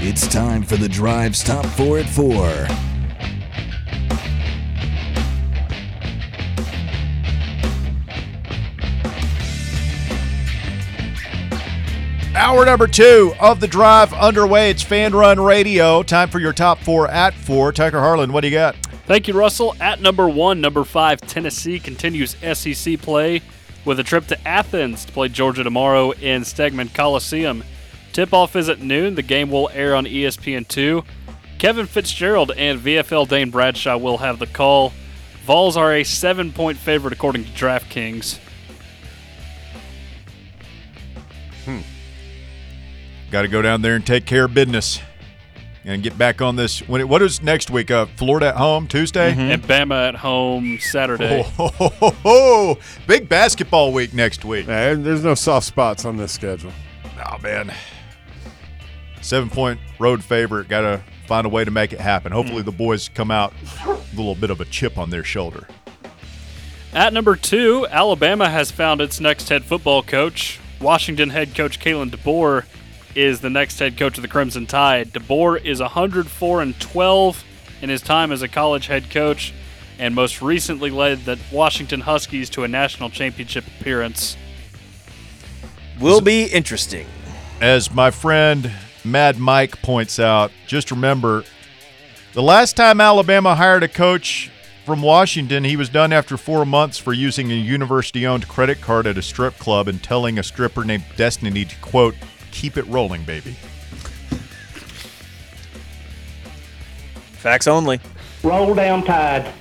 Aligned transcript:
It's 0.00 0.28
time 0.28 0.62
for 0.62 0.76
the 0.76 0.88
Drive's 0.88 1.42
Top 1.42 1.66
4 1.66 1.98
at 1.98 2.08
4. 2.08 2.68
Hour 12.36 12.64
number 12.64 12.86
two 12.86 13.34
of 13.40 13.58
the 13.58 13.66
drive 13.66 14.12
underway. 14.14 14.70
It's 14.70 14.84
Fan 14.84 15.12
Run 15.12 15.40
Radio. 15.40 16.04
Time 16.04 16.28
for 16.28 16.38
your 16.38 16.52
top 16.52 16.78
four 16.78 17.08
at 17.08 17.34
four. 17.34 17.72
Tucker 17.72 17.98
Harlan, 17.98 18.32
what 18.32 18.42
do 18.42 18.46
you 18.48 18.54
got? 18.54 18.76
Thank 19.06 19.26
you, 19.26 19.34
Russell. 19.34 19.74
At 19.80 20.00
number 20.00 20.28
one, 20.28 20.60
number 20.60 20.84
five, 20.84 21.20
Tennessee 21.20 21.80
continues 21.80 22.36
SEC 22.54 23.00
play 23.00 23.42
with 23.84 23.98
a 23.98 24.04
trip 24.04 24.28
to 24.28 24.48
Athens 24.48 25.04
to 25.06 25.12
play 25.12 25.28
Georgia 25.28 25.64
tomorrow 25.64 26.12
in 26.12 26.42
Stegeman 26.42 26.94
Coliseum. 26.94 27.64
Tip 28.18 28.34
off 28.34 28.56
is 28.56 28.68
at 28.68 28.80
noon. 28.80 29.14
The 29.14 29.22
game 29.22 29.48
will 29.48 29.70
air 29.72 29.94
on 29.94 30.04
ESPN2. 30.04 31.04
Kevin 31.58 31.86
Fitzgerald 31.86 32.50
and 32.56 32.80
VFL 32.80 33.28
Dane 33.28 33.48
Bradshaw 33.48 33.96
will 33.96 34.18
have 34.18 34.40
the 34.40 34.46
call. 34.48 34.92
Vols 35.44 35.76
are 35.76 35.94
a 35.94 36.02
seven 36.02 36.50
point 36.50 36.78
favorite 36.78 37.12
according 37.12 37.44
to 37.44 37.50
DraftKings. 37.52 38.40
Hmm. 41.64 41.78
Got 43.30 43.42
to 43.42 43.48
go 43.48 43.62
down 43.62 43.82
there 43.82 43.94
and 43.94 44.04
take 44.04 44.26
care 44.26 44.46
of 44.46 44.52
business 44.52 45.00
and 45.84 46.02
get 46.02 46.18
back 46.18 46.42
on 46.42 46.56
this. 46.56 46.80
When 46.88 47.00
it, 47.00 47.08
what 47.08 47.22
is 47.22 47.40
next 47.40 47.70
week? 47.70 47.92
Uh, 47.92 48.06
Florida 48.16 48.48
at 48.48 48.56
home 48.56 48.88
Tuesday. 48.88 49.32
And 49.32 49.62
Bama 49.62 50.08
at 50.08 50.16
home 50.16 50.80
Saturday. 50.80 51.46
Oh, 51.56 51.68
ho, 51.68 51.88
ho, 51.88 52.10
ho. 52.10 52.78
big 53.06 53.28
basketball 53.28 53.92
week 53.92 54.12
next 54.12 54.44
week. 54.44 54.66
Nah, 54.66 54.94
there's 54.94 55.22
no 55.22 55.36
soft 55.36 55.66
spots 55.66 56.04
on 56.04 56.16
this 56.16 56.32
schedule. 56.32 56.72
Oh 57.24 57.38
man, 57.38 57.72
seven 59.28 59.50
point 59.50 59.78
road 59.98 60.24
favorite. 60.24 60.68
Got 60.68 60.80
to 60.80 61.02
find 61.26 61.46
a 61.46 61.50
way 61.50 61.64
to 61.64 61.70
make 61.70 61.92
it 61.92 62.00
happen. 62.00 62.32
Hopefully, 62.32 62.62
the 62.62 62.72
boys 62.72 63.08
come 63.10 63.30
out 63.30 63.52
with 63.60 63.86
a 63.86 64.16
little 64.16 64.34
bit 64.34 64.50
of 64.50 64.60
a 64.60 64.64
chip 64.64 64.96
on 64.98 65.10
their 65.10 65.22
shoulder. 65.24 65.68
At 66.94 67.12
number 67.12 67.36
two, 67.36 67.86
Alabama 67.90 68.48
has 68.48 68.70
found 68.70 69.02
its 69.02 69.20
next 69.20 69.50
head 69.50 69.64
football 69.64 70.02
coach. 70.02 70.58
Washington 70.80 71.30
head 71.30 71.54
coach 71.54 71.78
Kalen 71.78 72.10
DeBoer 72.10 72.64
is 73.14 73.40
the 73.40 73.50
next 73.50 73.78
head 73.78 73.98
coach 73.98 74.16
of 74.16 74.22
the 74.22 74.28
Crimson 74.28 74.66
Tide. 74.66 75.12
DeBoer 75.12 75.62
is 75.62 75.80
104 75.80 76.62
and 76.62 76.80
12 76.80 77.44
in 77.82 77.90
his 77.90 78.00
time 78.00 78.32
as 78.32 78.40
a 78.42 78.48
college 78.48 78.86
head 78.86 79.10
coach, 79.10 79.52
and 79.98 80.14
most 80.14 80.40
recently 80.40 80.90
led 80.90 81.24
the 81.24 81.38
Washington 81.52 82.00
Huskies 82.00 82.48
to 82.50 82.64
a 82.64 82.68
national 82.68 83.10
championship 83.10 83.66
appearance. 83.66 84.36
Will 86.00 86.20
be 86.20 86.44
interesting. 86.44 87.06
As 87.60 87.92
my 87.92 88.10
friend 88.10 88.70
Mad 89.04 89.38
Mike 89.38 89.80
points 89.82 90.18
out, 90.18 90.50
just 90.66 90.90
remember 90.90 91.44
the 92.34 92.42
last 92.42 92.76
time 92.76 93.00
Alabama 93.00 93.54
hired 93.54 93.82
a 93.82 93.88
coach 93.88 94.50
from 94.88 95.02
Washington, 95.02 95.64
he 95.64 95.76
was 95.76 95.88
done 95.88 96.14
after 96.14 96.36
four 96.38 96.64
months 96.64 96.96
for 96.96 97.12
using 97.12 97.52
a 97.52 97.54
university 97.54 98.26
owned 98.26 98.48
credit 98.48 98.80
card 98.80 99.06
at 99.06 99.18
a 99.18 99.22
strip 99.22 99.58
club 99.58 99.86
and 99.86 100.02
telling 100.02 100.38
a 100.38 100.42
stripper 100.42 100.82
named 100.82 101.04
Destiny 101.16 101.66
to, 101.66 101.76
quote, 101.80 102.14
keep 102.52 102.78
it 102.78 102.86
rolling, 102.86 103.22
baby. 103.24 103.54
Facts 107.32 107.66
only. 107.66 108.00
Roll 108.42 108.74
down 108.74 109.04
tide. 109.04 109.52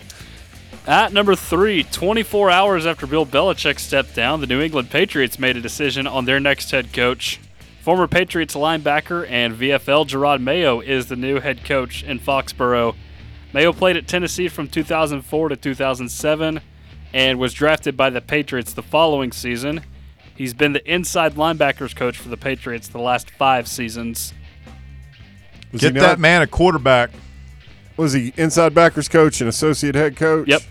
At 0.85 1.11
number 1.11 1.35
three, 1.35 1.83
24 1.83 2.49
hours 2.49 2.85
after 2.85 3.05
Bill 3.05 3.25
Belichick 3.25 3.79
stepped 3.79 4.15
down, 4.15 4.39
the 4.39 4.47
New 4.47 4.61
England 4.61 4.89
Patriots 4.89 5.37
made 5.37 5.57
a 5.57 5.61
decision 5.61 6.07
on 6.07 6.23
their 6.23 6.39
next 6.39 6.71
head 6.71 6.93
coach. 6.93 7.39
Former 7.87 8.09
Patriots 8.09 8.53
linebacker 8.53 9.25
and 9.29 9.55
VFL 9.55 10.05
Jerod 10.05 10.41
Mayo 10.41 10.81
is 10.81 11.05
the 11.05 11.15
new 11.15 11.39
head 11.39 11.63
coach 11.63 12.03
in 12.03 12.19
Foxborough. 12.19 12.93
Mayo 13.53 13.71
played 13.71 13.95
at 13.95 14.09
Tennessee 14.09 14.49
from 14.49 14.67
2004 14.67 15.47
to 15.47 15.55
2007 15.55 16.59
and 17.13 17.39
was 17.39 17.53
drafted 17.53 17.95
by 17.95 18.09
the 18.09 18.19
Patriots 18.19 18.73
the 18.73 18.83
following 18.83 19.31
season. 19.31 19.85
He's 20.35 20.53
been 20.53 20.73
the 20.73 20.85
inside 20.85 21.35
linebackers 21.35 21.95
coach 21.95 22.17
for 22.17 22.27
the 22.27 22.35
Patriots 22.35 22.89
the 22.89 22.99
last 22.99 23.29
five 23.29 23.69
seasons. 23.69 24.33
Was 25.71 25.79
Get 25.79 25.93
he 25.93 26.01
that 26.01 26.19
man 26.19 26.41
a 26.41 26.47
quarterback. 26.47 27.11
Was 27.95 28.11
he 28.11 28.33
inside 28.35 28.73
backers 28.73 29.07
coach 29.07 29.39
and 29.39 29.47
associate 29.47 29.95
head 29.95 30.17
coach? 30.17 30.49
Yep. 30.49 30.61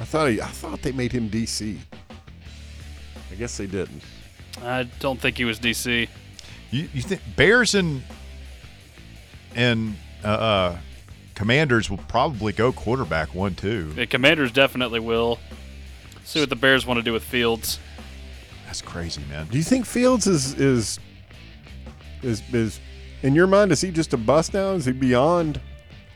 I 0.00 0.04
thought 0.06 0.30
he. 0.30 0.40
I 0.40 0.46
thought 0.46 0.80
they 0.80 0.92
made 0.92 1.12
him 1.12 1.28
DC. 1.28 1.76
I 3.30 3.34
guess 3.34 3.58
they 3.58 3.66
didn't. 3.66 4.02
I 4.62 4.84
don't 4.98 5.20
think 5.20 5.36
he 5.36 5.44
was 5.44 5.60
DC. 5.60 6.08
You, 6.70 6.88
you 6.92 7.02
think 7.02 7.20
Bears 7.36 7.74
and 7.74 8.02
and 9.54 9.96
uh, 10.22 10.28
uh, 10.28 10.78
Commanders 11.34 11.88
will 11.90 11.98
probably 11.98 12.52
go 12.52 12.72
quarterback 12.72 13.34
one 13.34 13.54
two. 13.54 13.92
The 13.92 14.06
Commanders 14.06 14.52
definitely 14.52 15.00
will. 15.00 15.38
See 16.24 16.40
what 16.40 16.50
the 16.50 16.56
Bears 16.56 16.84
want 16.84 16.98
to 16.98 17.02
do 17.02 17.12
with 17.12 17.24
Fields. 17.24 17.78
That's 18.66 18.82
crazy, 18.82 19.22
man. 19.30 19.46
Do 19.46 19.56
you 19.56 19.64
think 19.64 19.86
Fields 19.86 20.26
is 20.26 20.54
is 20.60 20.98
is 22.22 22.42
is 22.52 22.80
in 23.22 23.34
your 23.34 23.46
mind? 23.46 23.72
Is 23.72 23.80
he 23.80 23.90
just 23.90 24.12
a 24.12 24.18
bust 24.18 24.52
now? 24.52 24.72
Is 24.72 24.84
he 24.84 24.92
beyond? 24.92 25.60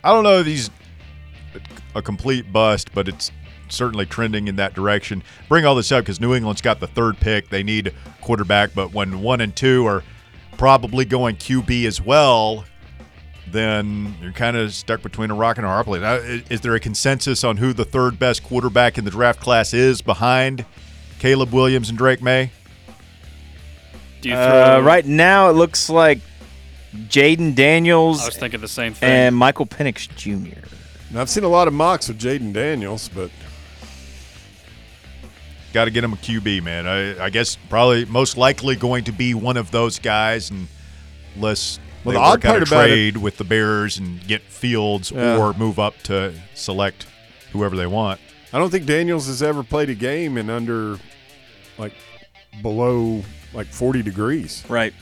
I 0.04 0.12
don't 0.12 0.24
know 0.24 0.38
if 0.38 0.46
he's 0.46 0.70
a 1.94 2.02
complete 2.02 2.52
bust, 2.52 2.92
but 2.92 3.08
it's 3.08 3.30
certainly 3.68 4.04
trending 4.04 4.48
in 4.48 4.56
that 4.56 4.74
direction. 4.74 5.22
Bring 5.48 5.64
all 5.64 5.74
this 5.74 5.90
up 5.92 6.04
because 6.04 6.20
New 6.20 6.34
England's 6.34 6.60
got 6.60 6.78
the 6.80 6.86
third 6.86 7.16
pick. 7.18 7.48
They 7.48 7.62
need 7.62 7.94
quarterback, 8.20 8.74
but 8.74 8.92
when 8.92 9.22
one 9.22 9.40
and 9.40 9.54
two 9.56 9.86
are 9.86 10.02
probably 10.62 11.04
going 11.04 11.34
QB 11.34 11.86
as 11.86 12.00
well, 12.00 12.64
then 13.50 14.14
you're 14.22 14.30
kind 14.30 14.56
of 14.56 14.72
stuck 14.72 15.02
between 15.02 15.28
a 15.28 15.34
rock 15.34 15.56
and 15.56 15.66
a 15.66 15.68
hard 15.68 15.84
place. 15.84 16.00
Is 16.50 16.60
there 16.60 16.72
a 16.76 16.78
consensus 16.78 17.42
on 17.42 17.56
who 17.56 17.72
the 17.72 17.84
third 17.84 18.16
best 18.16 18.44
quarterback 18.44 18.96
in 18.96 19.04
the 19.04 19.10
draft 19.10 19.40
class 19.40 19.74
is 19.74 20.00
behind 20.02 20.64
Caleb 21.18 21.52
Williams 21.52 21.88
and 21.88 21.98
Drake 21.98 22.22
Maye? 22.22 22.52
Do 24.20 24.28
you 24.28 24.36
Uh, 24.36 24.80
right 24.84 25.04
now, 25.04 25.50
it 25.50 25.54
looks 25.54 25.90
like 25.90 26.20
Jayden 26.94 27.56
Daniels 27.56 28.22
I 28.22 28.26
was 28.26 28.36
thinking 28.36 28.60
the 28.60 28.68
same 28.68 28.94
thing. 28.94 29.10
and 29.10 29.34
Michael 29.34 29.66
Penix 29.66 30.08
Jr. 30.14 30.64
Now, 31.10 31.22
I've 31.22 31.28
seen 31.28 31.42
a 31.42 31.48
lot 31.48 31.66
of 31.66 31.74
mocks 31.74 32.08
of 32.08 32.18
Jayden 32.18 32.52
Daniels, 32.52 33.10
but 33.12 33.32
Got 35.72 35.86
to 35.86 35.90
get 35.90 36.04
him 36.04 36.12
a 36.12 36.16
QB, 36.16 36.62
man. 36.62 36.86
I, 36.86 37.24
I 37.24 37.30
guess 37.30 37.56
probably 37.68 38.04
most 38.04 38.36
likely 38.36 38.76
going 38.76 39.04
to 39.04 39.12
be 39.12 39.32
one 39.34 39.56
of 39.56 39.70
those 39.70 39.98
guys, 39.98 40.50
and 40.50 40.68
unless 41.34 41.78
Well, 42.04 42.12
they 42.12 42.18
the 42.18 42.22
odd 42.24 42.30
work 42.32 42.44
out 42.44 42.50
a 42.50 42.58
part 42.58 42.68
about 42.68 42.84
it- 42.84 42.88
trade 42.88 43.16
with 43.16 43.36
the 43.38 43.44
Bears 43.44 43.96
and 43.98 44.26
get 44.26 44.42
Fields 44.42 45.10
Yeah. 45.10 45.38
or 45.38 45.54
move 45.54 45.78
up 45.78 45.96
to 46.04 46.34
select 46.54 47.06
whoever 47.52 47.74
they 47.76 47.86
want. 47.86 48.20
I 48.52 48.58
don't 48.58 48.70
think 48.70 48.84
Daniels 48.84 49.26
has 49.28 49.42
ever 49.42 49.62
played 49.62 49.88
a 49.88 49.94
game 49.94 50.36
in 50.36 50.50
under 50.50 50.98
like 51.78 51.94
below 52.60 53.22
like 53.54 53.66
40 53.68 54.02
degrees. 54.02 54.62
Right. 54.68 54.92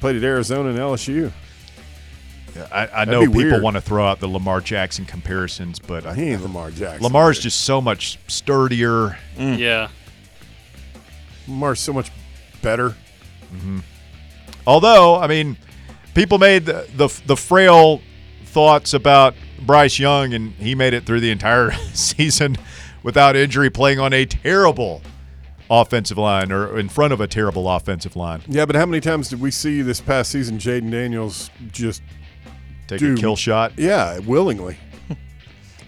Played 0.00 0.16
at 0.16 0.24
Arizona 0.24 0.68
and 0.70 0.78
LSU. 0.78 1.32
Yeah, 2.54 2.68
I, 2.70 3.02
I 3.02 3.04
know 3.04 3.20
people 3.22 3.36
weird. 3.36 3.62
want 3.62 3.76
to 3.76 3.80
throw 3.80 4.04
out 4.06 4.20
the 4.20 4.28
Lamar 4.28 4.60
Jackson 4.60 5.04
comparisons, 5.04 5.78
but 5.78 6.04
I, 6.06 6.14
He 6.14 6.30
ain't 6.30 6.42
Lamar 6.42 6.70
Jackson. 6.70 7.02
Lamar's 7.02 7.38
dude. 7.38 7.44
just 7.44 7.62
so 7.62 7.80
much 7.80 8.18
sturdier. 8.28 9.18
Mm. 9.36 9.58
yeah. 9.58 9.88
Lamar's 11.48 11.80
so 11.80 11.92
much 11.92 12.10
better. 12.60 12.90
Mm-hmm. 13.54 13.80
Although, 14.66 15.16
I 15.16 15.26
mean, 15.26 15.56
people 16.14 16.38
made 16.38 16.66
the, 16.66 16.86
the 16.96 17.08
the 17.26 17.36
frail 17.36 18.00
thoughts 18.46 18.94
about 18.94 19.34
Bryce 19.66 19.98
Young, 19.98 20.34
and 20.34 20.52
he 20.54 20.74
made 20.74 20.94
it 20.94 21.04
through 21.06 21.20
the 21.20 21.30
entire 21.30 21.72
season 21.94 22.56
without 23.02 23.34
injury, 23.34 23.70
playing 23.70 23.98
on 23.98 24.12
a 24.12 24.24
terrible 24.24 25.02
offensive 25.70 26.18
line 26.18 26.52
or 26.52 26.78
in 26.78 26.88
front 26.88 27.12
of 27.12 27.20
a 27.20 27.26
terrible 27.26 27.68
offensive 27.68 28.14
line. 28.14 28.42
Yeah, 28.46 28.66
but 28.66 28.76
how 28.76 28.84
many 28.86 29.00
times 29.00 29.30
did 29.30 29.40
we 29.40 29.50
see 29.50 29.80
this 29.82 30.00
past 30.00 30.30
season 30.30 30.58
Jayden 30.58 30.90
Daniels 30.90 31.50
just 31.70 32.02
Take 32.86 32.98
Dude. 33.00 33.18
a 33.18 33.20
kill 33.20 33.36
shot. 33.36 33.72
yeah 33.76 34.18
willingly? 34.20 34.76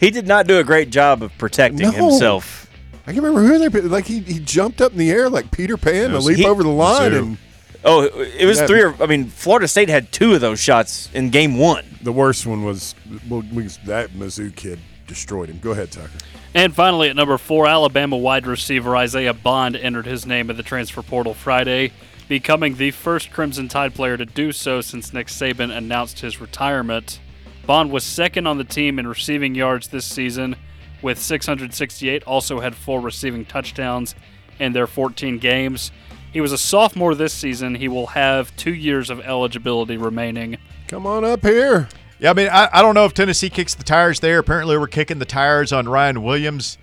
He 0.01 0.11
did 0.11 0.27
not 0.27 0.47
do 0.47 0.59
a 0.59 0.65
great 0.65 0.91
job 0.91 1.23
of 1.23 1.37
protecting 1.39 1.81
No. 1.89 1.91
himself. 1.93 2.69
I 3.07 3.13
can 3.13 3.23
remember 3.23 3.47
who 3.47 3.59
they 3.71 3.81
like. 3.81 4.07
He, 4.07 4.21
he 4.21 4.39
jumped 4.39 4.81
up 4.81 4.93
in 4.93 4.99
the 4.99 5.11
air 5.11 5.31
like 5.31 5.51
Peter 5.51 5.77
Pan 5.77 6.11
to 6.11 6.19
leap 6.19 6.39
He- 6.39 6.47
over 6.47 6.63
the 6.63 6.69
line, 6.69 7.15
and 7.15 7.39
Oh, 7.87 8.03
it 8.03 8.45
was 8.47 8.59
Yeah. 8.59 8.67
three 8.67 8.83
or 8.83 8.95
I 9.03 9.07
mean, 9.07 9.27
Florida 9.27 9.69
State 9.69 9.89
had 9.91 10.11
two 10.11 10.35
of 10.35 10.41
those 10.41 10.59
shots 10.59 11.09
in 11.15 11.31
game 11.31 11.59
one. 11.59 11.85
the 12.03 12.13
worst 12.13 12.45
one 12.47 12.65
was 12.65 12.95
well, 13.29 13.41
that 13.43 14.11
Mizzou 14.11 14.55
kid 14.55 14.79
destroyed 15.07 15.49
him. 15.49 15.59
Go 15.63 15.71
ahead, 15.73 15.91
Tucker. 15.91 16.11
And 16.55 16.75
finally, 16.75 17.09
at 17.09 17.17
number 17.17 17.37
four, 17.39 17.67
Alabama 17.67 18.17
wide 18.17 18.47
receiver 18.47 18.97
Isaiah 18.97 19.35
Bond 19.35 19.77
entered 19.77 20.07
his 20.07 20.25
name 20.27 20.51
in 20.51 20.57
the 20.57 20.63
transfer 20.63 21.03
portal 21.03 21.35
Friday, 21.35 21.93
becoming 22.29 22.77
the 22.77 22.91
first 22.91 23.31
Crimson 23.31 23.69
Tide 23.69 23.95
player 23.95 24.17
to 24.17 24.25
do 24.25 24.53
so 24.53 24.81
since 24.81 25.13
Nick 25.13 25.27
Saban 25.29 25.77
announced 25.77 26.21
his 26.21 26.41
retirement. 26.41 27.21
Bond 27.67 27.91
was 27.91 28.05
second 28.05 28.47
on 28.47 28.59
the 28.59 28.65
team 28.65 28.99
in 28.99 29.07
receiving 29.07 29.55
yards 29.55 29.89
this 29.89 30.05
season 30.05 30.57
with 31.03 31.19
668, 31.19 32.25
also 32.25 32.61
had 32.61 32.75
four 32.75 33.01
receiving 33.01 33.45
touchdowns 33.45 34.15
in 34.59 34.73
their 34.73 34.87
14 34.87 35.39
games. 35.39 35.93
He 36.33 36.41
was 36.41 36.51
a 36.51 36.59
sophomore 36.59 37.15
this 37.15 37.33
season. 37.33 37.77
He 37.77 37.89
will 37.89 38.09
have 38.09 38.55
two 38.57 38.75
years 38.75 39.11
of 39.11 39.21
eligibility 39.21 39.97
remaining. 39.97 40.57
Come 40.89 41.07
on 41.07 41.25
up 41.25 41.43
here. 41.43 41.89
Yeah, 42.19 42.31
I 42.31 42.33
mean, 42.33 42.49
I, 42.49 42.69
I 42.73 42.83
don't 42.83 42.95
know 42.95 43.05
if 43.05 43.15
Tennessee 43.15 43.51
kicks 43.51 43.75
the 43.75 43.85
tires 43.85 44.21
there. 44.21 44.39
Apparently, 44.39 44.77
we're 44.79 44.87
kicking 44.87 45.19
the 45.19 45.25
tires 45.27 45.73
on 45.73 45.89
Ryan 45.89 46.23
Williams. 46.23 46.79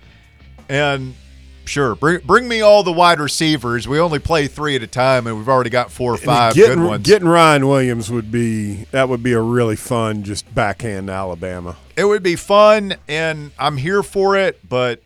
And 0.68 1.14
sure, 1.64 1.94
bring, 1.94 2.20
bring 2.20 2.48
me 2.48 2.60
all 2.60 2.82
the 2.82 2.92
wide 2.92 3.20
receivers. 3.20 3.86
We 3.88 3.98
only 3.98 4.18
play 4.18 4.46
three 4.46 4.76
at 4.76 4.82
a 4.82 4.86
time, 4.86 5.26
and 5.26 5.36
we've 5.36 5.48
already 5.48 5.70
got 5.70 5.90
four 5.90 6.14
or 6.14 6.18
five 6.18 6.54
getting, 6.54 6.78
good 6.78 6.86
ones. 6.86 7.06
Getting 7.06 7.28
Ryan 7.28 7.66
Williams 7.68 8.10
would 8.10 8.30
be 8.30 8.84
that 8.90 9.08
would 9.08 9.22
be 9.22 9.32
a 9.32 9.40
really 9.40 9.76
fun 9.76 10.22
just 10.22 10.52
backhand 10.54 11.10
Alabama. 11.10 11.76
it 11.96 12.04
would 12.04 12.22
be 12.22 12.36
fun, 12.36 12.94
and 13.08 13.52
I'm 13.58 13.76
here 13.76 14.02
for 14.02 14.36
it. 14.36 14.60
But 14.68 15.02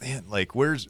man, 0.00 0.24
like, 0.28 0.54
where's 0.54 0.88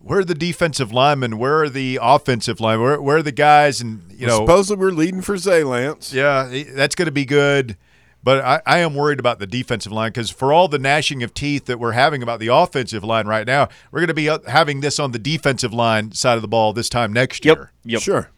where 0.00 0.20
are 0.20 0.24
the 0.24 0.34
defensive 0.34 0.92
linemen? 0.92 1.38
Where 1.38 1.62
are 1.62 1.68
the 1.68 1.98
offensive 2.02 2.60
linemen? 2.60 2.84
Where, 2.84 3.02
where 3.02 3.16
are 3.18 3.22
the 3.22 3.32
guys? 3.32 3.80
And 3.80 4.02
you 4.10 4.26
know, 4.26 4.38
supposedly 4.38 4.84
we're 4.84 4.92
leading 4.92 5.22
for 5.22 5.36
Zaylance. 5.36 6.12
Yeah, 6.12 6.64
that's 6.74 6.94
going 6.94 7.06
to 7.06 7.12
be 7.12 7.24
good. 7.24 7.76
But 8.24 8.44
I, 8.44 8.62
I 8.66 8.78
am 8.78 8.94
worried 8.94 9.18
about 9.18 9.40
the 9.40 9.46
defensive 9.48 9.90
line 9.90 10.10
because 10.10 10.30
for 10.30 10.52
all 10.52 10.68
the 10.68 10.78
gnashing 10.78 11.22
of 11.24 11.34
teeth 11.34 11.64
that 11.66 11.80
we're 11.80 11.92
having 11.92 12.22
about 12.22 12.38
the 12.38 12.48
offensive 12.48 13.02
line 13.02 13.26
right 13.26 13.46
now, 13.46 13.68
we're 13.90 13.98
going 14.00 14.08
to 14.08 14.14
be 14.14 14.28
uh, 14.28 14.38
having 14.46 14.80
this 14.80 15.00
on 15.00 15.10
the 15.10 15.18
defensive 15.18 15.72
line 15.72 16.12
side 16.12 16.36
of 16.36 16.42
the 16.42 16.48
ball 16.48 16.72
this 16.72 16.88
time 16.88 17.12
next 17.12 17.44
Yep. 17.44 17.56
year. 17.56 17.72
Yep. 17.84 18.00
Sure. 18.02 18.30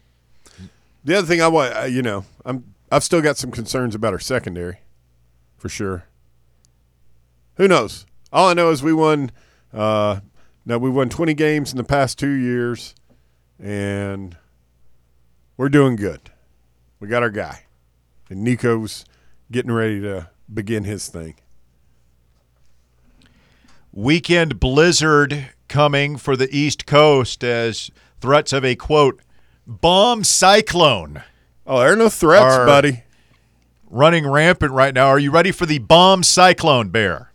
The 1.03 1.15
other 1.19 1.27
thing 1.27 1.39
I 1.41 1.47
want, 1.47 1.75
uh, 1.77 1.83
you 1.83 2.01
know, 2.01 2.25
I'm 2.43 2.73
I've 2.91 3.03
still 3.03 3.21
got 3.21 3.37
some 3.37 3.51
concerns 3.51 3.93
about 3.93 4.13
our 4.13 4.19
secondary, 4.19 4.79
for 5.57 5.69
sure. 5.69 6.05
Who 7.57 7.67
knows? 7.67 8.05
All 8.33 8.49
I 8.49 8.53
know 8.53 8.71
is 8.71 8.81
we 8.81 8.93
won. 8.93 9.31
Uh, 9.73 10.21
now 10.65 10.77
we 10.79 10.89
won 10.89 11.09
20 11.09 11.33
games 11.35 11.71
in 11.71 11.77
the 11.77 11.83
past 11.83 12.17
two 12.17 12.31
years, 12.31 12.95
and 13.59 14.35
we're 15.57 15.69
doing 15.69 15.95
good. 15.95 16.31
We 16.99 17.07
got 17.07 17.21
our 17.23 17.29
guy, 17.29 17.65
and 18.29 18.43
Nico's 18.43 19.05
getting 19.51 19.71
ready 19.71 20.01
to 20.01 20.29
begin 20.53 20.83
his 20.83 21.07
thing. 21.07 21.35
Weekend 23.91 24.59
blizzard 24.59 25.49
coming 25.67 26.17
for 26.17 26.35
the 26.35 26.53
East 26.55 26.85
Coast 26.85 27.43
as 27.43 27.89
threats 28.19 28.51
of 28.53 28.65
a 28.65 28.75
quote 28.75 29.21
bomb 29.65 30.23
cyclone 30.23 31.23
Oh, 31.67 31.79
there 31.79 31.93
are 31.93 31.95
no 31.95 32.09
threats, 32.09 32.43
Our- 32.43 32.65
buddy. 32.67 33.03
running 33.89 34.27
rampant 34.27 34.71
right 34.71 34.93
now. 34.93 35.07
Are 35.07 35.17
you 35.17 35.31
ready 35.31 35.51
for 35.51 35.65
the 35.65 35.79
bomb 35.79 36.21
cyclone, 36.21 36.89
Bear? 36.89 37.31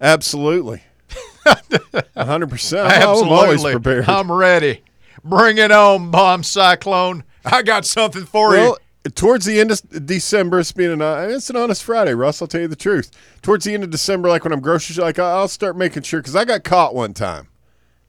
Absolutely. 0.00 0.84
100%. 1.46 2.86
I'm 2.86 3.28
always 3.28 3.62
prepared. 3.64 4.08
I'm 4.08 4.30
ready. 4.30 4.82
Bring 5.24 5.58
it 5.58 5.72
on, 5.72 6.12
bomb 6.12 6.44
cyclone. 6.44 7.24
I 7.44 7.62
got 7.62 7.84
something 7.84 8.24
for 8.24 8.54
you. 8.54 8.60
Well, 8.60 8.78
towards 9.10 9.44
the 9.44 9.58
end 9.58 9.70
of 9.70 10.06
December, 10.06 10.60
it's 10.60 10.72
being 10.72 10.92
an 10.92 11.30
it's 11.30 11.50
an 11.50 11.56
honest 11.56 11.82
Friday, 11.82 12.14
Russ. 12.14 12.40
I'll 12.40 12.48
tell 12.48 12.60
you 12.60 12.68
the 12.68 12.76
truth. 12.76 13.10
Towards 13.42 13.64
the 13.64 13.74
end 13.74 13.84
of 13.84 13.90
December, 13.90 14.28
like 14.28 14.44
when 14.44 14.52
I'm 14.52 14.60
grocery 14.60 15.02
like 15.02 15.18
I'll 15.18 15.48
start 15.48 15.76
making 15.76 16.02
sure 16.02 16.20
because 16.20 16.36
I 16.36 16.44
got 16.44 16.64
caught 16.64 16.94
one 16.94 17.14
time 17.14 17.48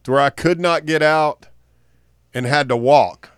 to 0.04 0.12
where 0.12 0.22
I 0.22 0.30
could 0.30 0.60
not 0.60 0.86
get 0.86 1.02
out 1.02 1.48
and 2.34 2.46
had 2.46 2.68
to 2.70 2.78
walk 2.78 3.32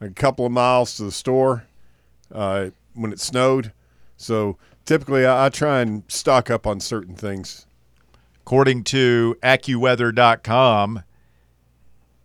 a 0.00 0.10
couple 0.10 0.44
of 0.44 0.52
miles 0.52 0.96
to 0.96 1.04
the 1.04 1.12
store 1.12 1.64
uh, 2.32 2.70
when 2.94 3.12
it 3.12 3.20
snowed. 3.20 3.72
So 4.16 4.58
typically, 4.84 5.24
I, 5.24 5.46
I 5.46 5.48
try 5.48 5.80
and 5.80 6.02
stock 6.08 6.50
up 6.50 6.66
on 6.66 6.80
certain 6.80 7.14
things. 7.14 7.66
According 8.42 8.84
to 8.84 9.36
AccuWeather.com, 9.42 11.02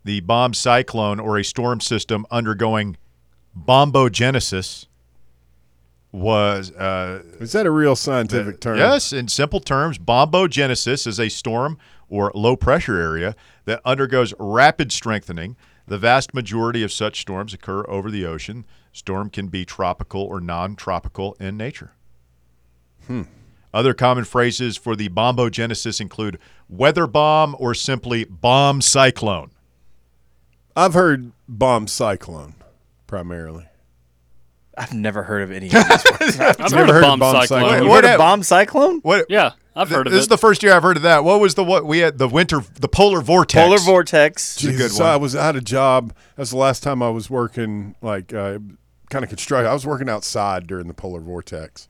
the 0.03 0.19
bomb 0.21 0.53
cyclone 0.53 1.19
or 1.19 1.37
a 1.37 1.43
storm 1.43 1.79
system 1.79 2.25
undergoing 2.31 2.97
bombogenesis 3.57 4.87
was 6.11 6.71
uh, 6.71 7.23
Is 7.39 7.53
that 7.53 7.65
a 7.65 7.71
real 7.71 7.95
scientific 7.95 8.59
term? 8.59 8.77
Yes, 8.77 9.13
in 9.13 9.27
simple 9.27 9.59
terms, 9.59 9.97
bombogenesis 9.97 11.07
is 11.07 11.19
a 11.19 11.29
storm 11.29 11.77
or 12.09 12.31
low 12.35 12.55
pressure 12.55 12.99
area 12.99 13.35
that 13.65 13.81
undergoes 13.85 14.33
rapid 14.37 14.91
strengthening. 14.91 15.55
The 15.87 15.97
vast 15.97 16.33
majority 16.33 16.83
of 16.83 16.91
such 16.91 17.21
storms 17.21 17.53
occur 17.53 17.85
over 17.87 18.11
the 18.11 18.25
ocean. 18.25 18.65
Storm 18.91 19.29
can 19.29 19.47
be 19.47 19.65
tropical 19.65 20.21
or 20.21 20.39
non 20.41 20.75
tropical 20.75 21.35
in 21.39 21.57
nature. 21.57 21.93
Other 23.73 23.93
common 23.93 24.25
phrases 24.25 24.77
for 24.77 24.95
the 24.95 25.09
bombogenesis 25.09 25.99
include 25.99 26.39
weather 26.69 27.07
bomb 27.07 27.55
or 27.59 27.73
simply 27.73 28.25
bomb 28.25 28.81
cyclone. 28.81 29.51
I've 30.75 30.93
heard 30.93 31.31
bomb 31.47 31.87
cyclone 31.87 32.55
primarily. 33.11 33.65
I've 34.77 34.93
never 34.93 35.23
heard 35.23 35.41
of 35.41 35.51
any 35.51 35.65
of 35.65 35.73
this. 35.73 36.05
I've 36.39 36.71
never 36.71 36.77
heard, 36.77 36.87
heard 36.87 36.89
of 36.89 36.95
of 36.95 37.01
bomb, 37.01 37.19
bomb 37.19 37.41
cyclone. 37.41 37.61
cyclone. 37.63 37.83
you 37.83 37.89
What 37.89 38.05
heard 38.05 38.13
of 38.13 38.17
bomb 38.19 38.41
cyclone? 38.41 38.99
What? 39.01 39.25
Yeah, 39.27 39.51
I've 39.75 39.89
heard 39.89 40.07
of 40.07 40.13
it 40.13 40.15
this 40.15 40.21
is 40.21 40.27
the 40.29 40.37
first 40.37 40.63
year 40.63 40.73
I've 40.73 40.81
heard 40.81 40.95
of 40.95 41.03
that. 41.03 41.25
What 41.25 41.41
was 41.41 41.55
the 41.55 41.63
what 41.65 41.85
we 41.85 41.99
had 41.99 42.17
the 42.19 42.29
winter 42.29 42.61
the 42.79 42.87
polar 42.87 43.19
vortex? 43.19 43.61
Polar 43.65 43.79
vortex. 43.79 44.57
a 44.63 44.67
good 44.67 44.71
Jesus, 44.71 44.97
one. 44.99 45.09
I 45.09 45.17
was 45.17 45.35
out 45.35 45.57
of 45.57 45.65
job. 45.65 46.15
That's 46.37 46.51
the 46.51 46.57
last 46.57 46.83
time 46.83 47.03
I 47.03 47.09
was 47.09 47.29
working, 47.29 47.95
like 48.01 48.33
uh, 48.33 48.59
kind 49.09 49.23
of 49.25 49.29
construct. 49.29 49.67
I 49.67 49.73
was 49.73 49.85
working 49.85 50.07
outside 50.07 50.67
during 50.67 50.87
the 50.87 50.93
polar 50.93 51.19
vortex. 51.19 51.89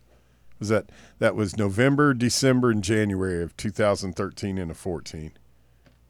Was 0.57 0.69
that 0.69 0.89
that 1.19 1.35
was 1.35 1.56
November, 1.56 2.15
December, 2.15 2.71
and 2.71 2.83
January 2.83 3.44
of 3.44 3.56
2013 3.57 4.57
and 4.57 4.71
a 4.71 4.74
14. 4.74 5.33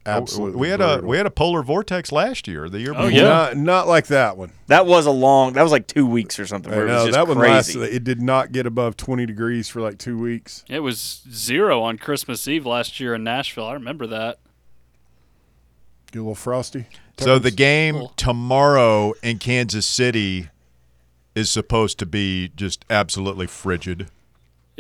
Absolutely, 0.05 0.55
Oh, 0.55 0.59
We 0.59 0.69
had 0.69 0.81
a 0.81 0.99
we 1.03 1.17
had 1.17 1.25
a 1.27 1.31
polar 1.31 1.61
vortex 1.61 2.11
last 2.11 2.47
year, 2.47 2.67
the 2.69 2.79
year 2.79 2.91
Oh, 2.91 3.05
before. 3.05 3.11
yeah. 3.11 3.21
not 3.23 3.57
not 3.57 3.87
like 3.87 4.07
that 4.07 4.35
one. 4.35 4.51
That 4.67 4.85
was 4.87 5.05
a 5.05 5.11
long. 5.11 5.53
That 5.53 5.61
was 5.63 5.71
like 5.71 5.85
two 5.85 6.07
weeks 6.07 6.39
or 6.39 6.47
something. 6.47 6.73
I 6.73 6.75
Where 6.77 6.87
it 6.87 6.91
was 6.91 6.95
know 7.03 7.05
just 7.07 7.17
that 7.17 7.27
one 7.27 7.37
crazy. 7.37 7.77
lasted. 7.79 7.95
It 7.95 8.03
did 8.03 8.19
not 8.21 8.51
get 8.51 8.65
above 8.65 8.97
20 8.97 9.25
degrees 9.27 9.69
for 9.69 9.79
like 9.79 9.99
two 9.99 10.17
weeks. 10.17 10.63
It 10.67 10.79
was 10.79 11.21
zero 11.31 11.81
on 11.83 11.97
Christmas 11.99 12.47
Eve 12.47 12.65
last 12.65 12.99
year 12.99 13.13
in 13.13 13.23
Nashville. 13.23 13.65
I 13.67 13.73
remember 13.73 14.07
that. 14.07 14.39
Get 16.11 16.19
a 16.19 16.21
little 16.23 16.35
frosty. 16.35 16.85
So 17.19 17.37
the 17.39 17.51
game 17.51 17.95
Cool. 17.95 18.13
tomorrow 18.17 19.13
in 19.21 19.37
Kansas 19.37 19.85
City 19.85 20.49
is 21.35 21.49
supposed 21.51 21.99
to 21.99 22.05
be 22.05 22.49
just 22.55 22.83
absolutely 22.89 23.47
frigid. 23.47 24.07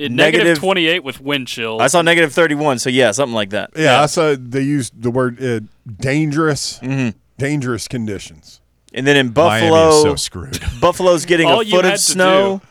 It, 0.01 0.11
Negative- 0.11 0.45
negative 0.45 0.59
28 0.59 1.03
with 1.03 1.21
wind 1.21 1.47
chills. 1.47 1.81
I 1.81 1.87
saw 1.87 2.01
negative 2.01 2.33
thirty-one. 2.33 2.79
So 2.79 2.89
yeah, 2.89 3.11
something 3.11 3.35
like 3.35 3.51
that. 3.51 3.71
Yeah, 3.75 4.01
I 4.01 4.05
saw 4.07 4.35
they 4.39 4.61
used 4.61 5.01
the 5.01 5.11
word 5.11 5.41
uh, 5.43 5.59
dangerous, 6.05 6.79
Mm-hmm. 6.79 7.17
dangerous 7.37 7.87
conditions. 7.87 8.61
And 8.93 9.07
then 9.07 9.15
in 9.15 9.27
Miami 9.33 9.69
Buffalo, 9.69 9.89
is 9.97 10.01
so 10.01 10.15
screwed. 10.15 10.59
Buffalo's 10.81 11.25
getting 11.25 11.49
a 11.49 11.63
foot 11.63 11.85
of 11.85 11.99
snow. 11.99 12.61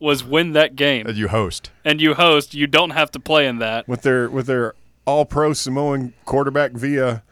was 0.00 0.24
win 0.24 0.52
that 0.52 0.76
game, 0.76 1.04
that 1.06 1.16
you 1.16 1.28
host. 1.28 1.70
and 1.84 2.00
you 2.00 2.14
host. 2.14 2.54
You 2.54 2.66
don't 2.66 2.90
have 2.90 3.10
to 3.12 3.20
play 3.20 3.46
in 3.46 3.58
that. 3.58 3.86
with 3.88 4.02
their 4.02 4.30
with 4.30 4.46
their 4.46 4.74
all 5.04 5.24
pro 5.24 5.52
Samoan 5.52 6.14
quarterback 6.24 6.72
via 6.72 7.22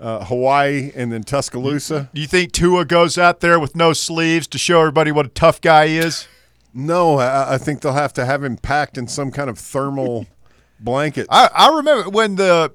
uh, 0.00 0.24
Hawaii 0.24 0.92
and 0.94 1.12
then 1.12 1.22
Tuscaloosa. 1.22 2.10
Do 2.14 2.20
you 2.20 2.26
think 2.26 2.52
Tua 2.52 2.84
goes 2.84 3.16
out 3.18 3.40
there 3.40 3.58
with 3.58 3.74
no 3.74 3.92
sleeves 3.92 4.46
to 4.48 4.58
show 4.58 4.80
everybody 4.80 5.10
what 5.12 5.26
a 5.26 5.30
tough 5.30 5.60
guy 5.60 5.86
he 5.88 5.98
is? 5.98 6.26
No, 6.74 7.18
I, 7.18 7.54
I 7.54 7.58
think 7.58 7.80
they'll 7.80 7.92
have 7.92 8.12
to 8.14 8.24
have 8.24 8.42
him 8.42 8.56
packed 8.56 8.96
in 8.96 9.06
some 9.06 9.30
kind 9.30 9.50
of 9.50 9.58
thermal 9.58 10.26
blanket. 10.80 11.26
I, 11.30 11.48
I 11.54 11.76
remember 11.76 12.10
when 12.10 12.36
the 12.36 12.72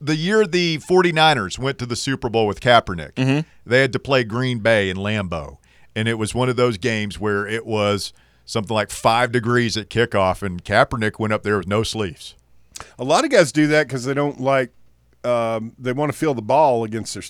the 0.00 0.14
year 0.16 0.46
the 0.46 0.78
49ers 0.78 1.58
went 1.58 1.78
to 1.78 1.86
the 1.86 1.96
Super 1.96 2.28
Bowl 2.28 2.46
with 2.46 2.60
Kaepernick, 2.60 3.44
they 3.64 3.80
had 3.80 3.92
to 3.94 3.98
play 3.98 4.24
Green 4.24 4.58
Bay 4.60 4.90
in 4.90 4.96
Lambeau. 4.96 5.56
And 5.94 6.06
it 6.08 6.14
was 6.14 6.34
one 6.34 6.48
of 6.50 6.56
those 6.56 6.76
games 6.76 7.18
where 7.18 7.46
it 7.46 7.64
was 7.64 8.12
something 8.44 8.74
like 8.74 8.90
five 8.90 9.32
degrees 9.32 9.76
at 9.78 9.88
kickoff, 9.88 10.42
and 10.42 10.62
Kaepernick 10.62 11.18
went 11.18 11.32
up 11.32 11.42
there 11.42 11.56
with 11.56 11.66
no 11.66 11.82
sleeves. 11.82 12.34
A 12.98 13.04
lot 13.04 13.24
of 13.24 13.30
guys 13.30 13.50
do 13.50 13.66
that 13.68 13.86
because 13.88 14.04
they 14.04 14.14
don't 14.14 14.38
like. 14.40 14.70
Um, 15.24 15.72
they 15.78 15.92
want 15.92 16.12
to 16.12 16.18
feel 16.18 16.34
the 16.34 16.42
ball 16.42 16.84
against 16.84 17.14
their 17.14 17.22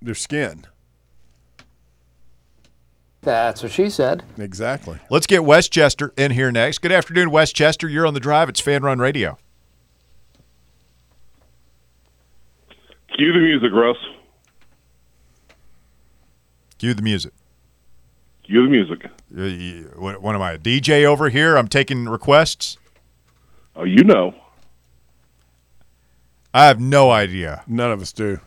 their 0.00 0.14
skin. 0.14 0.66
That's 3.22 3.62
what 3.62 3.70
she 3.72 3.90
said. 3.90 4.22
Exactly. 4.38 4.98
Let's 5.10 5.26
get 5.26 5.44
Westchester 5.44 6.12
in 6.16 6.30
here 6.32 6.50
next. 6.50 6.78
Good 6.78 6.92
afternoon, 6.92 7.30
Westchester. 7.30 7.86
You're 7.88 8.06
on 8.06 8.14
the 8.14 8.20
drive. 8.20 8.48
It's 8.48 8.60
Fan 8.60 8.82
Run 8.82 8.98
Radio. 8.98 9.36
Cue 13.16 13.32
the 13.32 13.40
music, 13.40 13.70
Russ. 13.72 13.96
Cue 16.78 16.94
the 16.94 17.02
music. 17.02 17.32
Cue 18.44 18.62
the 18.62 18.70
music. 18.70 19.04
Uh, 19.04 19.90
What, 20.00 20.22
what 20.22 20.34
am 20.34 20.40
I, 20.40 20.52
a 20.52 20.58
DJ 20.58 21.04
over 21.04 21.28
here? 21.28 21.56
I'm 21.56 21.68
taking 21.68 22.06
requests. 22.08 22.78
Oh, 23.76 23.84
you 23.84 24.02
know. 24.02 24.34
I 26.54 26.66
have 26.66 26.80
no 26.80 27.10
idea. 27.10 27.62
None 27.66 27.92
of 27.92 28.00
us 28.00 28.12
do. 28.12 28.40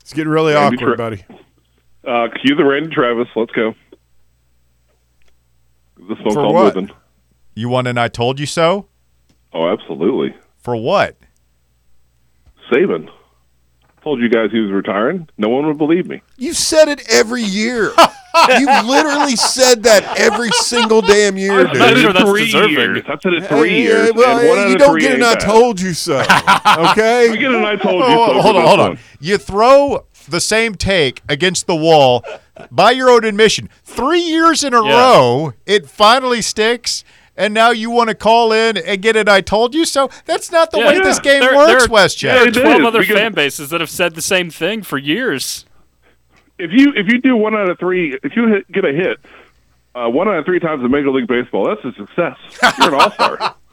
It's 0.00 0.12
getting 0.12 0.30
really 0.32 0.54
Randy 0.54 0.76
awkward, 0.78 0.96
Tra- 0.96 0.96
buddy. 0.96 1.24
Uh, 2.06 2.28
cue 2.42 2.54
the 2.54 2.64
Randy 2.64 2.94
Travis. 2.94 3.28
Let's 3.34 3.52
go. 3.52 3.74
This 5.96 6.18
one's 6.20 6.34
For 6.34 6.42
called 6.42 6.54
what? 6.54 6.74
Living. 6.74 6.90
You 7.54 7.68
want 7.68 7.86
an 7.86 7.96
I 7.98 8.08
told 8.08 8.38
you 8.40 8.46
so? 8.46 8.86
Oh, 9.52 9.68
absolutely. 9.72 10.34
For 10.58 10.76
what? 10.76 11.16
Saban. 12.70 13.08
told 14.02 14.20
you 14.20 14.28
guys 14.28 14.50
he 14.50 14.58
was 14.60 14.70
retiring, 14.72 15.28
no 15.38 15.48
one 15.48 15.66
would 15.66 15.78
believe 15.78 16.06
me. 16.06 16.20
You 16.36 16.52
said 16.52 16.88
it 16.88 17.02
every 17.10 17.42
year. 17.42 17.92
you 18.58 18.66
literally 18.84 19.36
said 19.36 19.82
that 19.84 20.18
every 20.18 20.50
single 20.50 21.00
damn 21.00 21.36
year, 21.38 21.68
I 21.68 21.72
said 21.74 21.94
dude. 21.94 21.98
sure 22.00 22.10
it 22.10 22.12
that's 22.14 22.30
three 22.30 22.44
deserving. 22.46 22.70
years. 22.70 23.02
I 23.06 23.16
said 23.22 23.32
it 23.34 23.46
three 23.46 23.68
Hey, 23.70 23.82
years. 23.82 24.12
well, 24.14 24.38
and 24.40 24.48
one 24.48 24.58
out 24.58 24.68
you 24.68 24.74
of 24.74 24.78
don't 24.80 24.90
three 24.92 25.00
get 25.02 25.10
an 25.14 25.22
ain't 25.22 25.26
I 25.30 25.34
bad. 25.34 25.40
told 25.44 25.80
you 25.80 25.92
so. 25.94 26.22
I 26.28 26.88
Okay? 26.92 27.38
get 27.38 27.50
an 27.54 27.64
I 27.64 27.76
told 27.76 27.96
you 28.00 28.04
Oh, 28.04 28.26
so. 28.26 28.40
hold 28.42 28.56
on, 28.56 28.62
this 28.62 28.68
hold 28.68 28.80
on. 28.80 28.88
one. 28.90 28.98
You 29.20 29.38
throw 29.38 30.06
the 30.30 30.40
same 30.40 30.74
take 30.74 31.22
against 31.28 31.66
the 31.66 31.76
wall 31.76 32.24
by 32.70 32.90
your 32.92 33.10
own 33.10 33.24
admission. 33.24 33.68
Three 33.84 34.20
years 34.20 34.62
in 34.64 34.74
a 34.74 34.84
Yeah. 34.84 34.92
row, 34.92 35.52
it 35.66 35.86
finally 35.88 36.42
sticks. 36.42 37.04
And 37.36 37.52
now 37.52 37.70
you 37.70 37.90
want 37.90 38.10
to 38.10 38.14
call 38.14 38.52
in 38.52 38.76
and 38.76 39.02
get 39.02 39.16
it? 39.16 39.28
I 39.28 39.40
told 39.40 39.74
you 39.74 39.84
so. 39.84 40.08
That's 40.24 40.52
not 40.52 40.70
the 40.70 40.78
Yeah. 40.78 40.86
way 40.88 40.94
Yeah. 40.98 41.02
this 41.02 41.18
game 41.18 41.40
There- 41.40 41.56
works, 41.56 41.84
there- 41.86 41.92
Westchester. 41.92 42.50
There 42.52 42.62
are 42.62 42.64
12 42.76 42.80
is, 42.82 42.86
other 42.86 43.00
because- 43.00 43.16
fan 43.16 43.32
bases 43.32 43.70
that 43.70 43.80
have 43.80 43.90
said 43.90 44.14
the 44.14 44.22
same 44.22 44.50
thing 44.50 44.82
for 44.82 44.98
years. 44.98 45.64
If 46.60 46.70
you 46.72 46.92
if 46.94 47.08
you 47.08 47.20
do 47.20 47.34
one 47.34 47.56
out 47.56 47.68
of 47.68 47.78
three, 47.80 48.16
if 48.22 48.36
you 48.36 48.46
hit, 48.46 48.70
get 48.70 48.84
a 48.84 48.92
hit, 48.92 49.18
uh, 49.96 50.08
one 50.08 50.28
out 50.28 50.36
of 50.38 50.44
three 50.44 50.60
times 50.60 50.84
in 50.84 50.90
Major 50.92 51.10
League 51.10 51.26
Baseball, 51.26 51.66
that's 51.66 51.84
a 51.84 51.92
success. 51.98 52.36
You're 52.78 52.94
an 52.94 53.00
all 53.00 53.10
star. 53.10 53.54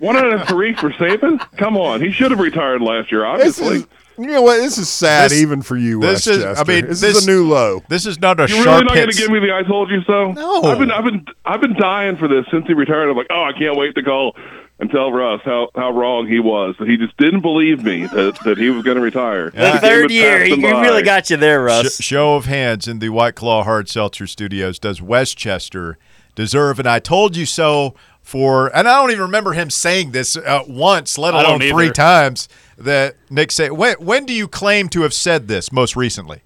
one 0.00 0.16
out 0.16 0.32
of 0.32 0.48
three 0.48 0.74
for 0.74 0.90
Saban? 0.90 1.38
Come 1.56 1.76
on, 1.76 2.00
he 2.00 2.10
should 2.10 2.30
have 2.32 2.40
retired 2.40 2.82
last 2.82 3.12
year. 3.12 3.24
Obviously, 3.24 3.76
is, 3.76 3.86
you 4.18 4.26
know 4.26 4.42
what? 4.42 4.56
This 4.56 4.76
is 4.78 4.88
sad 4.88 5.30
This- 5.30 5.40
even 5.40 5.62
for 5.62 5.76
you, 5.76 6.00
this 6.00 6.26
is- 6.26 6.38
Westchester. 6.44 6.72
I 6.72 6.74
mean, 6.76 6.86
this, 6.88 7.00
this- 7.00 7.16
is 7.18 7.26
a 7.26 7.30
new 7.30 7.46
low. 7.48 7.82
This 7.88 8.06
is 8.06 8.20
not 8.20 8.38
a 8.40 8.42
You're 8.48 8.48
sharp 8.64 8.66
really 8.66 8.84
not 8.84 8.94
going 8.94 9.10
to 9.10 9.16
give 9.16 9.30
me 9.30 9.38
the 9.40 9.54
"I 9.54 9.62
told 9.62 9.90
you 9.90 10.02
so"? 10.06 10.32
No. 10.32 10.62
I've 10.62 10.78
been, 10.78 10.90
I've 10.90 11.04
been, 11.04 11.24
I've 11.44 11.60
been 11.60 11.74
dying 11.78 12.16
for 12.16 12.26
this 12.28 12.44
since 12.50 12.66
he 12.66 12.74
retired. 12.74 13.08
I'm 13.08 13.16
like, 13.16 13.28
oh, 13.30 13.42
I 13.44 13.52
can't 13.58 13.76
wait 13.76 13.94
to 13.94 14.02
call 14.02 14.34
and 14.78 14.90
tell 14.90 15.12
Russ 15.12 15.42
how, 15.44 15.68
how 15.74 15.90
wrong 15.90 16.26
he 16.26 16.40
was. 16.40 16.74
That 16.78 16.88
he 16.88 16.96
just 16.96 17.14
didn't 17.18 17.42
believe 17.42 17.84
me 17.84 18.06
that, 18.06 18.38
that 18.46 18.56
he 18.56 18.70
was 18.70 18.82
going 18.82 18.96
to 18.96 19.02
retire. 19.02 19.50
The 19.50 19.78
third 19.78 20.10
year, 20.10 20.42
he, 20.42 20.54
he 20.56 20.62
by. 20.62 20.80
really 20.80 21.02
got 21.02 21.28
you 21.28 21.36
there, 21.36 21.62
Russ. 21.62 21.98
Sh- 21.98 22.02
show 22.02 22.34
of 22.36 22.46
hands 22.46 22.88
in 22.88 22.98
the 22.98 23.10
White 23.10 23.34
Claw 23.34 23.62
Hard 23.64 23.90
Seltzer 23.90 24.26
Studios. 24.26 24.78
Does 24.78 25.02
Westchester 25.02 25.98
deserve 26.34 26.78
an 26.80 26.86
"I 26.86 26.98
told 26.98 27.36
you 27.36 27.44
so" 27.44 27.94
for? 28.30 28.74
And 28.74 28.88
I 28.88 29.00
don't 29.00 29.10
even 29.10 29.22
remember 29.22 29.52
him 29.52 29.68
saying 29.68 30.12
this 30.12 30.36
uh, 30.36 30.62
once, 30.68 31.18
let 31.18 31.34
alone 31.34 31.60
three 31.60 31.90
times. 31.90 32.48
That 32.78 33.16
Nick 33.28 33.50
said. 33.52 33.72
When, 33.72 33.96
when 33.96 34.24
do 34.24 34.32
you 34.32 34.48
claim 34.48 34.88
to 34.90 35.02
have 35.02 35.12
said 35.12 35.48
this 35.48 35.70
most 35.70 35.96
recently? 35.96 36.42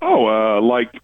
Oh, 0.00 0.26
uh, 0.28 0.60
like 0.60 0.94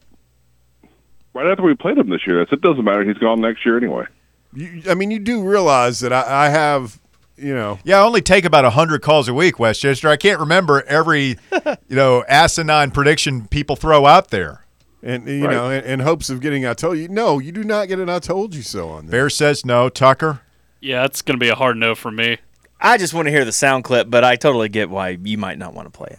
right 1.33 1.51
after 1.51 1.65
we 1.65 1.75
played 1.75 1.99
him 1.99 2.09
this 2.11 2.27
year. 2.27 2.41
I 2.41 2.45
said, 2.45 2.59
it 2.59 2.61
doesn't 2.61 2.85
matter. 2.85 3.03
He's 3.03 3.19
gone 3.19 3.41
next 3.41 3.67
year 3.67 3.77
anyway. 3.77 4.05
You, 4.53 4.83
I 4.89 4.95
mean, 4.95 5.11
you 5.11 5.19
do 5.19 5.43
realize 5.43 5.99
that 6.01 6.13
I, 6.13 6.47
I 6.47 6.49
have, 6.51 7.01
you 7.37 7.55
know, 7.55 7.81
Yeah, 7.83 7.99
I 7.99 8.03
only 8.03 8.23
take 8.23 8.45
about 8.45 8.65
hundred 8.73 9.03
calls 9.03 9.27
a 9.27 9.35
week, 9.35 9.59
Westchester. 9.59 10.09
I 10.09 10.17
can't 10.17 10.39
remember 10.39 10.83
every, 10.83 11.37
you 11.89 11.97
know, 11.97 12.25
asinine 12.29 12.93
prediction 12.93 13.49
people 13.49 13.75
throw 13.75 14.07
out 14.07 14.31
there. 14.31 14.64
And 15.05 15.29
you 15.29 15.45
Right. 15.47 15.53
know, 15.53 15.71
in, 15.71 15.85
in 15.85 16.01
hopes 16.01 16.31
of 16.31 16.41
getting 16.41 16.67
I 16.67 16.75
told 16.75 16.99
you. 16.99 17.09
No, 17.09 17.39
you 17.39 17.53
do 17.53 17.63
not 17.63 17.89
get 17.89 17.99
an 18.01 18.09
I 18.09 18.19
told 18.19 18.55
you 18.55 18.63
so 18.63 18.89
on 18.89 19.07
this. 19.07 19.11
Bear 19.13 19.31
says 19.31 19.65
no. 19.65 19.89
Tucker. 19.89 20.41
Yeah, 20.81 21.05
it's 21.05 21.23
going 21.23 21.39
to 21.39 21.43
be 21.45 21.49
a 21.51 21.55
hard 21.55 21.77
no 21.77 21.95
for 21.95 22.11
me. 22.11 22.39
I 22.81 22.99
just 22.99 23.15
want 23.15 23.27
to 23.27 23.31
hear 23.33 23.45
the 23.45 23.53
sound 23.53 23.85
clip, 23.85 24.11
but 24.11 24.25
I 24.25 24.37
totally 24.37 24.69
get 24.69 24.91
why 24.91 25.11
you 25.23 25.39
might 25.39 25.59
not 25.59 25.73
want 25.75 25.87
to 25.87 25.91
play 25.97 26.09
it. 26.11 26.19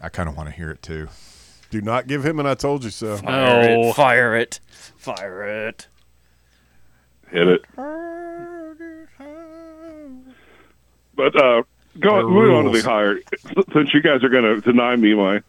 I 0.00 0.08
kind 0.08 0.28
of 0.28 0.36
want 0.36 0.48
to 0.48 0.54
hear 0.54 0.70
it 0.70 0.80
too. 0.82 1.08
Do 1.70 1.80
not 1.82 2.06
give 2.06 2.24
him 2.24 2.40
an 2.40 2.46
I 2.46 2.54
told 2.54 2.84
you 2.84 2.90
so. 2.90 3.16
Fire 3.18 3.62
No. 3.76 3.88
it, 3.90 3.94
fire 3.94 4.34
it, 4.36 4.60
fire 4.96 5.66
it. 5.68 5.88
Hit 7.30 7.46
it. 7.46 7.64
But 11.14 11.36
uh, 11.36 11.62
go 11.98 12.14
on 12.14 12.24
moving 12.32 12.54
on 12.56 12.64
to 12.64 12.70
rules. 12.70 12.82
the 12.82 12.88
hire. 12.90 13.20
Since 13.72 13.92
you 13.92 14.00
guys 14.00 14.24
are 14.24 14.28
going 14.28 14.44
to 14.44 14.60
deny 14.60 14.96
me 14.96 15.14
my 15.14 15.42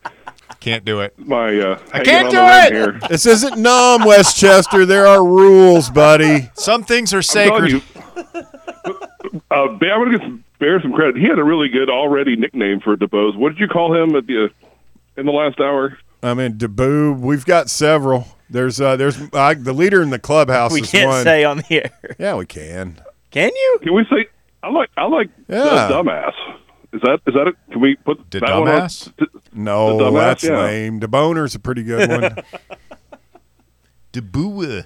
Can't 0.61 0.85
do 0.85 1.01
it. 1.01 1.17
my 1.19 1.59
uh, 1.59 1.79
I 1.91 2.03
can't 2.03 2.29
do 2.31 2.37
it! 2.39 2.71
Here. 2.71 2.99
This 3.09 3.25
isn't 3.25 3.57
numb, 3.57 4.05
Westchester. 4.05 4.85
There 4.85 5.05
are 5.07 5.25
rules, 5.25 5.89
buddy. 5.89 6.49
Some 6.53 6.83
things 6.83 7.13
are 7.13 7.17
I'm 7.17 7.23
sacred. 7.23 7.71
you, 7.71 7.81
uh, 8.35 8.41
I'm 9.51 9.77
going 9.79 10.11
to 10.11 10.17
give 10.17 10.21
some, 10.21 10.43
Bear 10.59 10.79
some 10.81 10.93
credit. 10.93 11.17
He 11.17 11.23
had 11.27 11.39
a 11.39 11.43
really 11.43 11.67
good 11.69 11.89
already 11.89 12.35
nickname 12.35 12.79
for 12.79 12.95
DeBose. 12.95 13.35
What 13.35 13.49
did 13.49 13.59
you 13.59 13.67
call 13.67 13.95
him 13.95 14.15
at 14.15 14.27
the 14.27 14.45
uh, 14.45 14.47
in 15.19 15.25
the 15.25 15.31
last 15.31 15.59
hour? 15.59 15.97
I 16.21 16.35
mean, 16.35 16.53
Deboob. 16.59 17.19
We've 17.19 17.45
got 17.45 17.67
several. 17.69 18.27
There's 18.47 18.79
uh, 18.79 18.95
there's 18.97 19.19
uh, 19.33 19.55
the 19.57 19.73
leader 19.73 20.03
in 20.03 20.11
the 20.11 20.19
clubhouse. 20.19 20.71
We 20.71 20.81
is 20.81 20.91
can't 20.91 21.09
one. 21.09 21.23
say 21.23 21.43
on 21.43 21.57
the 21.57 21.71
air. 21.83 22.15
Yeah, 22.19 22.35
we 22.35 22.45
can. 22.45 23.01
Can 23.31 23.49
you? 23.55 23.79
Can 23.81 23.93
we 23.95 24.03
say? 24.05 24.27
I 24.61 24.69
like 24.69 24.89
I 24.95 25.07
like 25.07 25.29
Yeah. 25.47 25.87
the 25.87 25.93
dumbass. 25.95 26.33
Is 26.93 27.01
that 27.03 27.19
is 27.25 27.33
that 27.33 27.47
it? 27.47 27.55
Can 27.71 27.79
we 27.81 27.95
put 27.95 28.29
The 28.31 28.39
that 28.41 28.59
one 28.59 28.67
on- 28.67 28.89
No, 29.53 29.97
The 29.97 30.03
dumbass, 30.05 30.13
that's 30.13 30.43
yeah. 30.43 30.61
lame. 30.63 30.99
The 30.99 31.07
boner's 31.07 31.55
a 31.55 31.59
pretty 31.59 31.83
good 31.83 32.09
one. 32.09 32.35
Debua. 34.13 34.85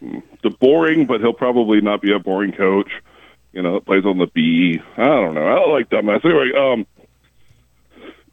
the 0.00 0.50
boring, 0.60 1.06
but 1.06 1.20
he'll 1.20 1.32
probably 1.34 1.80
not 1.80 2.00
be 2.00 2.12
a 2.12 2.18
boring 2.18 2.52
coach. 2.52 2.90
You 3.52 3.60
know, 3.62 3.80
plays 3.80 4.04
on 4.06 4.16
the 4.18 4.26
B. 4.28 4.80
I 4.96 5.04
don't 5.04 5.34
know. 5.34 5.46
I 5.46 5.54
don't 5.56 5.70
like 5.72 5.90
dumbass. 5.90 6.24
Anyway, 6.24 6.50
um, 6.58 6.86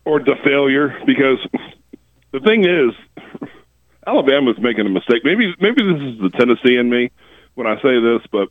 or 0.05 0.19
the 0.21 0.36
failure 0.45 0.98
because 1.05 1.38
the 2.31 2.39
thing 2.39 2.63
is, 2.65 2.93
Alabama's 4.07 4.57
making 4.59 4.86
a 4.86 4.89
mistake. 4.89 5.24
Maybe 5.25 5.53
maybe 5.59 5.83
this 5.83 6.01
is 6.13 6.19
the 6.21 6.29
Tennessee 6.38 6.77
in 6.77 6.89
me 6.89 7.12
when 7.55 7.67
I 7.67 7.75
say 7.81 8.00
this, 8.00 8.21
but 8.31 8.48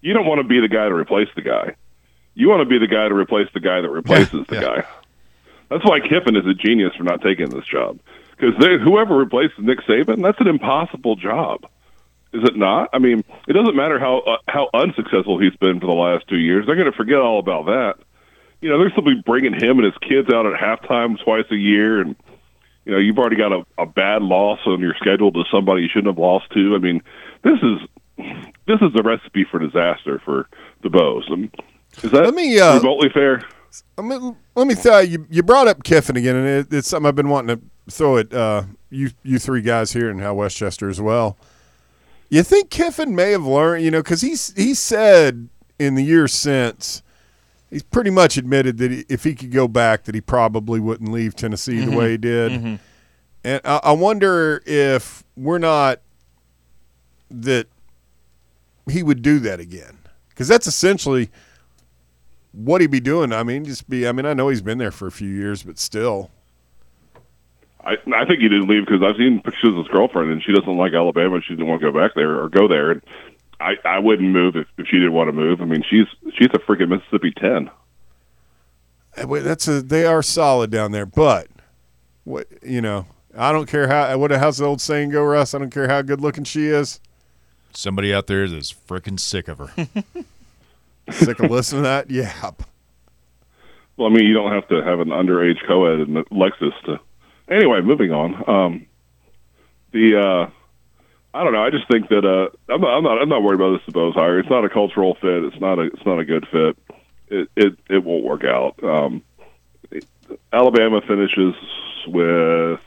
you 0.00 0.12
don't 0.12 0.26
want 0.26 0.40
to 0.40 0.46
be 0.46 0.60
the 0.60 0.68
guy 0.68 0.88
to 0.88 0.94
replace 0.94 1.28
the 1.34 1.42
guy. 1.42 1.74
You 2.34 2.48
want 2.48 2.60
to 2.60 2.66
be 2.66 2.78
the 2.78 2.86
guy 2.86 3.08
to 3.08 3.14
replace 3.14 3.48
the 3.52 3.60
guy 3.60 3.80
that 3.80 3.90
replaces 3.90 4.46
the 4.46 4.54
yeah. 4.54 4.60
guy. 4.60 4.84
That's 5.68 5.84
why 5.84 6.00
Kiffin 6.00 6.36
is 6.36 6.46
a 6.46 6.54
genius 6.54 6.94
for 6.96 7.04
not 7.04 7.22
taking 7.22 7.50
this 7.50 7.64
job 7.66 8.00
because 8.40 8.54
whoever 8.82 9.16
replaces 9.16 9.58
Nick 9.58 9.80
Saban, 9.80 10.22
that's 10.22 10.40
an 10.40 10.48
impossible 10.48 11.16
job. 11.16 11.66
Is 12.32 12.42
it 12.44 12.56
not? 12.56 12.90
I 12.92 12.98
mean, 12.98 13.24
it 13.48 13.52
doesn't 13.52 13.74
matter 13.74 13.98
how 13.98 14.20
uh, 14.20 14.36
how 14.46 14.68
unsuccessful 14.72 15.40
he's 15.40 15.56
been 15.56 15.80
for 15.80 15.86
the 15.86 15.92
last 15.92 16.28
two 16.28 16.38
years. 16.38 16.64
They're 16.64 16.76
going 16.76 16.90
to 16.90 16.96
forget 16.96 17.18
all 17.18 17.40
about 17.40 17.66
that. 17.66 17.94
You 18.60 18.68
know, 18.68 18.78
they're 18.78 18.92
simply 18.94 19.14
bringing 19.24 19.52
him 19.52 19.78
and 19.78 19.84
his 19.84 19.96
kids 19.98 20.32
out 20.32 20.46
at 20.46 20.58
halftime 20.58 21.22
twice 21.24 21.46
a 21.50 21.56
year, 21.56 22.00
and 22.00 22.14
you 22.84 22.92
know, 22.92 22.98
you've 22.98 23.18
already 23.18 23.36
got 23.36 23.52
a, 23.52 23.66
a 23.78 23.86
bad 23.86 24.22
loss 24.22 24.60
on 24.66 24.80
your 24.80 24.94
schedule 24.94 25.32
to 25.32 25.44
somebody 25.50 25.82
you 25.82 25.88
shouldn't 25.88 26.14
have 26.14 26.18
lost 26.18 26.50
to. 26.52 26.74
I 26.76 26.78
mean, 26.78 27.02
this 27.42 27.58
is 27.62 27.88
this 28.66 28.80
is 28.80 28.90
a 28.98 29.02
recipe 29.02 29.44
for 29.50 29.58
disaster 29.58 30.20
for 30.24 30.48
the 30.82 30.90
Bows. 30.90 31.28
Is 32.02 32.10
that 32.10 32.24
Let 32.24 32.34
me, 32.34 32.58
uh, 32.58 32.78
remotely 32.78 33.08
fair? 33.08 33.42
I 33.96 34.02
mean, 34.02 34.36
let 34.54 34.66
me 34.66 34.74
tell 34.74 35.02
you, 35.02 35.26
you 35.30 35.42
brought 35.42 35.68
up 35.68 35.82
Kiffin 35.84 36.16
again, 36.16 36.36
and 36.36 36.46
it, 36.46 36.72
it's 36.72 36.88
something 36.88 37.06
I've 37.08 37.14
been 37.14 37.28
wanting 37.28 37.56
to 37.56 37.92
throw 37.92 38.18
at 38.18 38.32
uh, 38.32 38.64
you, 38.90 39.10
you 39.22 39.38
three 39.38 39.62
guys 39.62 39.92
here 39.92 40.10
and 40.10 40.20
how 40.20 40.34
Westchester 40.34 40.88
as 40.88 41.00
well. 41.00 41.36
You 42.28 42.42
think 42.42 42.70
Kiffin 42.70 43.14
may 43.14 43.32
have 43.32 43.44
learned, 43.44 43.84
you 43.84 43.90
know, 43.90 44.02
because 44.02 44.20
he's 44.20 44.54
he 44.56 44.74
said 44.74 45.48
in 45.78 45.94
the 45.94 46.04
years 46.04 46.32
since, 46.32 47.02
he's 47.70 47.82
pretty 47.82 48.10
much 48.10 48.36
admitted 48.36 48.78
that 48.78 48.90
he, 48.90 49.04
if 49.08 49.24
he 49.24 49.34
could 49.34 49.50
go 49.50 49.66
back, 49.66 50.04
that 50.04 50.14
he 50.14 50.20
probably 50.20 50.78
wouldn't 50.78 51.10
leave 51.10 51.34
Tennessee 51.34 51.84
the 51.84 51.96
way 51.96 52.12
he 52.12 52.16
did. 52.18 52.78
And 53.42 53.60
I, 53.64 53.80
I 53.84 53.92
wonder 53.92 54.62
if 54.66 55.24
we're 55.36 55.58
not 55.58 56.00
that 57.30 57.66
he 58.88 59.02
would 59.02 59.22
do 59.22 59.38
that 59.40 59.60
again, 59.60 59.98
because 60.28 60.48
that's 60.48 60.66
essentially 60.66 61.30
what 62.52 62.80
he'd 62.80 62.90
be 62.90 63.00
doing. 63.00 63.32
I 63.32 63.42
mean, 63.42 63.64
just 63.64 63.88
be. 63.88 64.06
I 64.06 64.12
mean, 64.12 64.26
I 64.26 64.34
know 64.34 64.48
he's 64.48 64.62
been 64.62 64.78
there 64.78 64.90
for 64.90 65.06
a 65.06 65.12
few 65.12 65.28
years, 65.28 65.62
but 65.62 65.78
still. 65.78 66.30
I 67.84 67.96
I 68.14 68.24
think 68.26 68.40
he 68.40 68.48
didn't 68.48 68.68
leave 68.68 68.86
because 68.86 69.02
I've 69.02 69.16
seen 69.16 69.40
pictures 69.40 69.70
of 69.70 69.76
his 69.76 69.88
girlfriend 69.88 70.30
and 70.30 70.42
she 70.42 70.52
doesn't 70.52 70.76
like 70.76 70.92
Alabama. 70.92 71.40
She 71.40 71.54
didn't 71.54 71.66
want 71.66 71.80
to 71.80 71.90
go 71.90 71.98
back 71.98 72.12
there 72.14 72.40
or 72.40 72.48
go 72.48 72.68
there. 72.68 72.92
And 72.92 73.02
I 73.58 73.76
I 73.84 73.98
wouldn't 73.98 74.28
move 74.28 74.56
if, 74.56 74.66
if 74.78 74.86
she 74.86 74.96
didn't 74.96 75.12
want 75.12 75.28
to 75.28 75.32
move. 75.32 75.60
I 75.62 75.64
mean, 75.64 75.82
she's 75.88 76.06
she's 76.34 76.48
a 76.52 76.58
freaking 76.58 76.88
Mississippi 76.88 77.32
ten. 77.32 77.70
Uh, 79.16 79.40
That's 79.40 79.66
a. 79.68 79.82
They 79.82 80.04
are 80.04 80.22
solid 80.22 80.70
down 80.70 80.92
there, 80.92 81.06
but 81.06 81.48
what 82.24 82.46
you 82.62 82.80
know, 82.80 83.06
I 83.36 83.52
don't 83.52 83.66
care 83.66 83.88
how. 83.88 84.16
What 84.18 84.30
how's 84.30 84.58
the 84.58 84.66
old 84.66 84.80
saying 84.80 85.10
go, 85.10 85.24
Russ? 85.24 85.54
I 85.54 85.58
don't 85.58 85.70
care 85.70 85.88
how 85.88 86.02
good 86.02 86.20
looking 86.20 86.44
she 86.44 86.66
is. 86.66 87.00
Somebody 87.72 88.12
out 88.12 88.26
there 88.26 88.48
that's 88.48 88.72
freaking 88.72 89.18
sick 89.18 89.48
of 89.48 89.58
her. 89.58 89.70
Sick 91.10 91.40
of 91.40 91.50
listening 91.50 91.82
to 91.82 91.88
that. 91.88 92.10
Yeah. 92.10 92.32
Well, 93.96 94.08
I 94.08 94.12
mean, 94.14 94.24
you 94.26 94.32
don't 94.34 94.52
have 94.52 94.68
to 94.68 94.82
have 94.82 95.00
an 95.00 95.08
underage 95.08 95.58
co-ed 95.66 96.00
in 96.00 96.14
the 96.14 96.22
Lexus 96.26 96.72
to. 96.84 97.00
Anyway, 97.48 97.80
moving 97.80 98.12
on. 98.12 98.48
Um, 98.48 98.86
the 99.92 100.16
uh, 100.20 100.50
I 101.34 101.44
don't 101.44 101.52
know. 101.52 101.64
I 101.64 101.70
just 101.70 101.88
think 101.90 102.08
that 102.10 102.24
uh, 102.24 102.48
I'm 102.72 102.80
not 102.80 102.96
I'm 102.96 103.02
not 103.02 103.22
I'm 103.22 103.28
not 103.28 103.42
worried 103.42 103.56
about 103.60 103.80
this 103.84 103.92
Bose 103.92 104.14
hire. 104.14 104.38
It's 104.38 104.48
not 104.48 104.64
a 104.64 104.68
cultural 104.68 105.14
fit. 105.16 105.44
It's 105.44 105.60
not 105.60 105.78
a 105.78 105.82
it's 105.82 106.06
not 106.06 106.18
a 106.20 106.24
good 106.24 106.46
fit. 106.48 106.76
It 107.28 107.50
it 107.56 107.78
it 107.88 108.04
won't 108.04 108.24
work 108.24 108.44
out. 108.44 108.82
Um, 108.84 109.22
it- 109.90 110.06
Alabama 110.52 111.00
finishes 111.00 111.54
with 112.06 112.78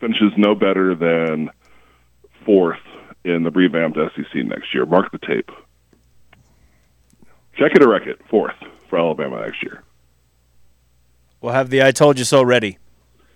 finishes 0.00 0.32
no 0.38 0.54
better 0.54 0.94
than 0.94 1.50
fourth 2.46 2.80
in 3.26 3.42
the 3.42 3.50
revamped 3.50 3.98
SEC 4.14 4.44
next 4.44 4.72
year. 4.72 4.86
Mark 4.86 5.10
the 5.10 5.18
tape. 5.18 5.50
Check 7.56 7.72
it 7.74 7.82
or 7.82 7.88
wreck 7.88 8.06
it. 8.06 8.20
Fourth 8.30 8.54
for 8.88 8.98
Alabama 8.98 9.40
next 9.40 9.62
year. 9.62 9.82
We'll 11.40 11.52
have 11.52 11.70
the 11.70 11.82
"I 11.82 11.90
told 11.90 12.18
you 12.18 12.24
so" 12.24 12.42
ready. 12.42 12.78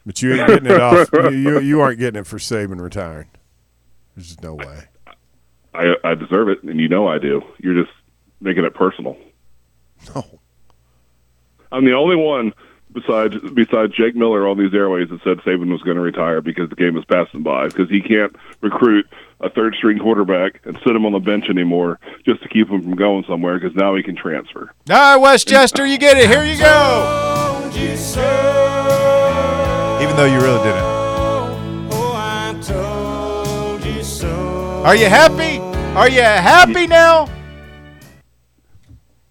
But 0.06 0.22
you 0.22 0.34
ain't 0.34 0.46
getting 0.46 0.70
it 0.70 0.80
off. 0.80 1.08
You, 1.12 1.30
you 1.30 1.60
you 1.60 1.80
aren't 1.80 1.98
getting 1.98 2.20
it 2.20 2.26
for 2.26 2.38
Saban 2.38 2.80
retiring. 2.80 3.28
There's 4.14 4.28
just 4.28 4.42
no 4.42 4.54
way. 4.54 4.84
I 5.74 5.94
I 6.04 6.14
deserve 6.14 6.48
it, 6.48 6.62
and 6.62 6.80
you 6.80 6.88
know 6.88 7.08
I 7.08 7.18
do. 7.18 7.42
You're 7.58 7.82
just 7.82 7.94
making 8.40 8.64
it 8.64 8.74
personal. 8.74 9.16
No. 10.14 10.40
I'm 11.72 11.84
the 11.84 11.92
only 11.92 12.16
one 12.16 12.52
besides 12.92 13.36
besides 13.54 13.94
Jake 13.94 14.16
Miller 14.16 14.48
on 14.48 14.58
these 14.58 14.74
airways 14.74 15.08
that 15.10 15.22
said 15.22 15.38
Saban 15.38 15.70
was 15.70 15.82
going 15.82 15.96
to 15.96 16.02
retire 16.02 16.40
because 16.40 16.68
the 16.68 16.76
game 16.76 16.96
is 16.96 17.04
passing 17.04 17.42
by 17.42 17.66
because 17.68 17.88
he 17.88 18.00
can't 18.00 18.34
recruit 18.60 19.06
a 19.40 19.50
third 19.50 19.74
string 19.74 19.98
quarterback 19.98 20.60
and 20.64 20.78
sit 20.84 20.94
him 20.94 21.06
on 21.06 21.12
the 21.12 21.18
bench 21.18 21.46
anymore 21.48 21.98
just 22.24 22.42
to 22.42 22.48
keep 22.48 22.68
him 22.68 22.82
from 22.82 22.96
going 22.96 23.24
somewhere 23.28 23.58
because 23.58 23.74
now 23.76 23.94
he 23.94 24.02
can 24.02 24.16
transfer. 24.16 24.72
All 24.90 24.96
right, 24.96 25.16
Westchester, 25.16 25.86
you 25.86 25.98
get 25.98 26.18
it. 26.18 26.28
Here 26.28 26.44
you 26.44 26.58
go. 26.58 27.68
Even 30.02 30.16
though 30.16 30.26
you 30.26 30.40
really 30.40 30.62
didn't. 30.62 31.00
Are 34.84 34.96
you 34.96 35.06
happy? 35.06 35.58
Are 35.96 36.08
you 36.08 36.22
happy 36.22 36.86
now? 36.86 37.28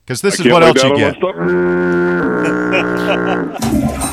Because 0.05 0.21
this 0.21 0.39
I 0.39 0.43
is 0.43 0.51
what 0.51 0.63
else 0.63 0.83
you 0.83 0.91
on 0.91 0.97
get. 0.97 2.08
My. 2.83 4.09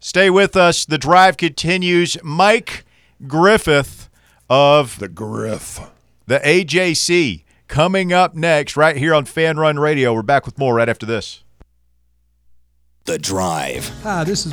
Stay 0.00 0.30
with 0.30 0.56
us. 0.56 0.84
The 0.84 0.98
drive 0.98 1.36
continues. 1.36 2.16
Mike 2.22 2.84
Griffith 3.26 4.08
of 4.48 4.98
The 4.98 5.08
Griff. 5.08 5.80
the 6.26 6.38
AJC 6.40 7.44
coming 7.68 8.12
up 8.12 8.34
next, 8.34 8.76
right 8.76 8.96
here 8.96 9.14
on 9.14 9.24
Fan 9.24 9.56
Run 9.58 9.78
Radio. 9.78 10.12
We're 10.12 10.22
back 10.22 10.46
with 10.46 10.58
more 10.58 10.74
right 10.74 10.88
after 10.88 11.06
this. 11.06 11.44
The 13.04 13.18
Drive. 13.18 13.88
Hi, 14.02 14.24
this 14.24 14.46
is 14.46 14.52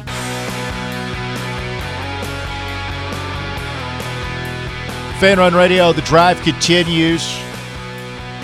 Fan 5.20 5.40
Run 5.40 5.56
Radio, 5.56 5.92
the 5.94 6.04
drive 6.04 6.40
continues. 6.44 7.38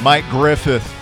Mike 0.03 0.29
Griffith 0.29 0.93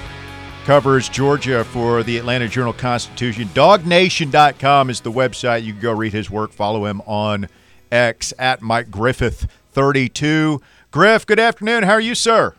covers 0.63 1.09
Georgia 1.09 1.63
for 1.63 2.03
the 2.03 2.19
Atlanta 2.19 2.47
Journal 2.47 2.71
Constitution. 2.71 3.45
DawgNation.com 3.45 4.91
is 4.91 5.01
the 5.01 5.11
website. 5.11 5.63
You 5.63 5.73
can 5.73 5.81
go 5.81 5.91
read 5.91 6.13
his 6.13 6.29
work. 6.29 6.51
Follow 6.51 6.85
him 6.85 7.01
on 7.07 7.49
X 7.91 8.31
at 8.37 8.61
Mike 8.61 8.91
Griffith 8.91 9.47
32. 9.71 10.61
Griff, 10.91 11.25
good 11.25 11.39
afternoon. 11.39 11.81
How 11.81 11.93
are 11.93 11.99
you, 11.99 12.13
sir? 12.13 12.53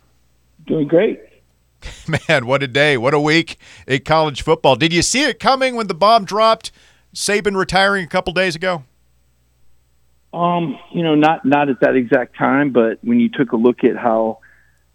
Doing 0.67 0.89
great. 0.89 1.21
Man, 2.29 2.47
what 2.47 2.65
a 2.65 2.67
day. 2.67 2.97
What 2.97 3.15
a 3.15 3.21
week 3.21 3.57
in 3.87 4.01
college 4.01 4.43
football. 4.43 4.75
Did 4.75 4.93
you 4.93 5.03
see 5.03 5.23
it 5.23 5.39
coming 5.39 5.77
when 5.77 5.87
the 5.87 5.95
bomb 5.95 6.25
dropped? 6.25 6.73
Saban 7.15 7.57
retiring 7.57 8.05
a 8.05 8.09
couple 8.09 8.33
days 8.33 8.57
ago? 8.57 8.83
Um, 10.35 10.77
you 10.93 11.05
know, 11.05 11.15
not 11.15 11.45
not 11.45 11.69
at 11.69 11.79
that 11.83 11.95
exact 11.95 12.37
time, 12.37 12.73
but 12.73 12.99
when 13.03 13.21
you 13.21 13.29
took 13.29 13.53
a 13.53 13.57
look 13.57 13.85
at 13.85 13.97
how, 13.97 14.39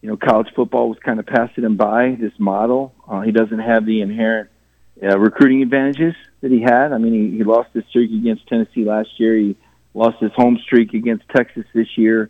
you 0.02 0.10
know, 0.10 0.18
college 0.18 0.48
football 0.56 0.90
was 0.90 0.98
kind 1.00 1.20
of 1.20 1.26
passing 1.26 1.64
him 1.64 1.76
by 1.76 2.16
this 2.20 2.34
model, 2.38 2.94
uh, 3.08 3.22
he 3.22 3.32
doesn't 3.32 3.60
have 3.60 3.86
the 3.86 4.02
inherent 4.02 4.50
uh, 5.02 5.18
recruiting 5.18 5.62
advantages 5.62 6.16
that 6.42 6.52
he 6.52 6.62
had. 6.62 6.92
I 6.92 6.98
mean, 6.98 7.14
he, 7.14 7.38
he 7.38 7.44
lost 7.44 7.70
his 7.74 7.84
streak 7.90 8.12
against 8.12 8.48
Tennessee 8.48 8.84
last 8.84 9.10
year. 9.18 9.36
He 9.36 9.56
lost 9.94 10.18
his 10.20 10.32
home 10.36 10.60
streak 10.64 10.94
against 10.94 11.28
Texas 11.36 11.66
this 11.74 11.88
year. 11.98 12.30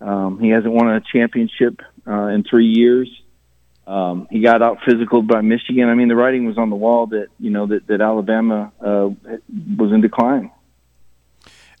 Um, 0.00 0.38
he 0.38 0.50
hasn't 0.50 0.72
won 0.72 0.88
a 0.88 1.00
championship 1.00 1.80
uh, 2.06 2.26
in 2.26 2.44
three 2.44 2.66
years. 2.66 3.10
Um, 3.86 4.28
he 4.30 4.40
got 4.40 4.62
out 4.62 4.78
physical 4.86 5.22
by 5.22 5.40
Michigan. 5.40 5.88
I 5.88 5.94
mean, 5.94 6.08
the 6.08 6.16
writing 6.16 6.46
was 6.46 6.58
on 6.58 6.70
the 6.70 6.76
wall 6.76 7.06
that 7.08 7.28
you 7.40 7.50
know 7.50 7.66
that, 7.66 7.86
that 7.86 8.00
Alabama 8.00 8.70
uh, 8.80 9.08
was 9.76 9.92
in 9.92 10.02
decline. 10.02 10.50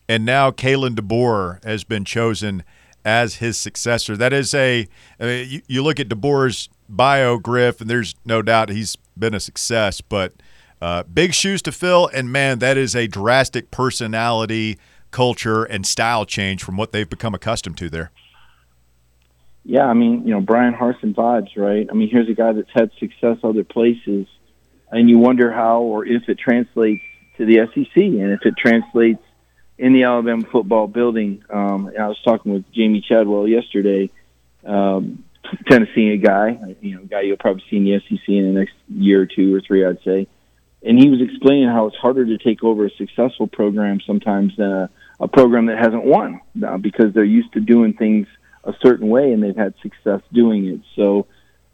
and 0.08 0.24
now 0.24 0.50
Kalen 0.50 0.94
DeBoer 0.94 1.62
has 1.64 1.84
been 1.84 2.06
chosen 2.06 2.64
as 3.04 3.36
his 3.36 3.56
successor. 3.56 4.16
That 4.16 4.32
is 4.32 4.54
a 4.54 4.88
I 5.20 5.24
mean, 5.24 5.48
you, 5.48 5.62
you 5.66 5.82
look 5.82 6.00
at 6.00 6.08
DeBoer's 6.08 6.68
bio, 6.88 7.38
Griff, 7.38 7.80
and 7.80 7.88
there's 7.88 8.14
no 8.24 8.42
doubt 8.42 8.70
he's 8.70 8.96
been 9.18 9.34
a 9.34 9.40
success, 9.40 10.00
but 10.00 10.32
uh, 10.80 11.02
big 11.02 11.34
shoes 11.34 11.62
to 11.62 11.72
fill. 11.72 12.08
And 12.12 12.30
man, 12.30 12.58
that 12.60 12.76
is 12.76 12.94
a 12.94 13.06
drastic 13.06 13.70
personality, 13.70 14.78
culture, 15.10 15.64
and 15.64 15.86
style 15.86 16.24
change 16.24 16.62
from 16.62 16.76
what 16.76 16.92
they've 16.92 17.08
become 17.08 17.34
accustomed 17.34 17.78
to 17.78 17.90
there. 17.90 18.10
Yeah, 19.64 19.84
I 19.84 19.92
mean, 19.92 20.26
you 20.26 20.32
know, 20.32 20.40
Bryan 20.40 20.72
Harsin 20.72 21.14
vibes, 21.14 21.56
right? 21.56 21.86
I 21.90 21.94
mean, 21.94 22.08
here's 22.08 22.28
a 22.28 22.32
guy 22.32 22.52
that's 22.52 22.70
had 22.72 22.90
success 22.98 23.36
other 23.42 23.64
places, 23.64 24.26
and 24.90 25.10
you 25.10 25.18
wonder 25.18 25.52
how 25.52 25.82
or 25.82 26.06
if 26.06 26.28
it 26.28 26.38
translates 26.38 27.02
to 27.36 27.44
the 27.44 27.68
SEC, 27.74 27.96
and 27.96 28.32
if 28.32 28.46
it 28.46 28.54
translates 28.56 29.22
in 29.78 29.92
the 29.92 30.04
Alabama 30.04 30.44
football 30.50 30.86
building. 30.86 31.44
Um, 31.48 31.86
and 31.88 31.98
I 31.98 32.08
was 32.08 32.20
talking 32.24 32.52
with 32.52 32.70
Jamey 32.72 33.02
Chadwell 33.04 33.46
yesterday, 33.46 34.10
um, 34.64 35.24
Tennessee 35.70 36.16
guy, 36.18 36.58
you 36.80 36.96
know, 36.96 37.04
guy 37.04 37.22
you'll 37.22 37.36
probably 37.36 37.62
see 37.70 37.76
in 37.76 37.84
the 37.84 38.00
SEC 38.00 38.28
in 38.28 38.52
the 38.52 38.60
next 38.60 38.74
year 38.88 39.22
or 39.22 39.26
two 39.26 39.54
or 39.54 39.60
three, 39.60 39.84
I'd 39.84 40.02
say. 40.02 40.26
And 40.82 40.98
he 40.98 41.08
was 41.08 41.20
explaining 41.20 41.68
how 41.68 41.86
it's 41.86 41.96
harder 41.96 42.24
to 42.24 42.38
take 42.38 42.62
over 42.62 42.86
a 42.86 42.90
successful 42.90 43.46
program 43.46 44.00
sometimes 44.06 44.56
than 44.56 44.70
a, 44.70 44.90
a 45.20 45.28
program 45.28 45.66
that 45.66 45.78
hasn't 45.78 46.04
won 46.04 46.40
uh, 46.64 46.76
because 46.76 47.14
they're 47.14 47.24
used 47.24 47.52
to 47.54 47.60
doing 47.60 47.94
things 47.94 48.26
a 48.64 48.72
certain 48.82 49.08
way 49.08 49.32
and 49.32 49.42
they've 49.42 49.56
had 49.56 49.74
success 49.82 50.20
doing 50.32 50.66
it. 50.66 50.80
So 50.94 51.26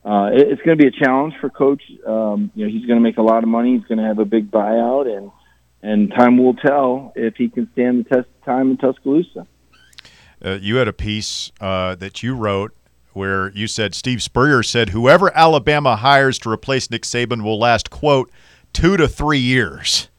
uh, 0.05 0.31
it, 0.33 0.49
it's 0.49 0.63
going 0.63 0.79
to 0.79 0.83
be 0.83 0.89
a 0.89 1.05
challenge 1.05 1.35
for 1.41 1.51
coach. 1.51 1.83
Um, 2.07 2.51
you 2.55 2.67
know, 2.67 2.73
he's 2.73 2.87
going 2.87 2.99
to 2.99 3.03
make 3.03 3.17
a 3.17 3.23
lot 3.23 3.43
of 3.43 3.49
money. 3.49 3.77
He's 3.77 3.87
going 3.87 3.99
to 3.99 4.05
have 4.05 4.19
a 4.19 4.25
big 4.25 4.51
buyout, 4.51 5.07
and 5.15 5.31
and 5.85 6.11
time 6.11 6.39
will 6.39 6.55
tell 6.55 7.13
if 7.15 7.37
he 7.37 7.49
can 7.49 7.71
stand 7.73 8.05
the 8.05 8.09
test 8.09 8.27
of 8.27 8.45
time 8.45 8.71
in 8.71 8.77
Tuscaloosa. 8.79 9.47
Uh, 10.43 10.59
you 10.61 10.77
had 10.77 10.89
a 10.89 10.93
piece 10.93 11.53
uh, 11.61 11.95
that 11.97 12.23
you 12.23 12.35
wrote 12.35 12.75
where 13.13 13.51
you 13.53 13.67
said 13.67 13.95
Steve 13.95 14.23
Spurrier 14.23 14.63
said 14.63 14.89
whoever 14.89 15.35
Alabama 15.37 15.97
hires 15.97 16.39
to 16.41 16.51
replace 16.51 16.91
Nick 16.91 17.03
Saban 17.03 17.45
will 17.45 17.59
last 17.59 17.91
quote 17.91 18.33
two 18.73 18.97
to 18.97 19.07
three 19.07 19.39
years. 19.39 20.09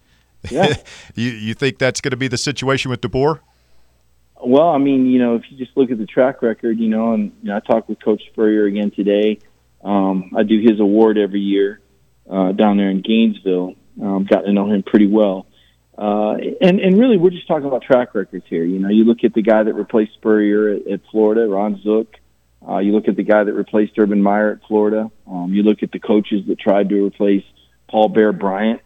Yeah. 0.52 0.76
you 1.16 1.32
you 1.32 1.56
think 1.56 1.80
that's 1.80 2.02
going 2.02 2.12
to 2.12 2.18
be 2.18 2.28
the 2.28 2.38
situation 2.38 2.92
with 2.92 3.02
DeBoer? 3.02 3.40
Well, 4.46 4.70
I 4.70 4.78
mean, 4.78 5.08
you 5.08 5.18
know, 5.18 5.34
if 5.34 5.42
you 5.50 5.58
just 5.58 5.76
look 5.76 5.90
at 5.90 5.98
the 5.98 6.06
track 6.06 6.44
record, 6.44 6.78
you 6.78 6.88
know, 6.88 7.14
and 7.14 7.32
you 7.42 7.50
know, 7.50 7.56
I 7.56 7.62
talked 7.62 7.90
with 7.90 8.00
Coach 8.00 8.22
Spurrier 8.32 8.66
again 8.66 8.92
today. 8.92 9.40
Um, 9.84 10.34
I 10.38 10.44
do 10.44 10.60
his 10.62 10.80
award 10.80 11.18
every 11.18 11.40
year 11.40 11.82
uh, 12.30 12.52
down 12.52 12.78
there 12.78 12.92
in 12.92 13.02
Gainesville. 13.02 13.74
Um, 14.00 14.28
got 14.30 14.42
to 14.42 14.54
know 14.54 14.72
him 14.72 14.84
pretty 14.84 15.08
well. 15.08 15.48
Uh, 15.98 16.36
and, 16.62 16.80
and 16.80 17.00
really, 17.00 17.18
we're 17.18 17.30
just 17.30 17.48
talking 17.48 17.66
about 17.66 17.82
track 17.82 18.14
records 18.16 18.46
here. 18.50 18.64
You 18.64 18.80
know, 18.80 18.90
you 18.90 19.06
look 19.06 19.24
at 19.24 19.34
the 19.34 19.42
guy 19.42 19.64
that 19.64 19.74
replaced 19.74 20.14
Spurrier 20.16 20.76
at, 20.76 20.88
at 20.88 21.02
Florida, 21.12 21.48
Ron 21.48 21.82
Zook. 21.82 22.16
Uh, 22.68 22.80
you 22.80 22.92
look 22.92 23.08
at 23.08 23.16
the 23.16 23.24
guy 23.24 23.44
that 23.44 23.54
replaced 23.54 23.94
Urban 23.98 24.22
Meyer 24.22 24.52
at 24.52 24.68
Florida. 24.68 25.10
Um, 25.28 25.54
you 25.54 25.64
look 25.64 25.84
at 25.84 25.92
the 25.92 26.00
coaches 26.00 26.46
that 26.48 26.60
tried 26.60 26.90
to 26.90 27.06
replace 27.06 27.44
Paul 27.90 28.10
Bear 28.10 28.34
Bryant. 28.34 28.82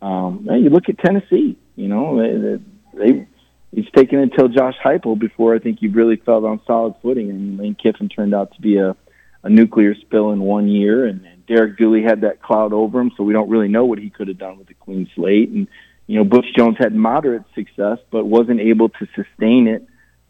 Um, 0.00 0.46
and 0.50 0.62
you 0.62 0.70
look 0.70 0.88
at 0.88 0.98
Tennessee. 0.98 1.56
You 1.74 1.88
know, 1.88 2.20
they, 2.20 2.58
they 2.98 3.26
it's 3.72 3.90
taken 3.92 4.18
until 4.18 4.48
Josh 4.48 4.74
Heupel 4.84 5.18
before 5.18 5.54
I 5.54 5.58
think 5.58 5.80
you 5.80 5.90
really 5.90 6.16
felt 6.16 6.44
on 6.44 6.60
solid 6.66 6.94
footing. 7.02 7.28
Mean, 7.28 7.56
Lane 7.56 7.74
Kiffin 7.74 8.08
turned 8.08 8.34
out 8.34 8.54
to 8.54 8.60
be 8.60 8.76
a, 8.76 8.94
a 9.42 9.48
nuclear 9.48 9.94
spill 9.94 10.32
in 10.32 10.40
one 10.40 10.68
year, 10.68 11.06
and, 11.06 11.24
and 11.24 11.46
Derek 11.46 11.78
Dooley 11.78 12.02
had 12.02 12.20
that 12.20 12.42
cloud 12.42 12.74
over 12.74 13.00
him, 13.00 13.12
so 13.16 13.22
we 13.22 13.32
don't 13.32 13.48
really 13.48 13.68
know 13.68 13.86
what 13.86 13.98
he 13.98 14.10
could 14.10 14.28
have 14.28 14.38
done 14.38 14.58
with 14.58 14.68
a 14.68 14.74
clean 14.74 15.08
slate. 15.14 15.48
And 15.48 15.68
you 16.12 16.18
know, 16.18 16.24
Butch 16.24 16.44
Jones 16.54 16.76
had 16.78 16.94
moderate 16.94 17.44
success, 17.54 17.96
but 18.10 18.26
wasn't 18.26 18.60
able 18.60 18.90
to 18.90 19.06
sustain 19.16 19.66
it. 19.66 19.86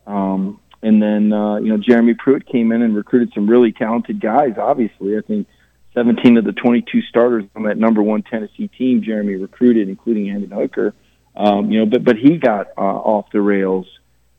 Um, 0.07 0.61
and 0.81 1.03
then 1.03 1.33
uh, 1.33 1.57
you 1.57 1.71
know, 1.71 1.77
Jeremy 1.77 2.15
Pruitt 2.15 2.47
came 2.47 2.71
in 2.71 2.83
and 2.83 2.95
recruited 2.95 3.33
some 3.35 3.51
really 3.51 3.73
talented 3.73 4.21
guys. 4.21 4.53
Obviously, 4.59 5.19
I 5.19 5.23
think 5.23 5.49
17 5.95 6.37
of 6.37 6.45
the 6.45 6.53
22 6.53 7.03
starters 7.09 7.47
on 7.57 7.65
that 7.65 7.79
number 7.79 8.01
one 8.01 8.23
Tennessee 8.23 8.69
team, 8.69 9.03
Jeremy 9.03 9.35
recruited, 9.35 9.89
including 9.89 10.29
Hendon 10.29 10.53
Hooker. 10.53 10.95
Um, 11.35 11.73
you 11.73 11.81
know, 11.81 11.87
but 11.87 12.05
but 12.05 12.17
he 12.17 12.39
got 12.39 12.69
uh, 12.79 12.81
off 12.81 13.27
the 13.33 13.41
rails 13.41 13.87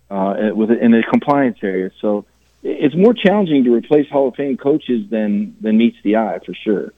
uh, 0.09 0.35
with 0.53 0.71
in 0.71 0.91
the 0.91 1.03
compliance 1.11 1.57
area. 1.61 1.91
So 1.99 2.23
it's 2.61 2.95
more 2.95 3.13
challenging 3.13 3.65
to 3.65 3.73
replace 3.73 4.09
Hall 4.09 4.29
of 4.29 4.35
Fame 4.35 4.55
coaches 4.55 5.09
than 5.09 5.57
than 5.59 5.77
meets 5.77 5.97
the 6.05 6.15
eye 6.15 6.39
for 6.45 6.53
sure. 6.53 6.93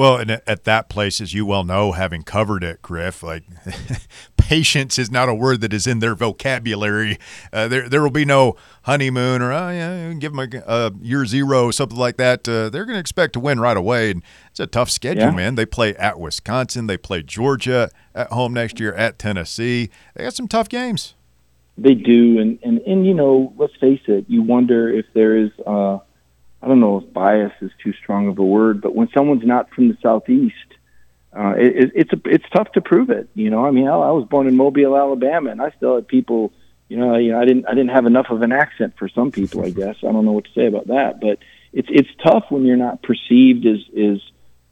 Well, 0.00 0.16
and 0.16 0.30
at 0.30 0.64
that 0.64 0.88
place, 0.88 1.20
as 1.20 1.34
you 1.34 1.44
well 1.44 1.62
know, 1.62 1.92
having 1.92 2.22
covered 2.22 2.64
it, 2.64 2.80
Griff, 2.80 3.22
like 3.22 3.42
patience 4.38 4.98
is 4.98 5.10
not 5.10 5.28
a 5.28 5.34
word 5.34 5.60
that 5.60 5.74
is 5.74 5.86
in 5.86 5.98
their 5.98 6.14
vocabulary. 6.14 7.18
Uh, 7.52 7.68
there, 7.68 7.86
there 7.86 8.00
will 8.00 8.10
be 8.10 8.24
no 8.24 8.56
honeymoon 8.84 9.42
or 9.42 9.52
oh 9.52 9.68
yeah, 9.68 10.10
give 10.14 10.34
them 10.34 10.62
a, 10.66 10.92
year 11.02 11.26
zero, 11.26 11.70
something 11.70 11.98
like 11.98 12.16
that. 12.16 12.48
Uh, 12.48 12.70
they're 12.70 12.86
going 12.86 12.96
to 12.96 12.98
expect 12.98 13.34
to 13.34 13.40
win 13.40 13.60
right 13.60 13.76
away, 13.76 14.12
and 14.12 14.22
it's 14.50 14.58
a 14.58 14.66
tough 14.66 14.88
schedule, 14.88 15.24
Yeah. 15.24 15.30
man. 15.32 15.56
They 15.56 15.66
play 15.66 15.94
at 15.96 16.18
Wisconsin, 16.18 16.86
they 16.86 16.96
play 16.96 17.22
Georgia 17.22 17.90
at 18.14 18.28
home 18.28 18.54
next 18.54 18.80
year, 18.80 18.94
at 18.94 19.18
Tennessee. 19.18 19.90
They 20.14 20.24
got 20.24 20.32
some 20.32 20.48
tough 20.48 20.70
games. 20.70 21.14
They 21.76 21.92
do, 21.92 22.38
and 22.38 22.58
and 22.62 22.78
and 22.86 23.04
you 23.04 23.12
know, 23.12 23.52
let's 23.58 23.76
face 23.78 24.00
it. 24.06 24.24
You 24.28 24.40
wonder 24.40 24.88
if 24.88 25.04
there 25.12 25.36
is. 25.36 25.50
Uh, 25.66 25.98
I 26.62 26.68
don't 26.68 26.80
know 26.80 26.98
if 26.98 27.12
bias 27.12 27.52
is 27.60 27.70
too 27.82 27.92
strong 27.94 28.28
of 28.28 28.38
a 28.38 28.44
word, 28.44 28.80
but 28.80 28.94
when 28.94 29.08
someone's 29.14 29.46
not 29.46 29.70
from 29.70 29.88
the 29.88 29.96
southeast, 30.02 30.54
uh, 31.36 31.54
it, 31.56 31.92
it's 31.94 32.12
a, 32.12 32.20
it's 32.26 32.44
tough 32.52 32.72
to 32.72 32.80
prove 32.80 33.10
it. 33.10 33.28
You 33.34 33.50
know, 33.50 33.64
I 33.64 33.70
mean, 33.70 33.86
I, 33.86 33.92
I 33.92 34.10
was 34.10 34.26
born 34.28 34.46
in 34.46 34.56
Mobile, 34.56 34.96
Alabama, 34.96 35.50
and 35.50 35.62
I 35.62 35.70
still 35.76 35.94
had 35.94 36.08
people. 36.08 36.52
You 36.88 36.98
know, 36.98 37.16
you 37.16 37.32
know, 37.32 37.40
I 37.40 37.44
didn't 37.44 37.66
I 37.66 37.70
didn't 37.70 37.90
have 37.90 38.04
enough 38.06 38.26
of 38.30 38.42
an 38.42 38.52
accent 38.52 38.94
for 38.98 39.08
some 39.08 39.30
people. 39.30 39.64
I 39.64 39.70
guess 39.70 39.96
I 40.02 40.10
don't 40.10 40.24
know 40.24 40.32
what 40.32 40.44
to 40.46 40.52
say 40.54 40.66
about 40.66 40.88
that, 40.88 41.20
but 41.20 41.38
it's 41.72 41.88
it's 41.90 42.08
tough 42.24 42.46
when 42.50 42.64
you're 42.64 42.76
not 42.76 43.02
perceived 43.02 43.64
as 43.64 43.78
is 43.92 44.20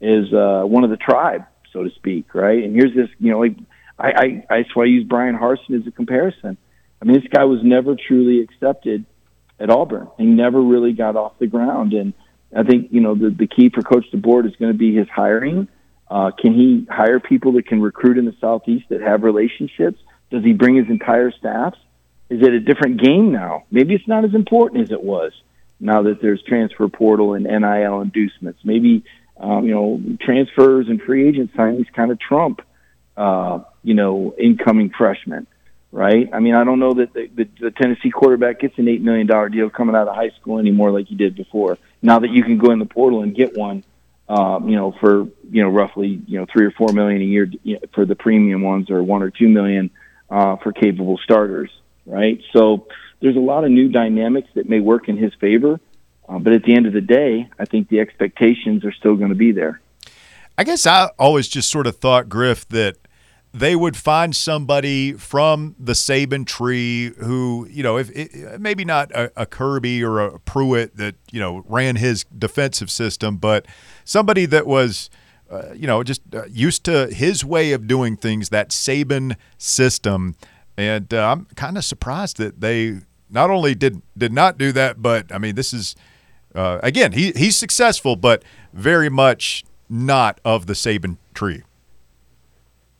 is 0.01 0.33
uh, 0.33 0.63
one 0.65 0.83
of 0.83 0.89
the 0.89 0.97
tribe, 0.97 1.45
so 1.71 1.83
to 1.83 1.89
speak, 1.91 2.35
right? 2.35 2.63
And 2.63 2.75
here's 2.75 2.93
this, 2.93 3.09
you 3.19 3.31
know, 3.31 3.39
like 3.39 3.55
I, 3.97 4.11
I 4.11 4.45
that's 4.49 4.75
why 4.75 4.83
I 4.83 4.87
use 4.87 5.05
Bryan 5.07 5.37
Harsin 5.37 5.79
as 5.79 5.87
a 5.87 5.91
comparison. 5.91 6.57
I 7.01 7.05
mean, 7.05 7.15
this 7.15 7.29
guy 7.33 7.45
was 7.45 7.61
never 7.63 7.95
truly 7.95 8.41
accepted 8.41 9.05
at 9.59 9.69
Auburn. 9.69 10.07
He 10.17 10.25
never 10.25 10.61
really 10.61 10.93
got 10.93 11.15
off 11.15 11.33
the 11.39 11.47
ground, 11.47 11.93
and 11.93 12.13
I 12.55 12.63
think 12.63 12.89
you 12.91 13.01
know 13.01 13.15
the 13.15 13.29
the 13.29 13.47
key 13.47 13.69
for 13.69 13.81
Coach 13.81 14.05
DeBoer 14.13 14.47
is 14.47 14.55
going 14.55 14.71
to 14.71 14.77
be 14.77 14.95
his 14.95 15.07
hiring. 15.09 15.67
Uh, 16.09 16.31
can 16.31 16.53
he 16.53 16.87
hire 16.89 17.19
people 17.19 17.53
that 17.53 17.67
can 17.67 17.81
recruit 17.81 18.17
in 18.17 18.25
the 18.25 18.35
southeast 18.41 18.85
that 18.89 19.01
have 19.01 19.23
relationships? 19.23 19.99
Does 20.31 20.43
he 20.43 20.53
bring 20.53 20.75
his 20.75 20.87
entire 20.89 21.31
staffs? 21.31 21.77
Is 22.29 22.41
it 22.41 22.53
a 22.53 22.59
different 22.59 23.01
game 23.01 23.31
now? 23.31 23.65
Maybe 23.71 23.93
it's 23.93 24.07
not 24.07 24.25
as 24.25 24.33
important 24.33 24.83
as 24.83 24.91
it 24.91 25.03
was 25.03 25.31
now 25.79 26.03
that 26.03 26.21
there's 26.21 26.41
transfer 26.43 26.87
portal 26.87 27.33
and 27.33 27.45
NIL 27.45 28.01
inducements. 28.01 28.59
Maybe 28.63 29.03
um, 29.37 29.65
you 29.65 29.73
know 29.73 30.01
transfers 30.21 30.87
and 30.89 31.01
free 31.01 31.27
agent 31.27 31.53
signings 31.53 31.91
kind 31.93 32.11
of 32.11 32.19
trump 32.19 32.61
uh, 33.17 33.59
you 33.83 33.93
know 33.93 34.35
incoming 34.37 34.91
freshmen, 34.97 35.47
right? 35.91 36.29
I 36.33 36.39
mean, 36.39 36.55
I 36.55 36.63
don't 36.63 36.79
know 36.79 36.93
that 36.95 37.13
the, 37.13 37.27
the, 37.27 37.49
the 37.59 37.71
Tennessee 37.71 38.11
quarterback 38.11 38.59
gets 38.59 38.77
an 38.77 38.87
eight 38.87 39.01
million 39.01 39.27
dollar 39.27 39.49
deal 39.49 39.69
coming 39.69 39.95
out 39.95 40.07
of 40.07 40.15
high 40.15 40.31
school 40.39 40.59
anymore 40.59 40.91
like 40.91 41.07
he 41.07 41.15
did 41.15 41.35
before. 41.35 41.77
Now 42.01 42.19
that 42.19 42.29
you 42.29 42.43
can 42.43 42.57
go 42.57 42.71
in 42.71 42.79
the 42.79 42.85
portal 42.85 43.21
and 43.23 43.35
get 43.35 43.57
one, 43.57 43.83
um, 44.27 44.69
you 44.69 44.75
know, 44.75 44.91
for 44.99 45.27
you 45.49 45.63
know 45.63 45.69
roughly 45.69 46.21
you 46.27 46.39
know 46.39 46.45
three 46.51 46.65
or 46.65 46.71
four 46.71 46.93
million 46.93 47.21
a 47.21 47.25
year 47.25 47.51
for 47.93 48.05
the 48.05 48.15
premium 48.15 48.61
ones, 48.61 48.89
or 48.89 49.01
one 49.01 49.23
or 49.23 49.31
two 49.31 49.49
million 49.49 49.89
uh, 50.29 50.57
for 50.57 50.71
capable 50.71 51.17
starters, 51.17 51.71
right? 52.05 52.41
So 52.53 52.87
there's 53.21 53.35
a 53.35 53.39
lot 53.39 53.63
of 53.63 53.71
new 53.71 53.89
dynamics 53.89 54.49
that 54.53 54.69
may 54.69 54.79
work 54.79 55.09
in 55.09 55.17
his 55.17 55.33
favor. 55.35 55.79
Uh, 56.27 56.37
but 56.37 56.53
at 56.53 56.63
the 56.63 56.75
end 56.75 56.85
of 56.85 56.93
the 56.93 57.01
day, 57.01 57.49
I 57.57 57.65
think 57.65 57.89
the 57.89 57.99
expectations 57.99 58.85
are 58.85 58.91
still 58.91 59.15
going 59.15 59.29
to 59.29 59.35
be 59.35 59.51
there. 59.51 59.81
I 60.59 60.63
guess 60.63 60.85
I 60.85 61.09
always 61.17 61.47
just 61.47 61.71
sort 61.71 61.87
of 61.87 61.97
thought, 61.97 62.29
Griff, 62.29 62.67
that 62.69 62.97
they 63.53 63.75
would 63.75 63.97
find 63.97 64.35
somebody 64.35 65.13
from 65.13 65.75
the 65.79 65.93
Saban 65.93 66.45
tree 66.45 67.13
who, 67.19 67.67
you 67.69 67.81
know, 67.81 67.97
if 67.97 68.09
it, 68.11 68.61
maybe 68.61 68.85
not 68.85 69.11
a, 69.11 69.31
a, 69.35 69.45
Kirby 69.45 70.03
or 70.03 70.19
a 70.19 70.39
Pruitt 70.39 70.97
that 70.97 71.15
you 71.31 71.39
know 71.39 71.63
ran 71.67 71.95
his 71.95 72.25
defensive 72.25 72.91
system, 72.91 73.37
but 73.37 73.65
somebody 74.05 74.45
that 74.45 74.67
was, 74.67 75.09
uh, 75.49 75.73
you 75.73 75.87
know, 75.87 76.03
just 76.03 76.21
uh, 76.33 76.45
used 76.49 76.83
to 76.85 77.07
his 77.07 77.43
way 77.43 77.71
of 77.71 77.87
doing 77.87 78.17
things, 78.17 78.49
that 78.49 78.69
Saban 78.69 79.35
system. 79.57 80.35
And 80.77 81.11
uh, 81.13 81.31
I'm 81.31 81.45
kind 81.55 81.77
of 81.77 81.83
surprised 81.83 82.37
that 82.37 82.61
they 82.61 82.99
not 83.31 83.49
only 83.49 83.73
did 83.73 84.01
did 84.15 84.31
not 84.31 84.59
do 84.59 84.71
that, 84.73 85.01
but 85.01 85.33
I 85.33 85.39
mean, 85.39 85.55
this 85.55 85.73
is 85.73 85.95
uh, 86.53 86.79
again 86.83 87.13
he 87.13 87.31
he's 87.31 87.57
successful, 87.57 88.15
but 88.15 88.43
very 88.73 89.09
much 89.09 89.63
not 89.89 90.39
of 90.45 90.67
the 90.67 90.73
Saban 90.73 91.17
tree. 91.33 91.63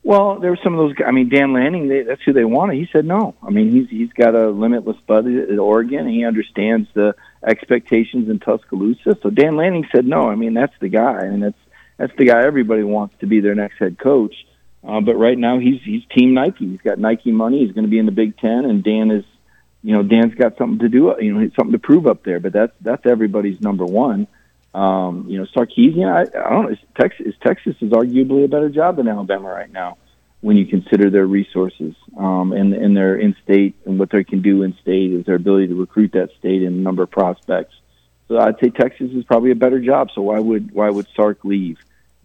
Well, 0.04 0.40
there 0.40 0.50
were 0.50 0.60
some 0.64 0.74
of 0.74 0.80
those. 0.80 0.96
I 1.06 1.12
mean, 1.12 1.30
Dan 1.30 1.54
Lanning, 1.54 1.90
they, 1.90 2.04
that's 2.04 2.22
who 2.24 2.34
they 2.34 2.46
wanted. 2.46 2.78
He 2.78 2.88
said 2.92 3.06
no. 3.06 3.36
I 3.44 3.50
mean, 3.50 3.72
he's 3.72 3.90
he's 3.90 4.14
got 4.14 4.34
a 4.34 4.50
limitless 4.50 4.98
budget 5.06 5.50
at 5.50 5.60
Oregon. 5.60 6.00
And 6.00 6.10
he 6.10 6.26
understands 6.26 6.88
the 6.94 7.16
expectations 7.46 8.30
in 8.30 8.40
Tuscaloosa. 8.40 9.18
So 9.22 9.30
Dan 9.30 9.58
Lanning 9.58 9.88
said 9.94 10.06
no. 10.06 10.30
I 10.30 10.36
mean, 10.36 10.54
that's 10.54 10.74
the 10.80 10.90
guy, 10.90 11.22
and 11.22 11.44
that's 11.44 11.58
that's 11.98 12.14
the 12.18 12.26
guy 12.26 12.44
everybody 12.46 12.84
wants 12.84 13.16
to 13.20 13.28
be 13.28 13.42
their 13.42 13.56
next 13.56 13.78
head 13.78 14.00
coach. 14.00 14.36
Uh, 14.88 15.02
but 15.02 15.16
right 15.16 15.38
now, 15.38 15.60
he's 15.60 15.82
he's 15.84 16.04
Team 16.16 16.34
Nike. 16.34 16.68
He's 16.70 16.82
got 16.82 16.98
Nike 16.98 17.34
money. 17.34 17.66
He's 17.66 17.74
going 17.74 17.86
to 17.86 17.92
be 17.92 18.00
in 18.00 18.06
the 18.06 18.14
Big 18.14 18.38
Ten, 18.38 18.64
and 18.66 18.84
Dan 18.84 19.12
is 19.12 19.26
you 19.82 19.96
know, 19.96 20.04
Dan's 20.04 20.36
got 20.36 20.58
something 20.58 20.80
to 20.80 20.90
do, 20.90 21.16
you 21.20 21.34
know, 21.34 21.50
something 21.56 21.72
to 21.72 21.80
prove 21.80 22.06
up 22.06 22.24
there. 22.24 22.40
But 22.40 22.54
that's 22.54 22.74
that's 22.82 23.06
everybody's 23.06 23.62
number 23.62 23.86
one. 23.86 24.28
Um, 24.80 25.26
you 25.28 25.38
know, 25.38 25.46
Sarkisian, 25.54 26.08
I, 26.08 26.22
I 26.22 26.50
don't 26.50 26.72
know. 26.72 26.78
Texas, 26.98 27.28
is 27.28 27.34
Texas 27.46 27.76
is 27.82 27.92
arguably 27.92 28.46
a 28.46 28.48
better 28.48 28.70
job 28.70 28.96
than 28.96 29.10
Alabama 29.10 29.50
right 29.50 29.70
now 29.70 29.98
when 30.40 30.56
you 30.56 30.66
consider 30.66 31.10
their 31.10 31.26
resources 31.26 31.96
um, 32.18 32.54
and 32.54 32.74
and 32.74 32.96
their 32.96 33.18
in 33.18 33.36
state 33.44 33.76
and 33.86 34.00
what 34.00 34.10
they 34.10 34.24
can 34.24 34.42
do 34.42 34.64
in 34.64 34.74
state 34.82 35.12
is 35.12 35.26
their 35.26 35.36
ability 35.36 35.68
to 35.68 35.76
recruit 35.76 36.14
that 36.14 36.30
state 36.40 36.64
and 36.64 36.82
number 36.82 37.04
of 37.04 37.12
prospects. 37.12 37.76
So 38.30 38.40
I'd 38.40 38.58
say 38.64 38.70
Texas 38.70 39.12
is 39.12 39.26
probably 39.26 39.52
a 39.52 39.56
better 39.56 39.82
job. 39.82 40.12
So 40.16 40.22
why 40.22 40.40
would 40.40 40.72
why 40.72 40.90
would 40.90 41.08
Sark 41.14 41.44
leave? 41.44 41.78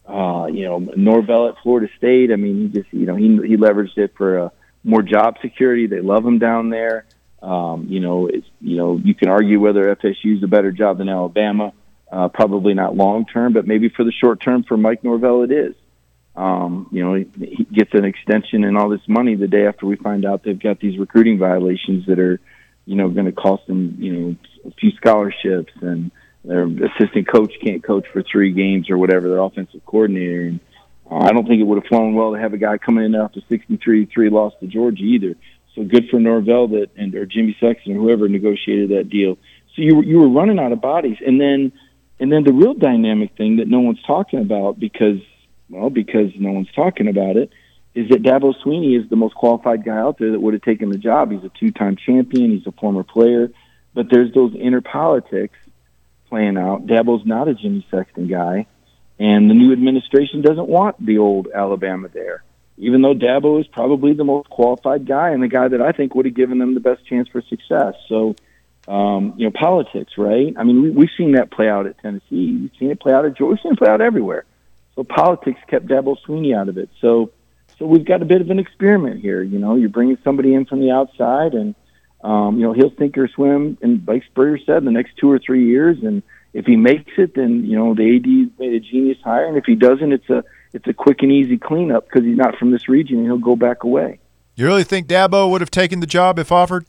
Uh, 0.06 0.46
you 0.46 0.64
know, 0.64 0.78
Norvell 0.78 1.48
at 1.48 1.56
Florida 1.60 1.92
State. 1.98 2.30
I 2.30 2.36
mean, 2.36 2.60
he 2.60 2.68
just 2.68 2.92
you 2.92 3.06
know 3.06 3.16
he 3.16 3.24
he 3.48 3.56
leveraged 3.56 3.98
it 3.98 4.14
for 4.16 4.38
uh, 4.38 4.48
more 4.84 5.02
job 5.02 5.38
security. 5.42 5.88
They 5.88 6.00
love 6.00 6.24
him 6.24 6.38
down 6.38 6.70
there. 6.70 7.04
Um, 7.42 7.86
you 7.88 7.98
know, 7.98 8.28
it's 8.28 8.46
you 8.60 8.76
know 8.76 8.96
you 9.02 9.16
can 9.16 9.28
argue 9.28 9.58
whether 9.58 9.92
FSU 9.96 10.36
is 10.36 10.42
a 10.44 10.46
better 10.46 10.70
job 10.70 10.98
than 10.98 11.08
Alabama. 11.08 11.72
Uh, 12.10 12.28
probably 12.28 12.74
not 12.74 12.96
long 12.96 13.26
term, 13.26 13.52
but 13.52 13.66
maybe 13.66 13.88
for 13.88 14.04
the 14.04 14.12
short 14.12 14.40
term 14.40 14.62
for 14.62 14.76
Mike 14.76 15.02
Norvell 15.02 15.42
it 15.42 15.50
is. 15.50 15.74
Um, 16.36 16.88
you 16.92 17.04
know, 17.04 17.14
he, 17.14 17.26
he 17.38 17.64
gets 17.64 17.90
an 17.94 18.04
extension 18.04 18.64
and 18.64 18.76
all 18.76 18.88
this 18.88 19.06
money 19.08 19.36
the 19.36 19.48
day 19.48 19.66
after 19.66 19.86
we 19.86 19.96
find 19.96 20.24
out 20.24 20.42
they've 20.42 20.58
got 20.58 20.80
these 20.80 20.98
recruiting 20.98 21.38
violations 21.38 22.06
that 22.06 22.18
are, 22.18 22.40
you 22.86 22.96
know, 22.96 23.08
going 23.08 23.26
to 23.26 23.32
cost 23.32 23.66
them, 23.66 23.96
you 23.98 24.12
know, 24.12 24.36
a 24.66 24.70
few 24.72 24.90
scholarships 24.92 25.72
and 25.80 26.10
their 26.44 26.66
assistant 26.66 27.26
coach 27.26 27.52
can't 27.62 27.82
coach 27.82 28.06
for 28.12 28.22
three 28.22 28.52
games 28.52 28.90
or 28.90 28.98
whatever, 28.98 29.28
their 29.28 29.38
offensive 29.38 29.84
coordinator. 29.86 30.42
And 30.42 30.60
uh, 31.10 31.18
I 31.18 31.32
don't 31.32 31.46
think 31.46 31.60
it 31.60 31.64
would 31.64 31.82
have 31.82 31.88
flown 31.88 32.14
well 32.14 32.32
to 32.32 32.38
have 32.38 32.52
a 32.52 32.58
guy 32.58 32.78
coming 32.78 33.04
in 33.04 33.14
after 33.14 33.40
63-3 33.40 34.30
loss 34.30 34.52
to 34.60 34.66
Georgia 34.66 35.02
either. 35.02 35.36
So 35.74 35.84
good 35.84 36.08
for 36.10 36.20
Norvell 36.20 36.68
that 36.68 36.90
and 36.96 37.14
or 37.14 37.26
Jimmy 37.26 37.56
Sexton 37.58 37.96
or 37.96 38.00
whoever 38.00 38.28
negotiated 38.28 38.90
that 38.90 39.08
deal. 39.08 39.36
So 39.74 39.82
you 39.82 39.96
were, 39.96 40.04
you 40.04 40.18
were 40.18 40.28
running 40.28 40.58
out 40.58 40.72
of 40.72 40.80
bodies, 40.80 41.16
and 41.24 41.40
then 41.40 41.72
and 42.20 42.32
then 42.32 42.44
the 42.44 42.52
real 42.52 42.74
dynamic 42.74 43.36
thing 43.36 43.56
that 43.56 43.68
no 43.68 43.80
one's 43.80 44.02
talking 44.02 44.40
about 44.40 44.78
because 44.78 45.20
well 45.68 45.90
because 45.90 46.30
no 46.36 46.52
one's 46.52 46.72
talking 46.72 47.08
about 47.08 47.36
it 47.36 47.50
is 47.94 48.08
that 48.08 48.22
Dabo 48.22 48.54
Swinney 48.64 49.00
is 49.00 49.08
the 49.08 49.16
most 49.16 49.34
qualified 49.34 49.84
guy 49.84 49.96
out 49.96 50.18
there 50.18 50.32
that 50.32 50.40
would 50.40 50.54
have 50.54 50.62
taken 50.62 50.90
the 50.90 50.98
job. 50.98 51.30
He's 51.30 51.44
a 51.44 51.50
two-time 51.60 51.96
champion. 51.96 52.50
He's 52.50 52.66
a 52.66 52.72
former 52.72 53.04
player, 53.04 53.52
but 53.94 54.10
there's 54.10 54.34
those 54.34 54.52
inner 54.56 54.80
politics 54.80 55.56
playing 56.28 56.56
out. 56.56 56.86
Dabo's 56.86 57.24
not 57.24 57.46
a 57.46 57.54
Jimmy 57.54 57.86
Sexton 57.92 58.26
guy, 58.26 58.66
and 59.20 59.48
the 59.48 59.54
new 59.54 59.72
administration 59.72 60.42
doesn't 60.42 60.68
want 60.68 61.04
the 61.04 61.18
old 61.18 61.48
Alabama 61.54 62.08
there 62.12 62.42
even 62.76 63.02
though 63.02 63.14
Dabo 63.14 63.60
is 63.60 63.66
probably 63.68 64.14
the 64.14 64.24
most 64.24 64.50
qualified 64.50 65.06
guy 65.06 65.30
and 65.30 65.42
the 65.42 65.48
guy 65.48 65.68
that 65.68 65.80
I 65.80 65.92
think 65.92 66.14
would 66.14 66.26
have 66.26 66.34
given 66.34 66.58
them 66.58 66.74
the 66.74 66.80
best 66.80 67.06
chance 67.06 67.28
for 67.28 67.40
success. 67.42 67.94
So, 68.08 68.34
um, 68.86 69.34
you 69.36 69.46
know, 69.46 69.52
politics, 69.58 70.12
right? 70.18 70.54
I 70.56 70.64
mean, 70.64 70.82
we, 70.82 70.90
we've 70.90 71.10
seen 71.16 71.32
that 71.32 71.50
play 71.50 71.68
out 71.68 71.86
at 71.86 71.98
Tennessee. 71.98 72.58
We've 72.60 72.70
seen 72.78 72.90
it 72.90 73.00
play 73.00 73.12
out 73.12 73.24
at 73.24 73.36
Georgia. 73.36 73.50
We've 73.54 73.60
seen 73.62 73.72
it 73.72 73.78
play 73.78 73.88
out 73.88 74.00
everywhere. 74.00 74.44
So 74.94 75.04
politics 75.04 75.60
kept 75.68 75.86
Dabo 75.86 76.16
Sweeney 76.24 76.54
out 76.54 76.68
of 76.68 76.78
it. 76.78 76.90
So, 77.00 77.32
so 77.78 77.86
we've 77.86 78.04
got 78.04 78.22
a 78.22 78.24
bit 78.24 78.40
of 78.40 78.50
an 78.50 78.58
experiment 78.58 79.20
here. 79.20 79.42
You 79.42 79.58
know, 79.58 79.74
you're 79.74 79.88
bringing 79.88 80.18
somebody 80.22 80.54
in 80.54 80.66
from 80.66 80.80
the 80.80 80.90
outside, 80.90 81.54
and 81.54 81.74
um, 82.22 82.58
you 82.58 82.66
know 82.66 82.72
he'll 82.72 82.94
sink 82.96 83.18
or 83.18 83.26
swim. 83.26 83.76
And 83.82 84.06
like 84.06 84.22
Spurrier 84.26 84.58
said, 84.64 84.78
in 84.78 84.84
the 84.84 84.92
next 84.92 85.16
two 85.16 85.30
or 85.30 85.40
three 85.40 85.66
years, 85.66 85.98
and 86.02 86.22
if 86.52 86.66
he 86.66 86.76
makes 86.76 87.10
it, 87.18 87.34
then 87.34 87.64
you 87.64 87.76
know 87.76 87.94
the 87.94 88.16
AD 88.16 88.58
made 88.60 88.74
a 88.74 88.80
genius 88.80 89.18
hire, 89.24 89.46
and 89.46 89.56
if 89.56 89.64
he 89.64 89.74
doesn't, 89.74 90.12
it's 90.12 90.30
a 90.30 90.44
it's 90.72 90.86
a 90.86 90.92
quick 90.92 91.22
and 91.22 91.32
easy 91.32 91.56
cleanup 91.56 92.06
because 92.06 92.24
he's 92.24 92.36
not 92.36 92.56
from 92.56 92.70
this 92.70 92.88
region 92.88 93.18
and 93.18 93.26
he'll 93.26 93.38
go 93.38 93.56
back 93.56 93.84
away. 93.84 94.18
You 94.56 94.66
really 94.66 94.84
think 94.84 95.06
Dabo 95.06 95.50
would 95.50 95.60
have 95.60 95.70
taken 95.70 96.00
the 96.00 96.06
job 96.06 96.38
if 96.38 96.52
offered? 96.52 96.84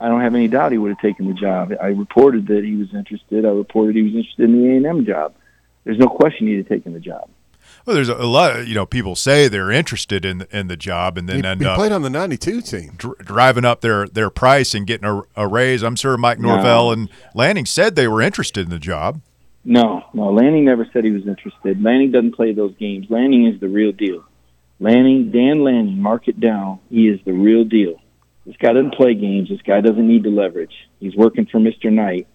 I 0.00 0.08
don't 0.08 0.20
have 0.20 0.34
any 0.34 0.48
doubt 0.48 0.72
he 0.72 0.78
would 0.78 0.90
have 0.90 1.00
taken 1.00 1.26
the 1.28 1.34
job. 1.34 1.72
I 1.80 1.86
reported 1.88 2.46
that 2.48 2.64
he 2.64 2.76
was 2.76 2.92
interested. 2.94 3.44
I 3.44 3.50
reported 3.50 3.96
he 3.96 4.02
was 4.02 4.14
interested 4.14 4.44
in 4.44 4.60
the 4.60 4.68
A 4.70 4.76
and 4.76 4.86
M 4.86 5.06
job. 5.06 5.34
There's 5.84 5.98
no 5.98 6.08
question 6.08 6.46
he'd 6.46 6.58
have 6.58 6.68
taken 6.68 6.92
the 6.92 7.00
job. 7.00 7.28
Well, 7.86 7.94
there's 7.94 8.08
a 8.08 8.14
lot 8.26 8.58
of 8.58 8.66
you 8.68 8.74
know 8.74 8.86
people 8.86 9.14
say 9.14 9.46
they're 9.48 9.70
interested 9.70 10.24
in 10.24 10.46
in 10.50 10.68
the 10.68 10.76
job 10.76 11.18
and 11.18 11.28
then 11.28 11.42
he, 11.42 11.46
end 11.46 11.60
he 11.60 11.66
up 11.66 11.76
played 11.76 11.92
on 11.92 12.02
the 12.02 12.10
'92 12.10 12.62
team, 12.62 12.92
dr- 12.96 13.18
driving 13.18 13.64
up 13.64 13.82
their 13.82 14.08
their 14.08 14.30
price 14.30 14.74
and 14.74 14.86
getting 14.86 15.06
a, 15.06 15.22
a 15.36 15.46
raise. 15.46 15.82
I'm 15.82 15.96
sure 15.96 16.16
Mike 16.16 16.38
Norvell 16.38 16.86
No. 16.86 16.92
and 16.92 17.10
Lanning 17.34 17.66
said 17.66 17.94
they 17.94 18.08
were 18.08 18.22
interested 18.22 18.64
in 18.64 18.70
the 18.70 18.78
job. 18.78 19.20
No, 19.66 20.04
no. 20.12 20.30
Lanning 20.32 20.64
never 20.64 20.86
said 20.92 21.04
he 21.04 21.10
was 21.10 21.26
interested. 21.26 21.82
Lanning 21.82 22.10
doesn't 22.10 22.34
play 22.34 22.52
those 22.52 22.74
games. 22.76 23.06
Lanning 23.10 23.46
is 23.46 23.60
the 23.60 23.68
real 23.68 23.92
deal. 23.92 24.24
Lanning, 24.80 25.30
Dan 25.30 25.62
Lanning, 25.62 26.00
mark 26.00 26.26
it 26.28 26.38
down. 26.40 26.80
He 26.90 27.08
is 27.08 27.20
the 27.24 27.32
real 27.32 27.64
deal. 27.64 28.00
This 28.46 28.56
guy 28.56 28.72
doesn't 28.72 28.94
play 28.94 29.14
games. 29.14 29.48
This 29.48 29.62
guy 29.62 29.80
doesn't 29.80 30.06
need 30.06 30.24
to 30.24 30.30
leverage. 30.30 30.74
He's 31.00 31.16
working 31.16 31.46
for 31.46 31.58
Mr. 31.58 31.90
Knight 31.90 32.26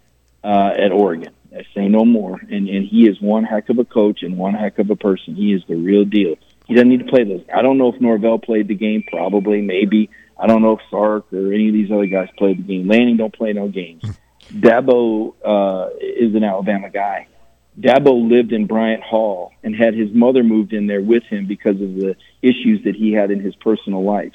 uh, 0.44 0.72
at 0.78 0.92
Oregon. 0.92 1.34
I 1.52 1.64
say 1.76 1.88
no 1.88 2.06
more. 2.06 2.40
And 2.40 2.68
and 2.70 2.86
he 2.86 3.08
is 3.08 3.20
one 3.22 3.44
heck 3.44 3.70
of 3.70 3.80
a 3.80 3.86
coach 3.86 4.24
and 4.24 4.38
one 4.38 4.54
heck 4.54 4.80
of 4.80 4.90
a 4.90 4.96
person. 4.96 5.36
He 5.36 5.54
is 5.54 5.64
the 5.68 5.76
real 5.76 6.06
deal. 6.06 6.36
He 6.68 6.76
doesn't 6.76 6.90
need 6.90 7.00
to 7.00 7.12
play 7.12 7.24
those. 7.24 7.44
I 7.54 7.62
don't 7.62 7.78
know 7.78 7.92
if 7.92 8.00
Norvell 8.00 8.40
played 8.40 8.68
the 8.68 8.76
game. 8.76 9.04
Probably, 9.08 9.62
maybe. 9.62 10.10
I 10.38 10.48
don't 10.48 10.62
know 10.62 10.74
if 10.74 10.80
Sark 10.90 11.34
or 11.34 11.52
any 11.52 11.68
of 11.68 11.74
these 11.74 11.92
other 11.92 12.06
guys 12.06 12.30
played 12.38 12.60
the 12.60 12.64
game. 12.64 12.88
Lanning 12.88 13.18
don't 13.18 13.34
play 13.34 13.54
no 13.54 13.68
games. 13.68 14.04
Dabo 14.54 15.34
uh, 15.44 15.90
is 16.00 16.34
an 16.36 16.44
Alabama 16.44 16.90
guy. 16.90 17.28
Dabo 17.80 18.30
lived 18.30 18.52
in 18.52 18.66
Bryant 18.66 19.04
Hall 19.04 19.52
and 19.64 19.76
had 19.76 19.94
his 19.94 20.12
mother 20.12 20.44
moved 20.44 20.74
in 20.74 20.88
there 20.88 21.02
with 21.02 21.24
him 21.24 21.46
because 21.46 21.76
of 21.82 21.96
the 21.96 22.16
issues 22.42 22.84
that 22.84 22.96
he 22.96 23.14
had 23.14 23.32
in 23.32 23.40
his 23.40 23.56
personal 23.56 24.04
life. 24.04 24.34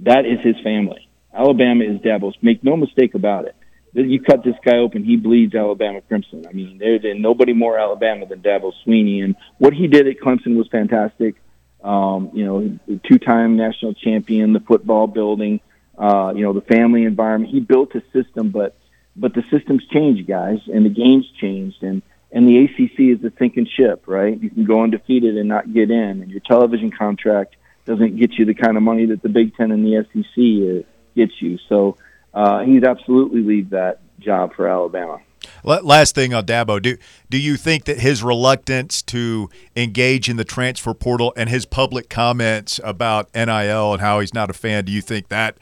That 0.00 0.26
is 0.26 0.40
his 0.40 0.56
family. 0.62 1.03
Alabama 1.34 1.84
is 1.84 2.00
Dabo's. 2.00 2.36
Make 2.42 2.62
no 2.62 2.76
mistake 2.76 3.14
about 3.14 3.46
it. 3.46 3.56
You 3.94 4.20
cut 4.20 4.42
this 4.42 4.56
guy 4.64 4.78
open, 4.78 5.04
he 5.04 5.16
bleeds 5.16 5.54
Alabama 5.54 6.00
crimson. 6.00 6.46
I 6.48 6.52
mean, 6.52 6.78
there's 6.78 7.02
nobody 7.16 7.52
more 7.52 7.78
Alabama 7.78 8.26
than 8.26 8.40
Dabo 8.40 8.72
Swinney, 8.84 9.22
and 9.22 9.36
what 9.58 9.72
he 9.72 9.86
did 9.86 10.08
at 10.08 10.18
Clemson 10.18 10.56
was 10.56 10.66
fantastic. 10.66 11.36
Um, 11.82 12.30
you 12.32 12.44
know, 12.44 12.98
two-time 13.08 13.56
national 13.56 13.94
champion, 13.94 14.52
the 14.52 14.60
football 14.60 15.06
building, 15.06 15.60
uh, 15.96 16.32
you 16.34 16.42
know, 16.42 16.52
the 16.52 16.62
family 16.62 17.04
environment. 17.04 17.52
He 17.52 17.60
built 17.60 17.94
a 17.94 18.02
system, 18.12 18.50
but 18.50 18.76
but 19.14 19.32
the 19.32 19.44
systems 19.50 19.84
changed, 19.92 20.26
guys, 20.26 20.58
and 20.66 20.84
the 20.84 20.90
games 20.90 21.26
changed, 21.40 21.82
and 21.82 22.02
and 22.32 22.48
the 22.48 22.64
ACC 22.64 23.16
is 23.16 23.24
a 23.24 23.32
sinking 23.38 23.68
ship, 23.76 24.04
right? 24.06 24.40
You 24.42 24.50
can 24.50 24.64
go 24.64 24.82
undefeated 24.82 25.36
and 25.36 25.48
not 25.48 25.72
get 25.72 25.90
in, 25.90 26.22
and 26.22 26.30
your 26.32 26.40
television 26.40 26.90
contract 26.90 27.54
doesn't 27.84 28.16
get 28.16 28.32
you 28.32 28.44
the 28.44 28.54
kind 28.54 28.76
of 28.76 28.82
money 28.82 29.06
that 29.06 29.22
the 29.22 29.28
Big 29.28 29.54
Ten 29.54 29.70
and 29.70 29.84
the 29.84 30.04
SEC 30.12 30.84
uh, 30.84 30.93
gets 31.14 31.40
you. 31.40 31.58
So 31.68 31.96
uh, 32.32 32.60
he'd 32.60 32.84
absolutely 32.84 33.42
leave 33.42 33.70
that 33.70 34.00
job 34.18 34.54
for 34.54 34.68
Alabama. 34.68 35.20
Last 35.62 36.14
thing 36.14 36.34
on 36.34 36.44
Dabo, 36.44 36.80
do 36.80 36.96
do 37.30 37.38
you 37.38 37.56
think 37.56 37.84
that 37.84 38.00
his 38.00 38.22
reluctance 38.22 39.02
to 39.02 39.48
engage 39.76 40.28
in 40.28 40.36
the 40.36 40.44
transfer 40.44 40.94
portal 40.94 41.32
and 41.36 41.48
his 41.48 41.64
public 41.64 42.08
comments 42.08 42.80
about 42.82 43.28
NIL 43.34 43.92
and 43.92 44.00
how 44.00 44.20
he's 44.20 44.34
not 44.34 44.50
a 44.50 44.52
fan, 44.52 44.84
do 44.84 44.92
you 44.92 45.00
think 45.00 45.28
that 45.28 45.58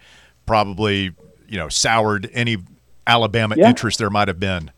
probably 0.47 1.15
you 1.49 1.59
know 1.59 1.69
soured 1.69 2.31
any 2.33 2.59
Alabama 3.07 3.55
yeah. 3.57 3.69
interest 3.69 3.99
there 3.99 4.11
might 4.11 4.29
have 4.29 4.41
been? 4.41 4.71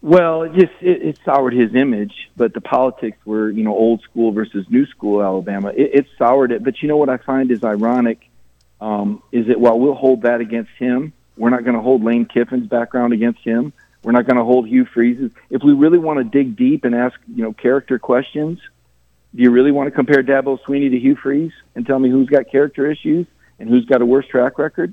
Well, 0.00 0.42
it 0.42 0.52
just 0.52 0.72
it, 0.80 1.02
it, 1.02 1.18
soured 1.24 1.54
his 1.54 1.74
image, 1.74 2.12
but 2.36 2.52
the 2.52 2.60
politics 2.60 3.18
were 3.24 3.50
you 3.50 3.64
know 3.64 3.74
old 3.74 4.02
school 4.02 4.32
versus 4.32 4.66
new 4.68 4.86
school 4.86 5.22
Alabama. 5.22 5.68
It, 5.68 5.94
it 5.94 6.06
soured 6.18 6.52
it, 6.52 6.62
but 6.62 6.82
you 6.82 6.88
know 6.88 6.96
what 6.96 7.08
I 7.08 7.16
find 7.16 7.50
is 7.50 7.64
ironic 7.64 8.30
um, 8.80 9.22
is 9.32 9.46
that 9.48 9.58
while 9.58 9.78
we'll 9.78 9.94
hold 9.94 10.22
that 10.22 10.40
against 10.40 10.70
him, 10.78 11.12
we're 11.36 11.50
not 11.50 11.64
going 11.64 11.76
to 11.76 11.82
hold 11.82 12.04
Lane 12.04 12.26
Kiffin's 12.26 12.68
background 12.68 13.12
against 13.12 13.40
him. 13.40 13.72
We're 14.02 14.12
not 14.12 14.26
going 14.26 14.36
to 14.36 14.44
hold 14.44 14.68
Hugh 14.68 14.84
Freeze's. 14.84 15.30
If 15.50 15.62
we 15.62 15.72
really 15.72 15.98
want 15.98 16.18
to 16.18 16.24
dig 16.24 16.56
deep 16.56 16.84
and 16.84 16.94
ask 16.94 17.18
you 17.34 17.42
know 17.42 17.52
character 17.52 17.98
questions, 17.98 18.60
do 19.34 19.42
you 19.42 19.50
really 19.50 19.72
want 19.72 19.88
to 19.88 19.90
compare 19.90 20.22
Dabo 20.22 20.62
Sweeney 20.64 20.90
to 20.90 20.98
Hugh 20.98 21.16
Freeze 21.16 21.52
and 21.74 21.86
tell 21.86 21.98
me 21.98 22.10
who's 22.10 22.28
got 22.28 22.50
character 22.50 22.90
issues 22.90 23.26
and 23.58 23.68
who's 23.68 23.86
got 23.86 24.02
a 24.02 24.06
worse 24.06 24.26
track 24.26 24.58
record? 24.58 24.92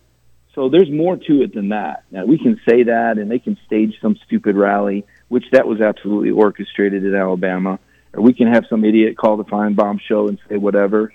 So 0.55 0.69
there's 0.69 0.89
more 0.89 1.15
to 1.15 1.41
it 1.43 1.53
than 1.53 1.69
that. 1.69 2.03
Now 2.11 2.25
we 2.25 2.37
can 2.37 2.59
say 2.67 2.83
that, 2.83 3.17
and 3.17 3.29
they 3.29 3.39
can 3.39 3.57
stage 3.65 3.97
some 4.01 4.17
stupid 4.25 4.55
rally, 4.55 5.05
which 5.27 5.45
that 5.51 5.67
was 5.67 5.79
absolutely 5.79 6.31
orchestrated 6.31 7.05
at 7.05 7.13
Alabama, 7.13 7.79
or 8.13 8.21
we 8.21 8.33
can 8.33 8.47
have 8.47 8.65
some 8.69 8.83
idiot 8.83 9.17
call 9.17 9.37
the 9.37 9.45
Finebaum 9.45 9.99
show 10.01 10.27
and 10.27 10.39
say 10.49 10.57
whatever. 10.57 11.13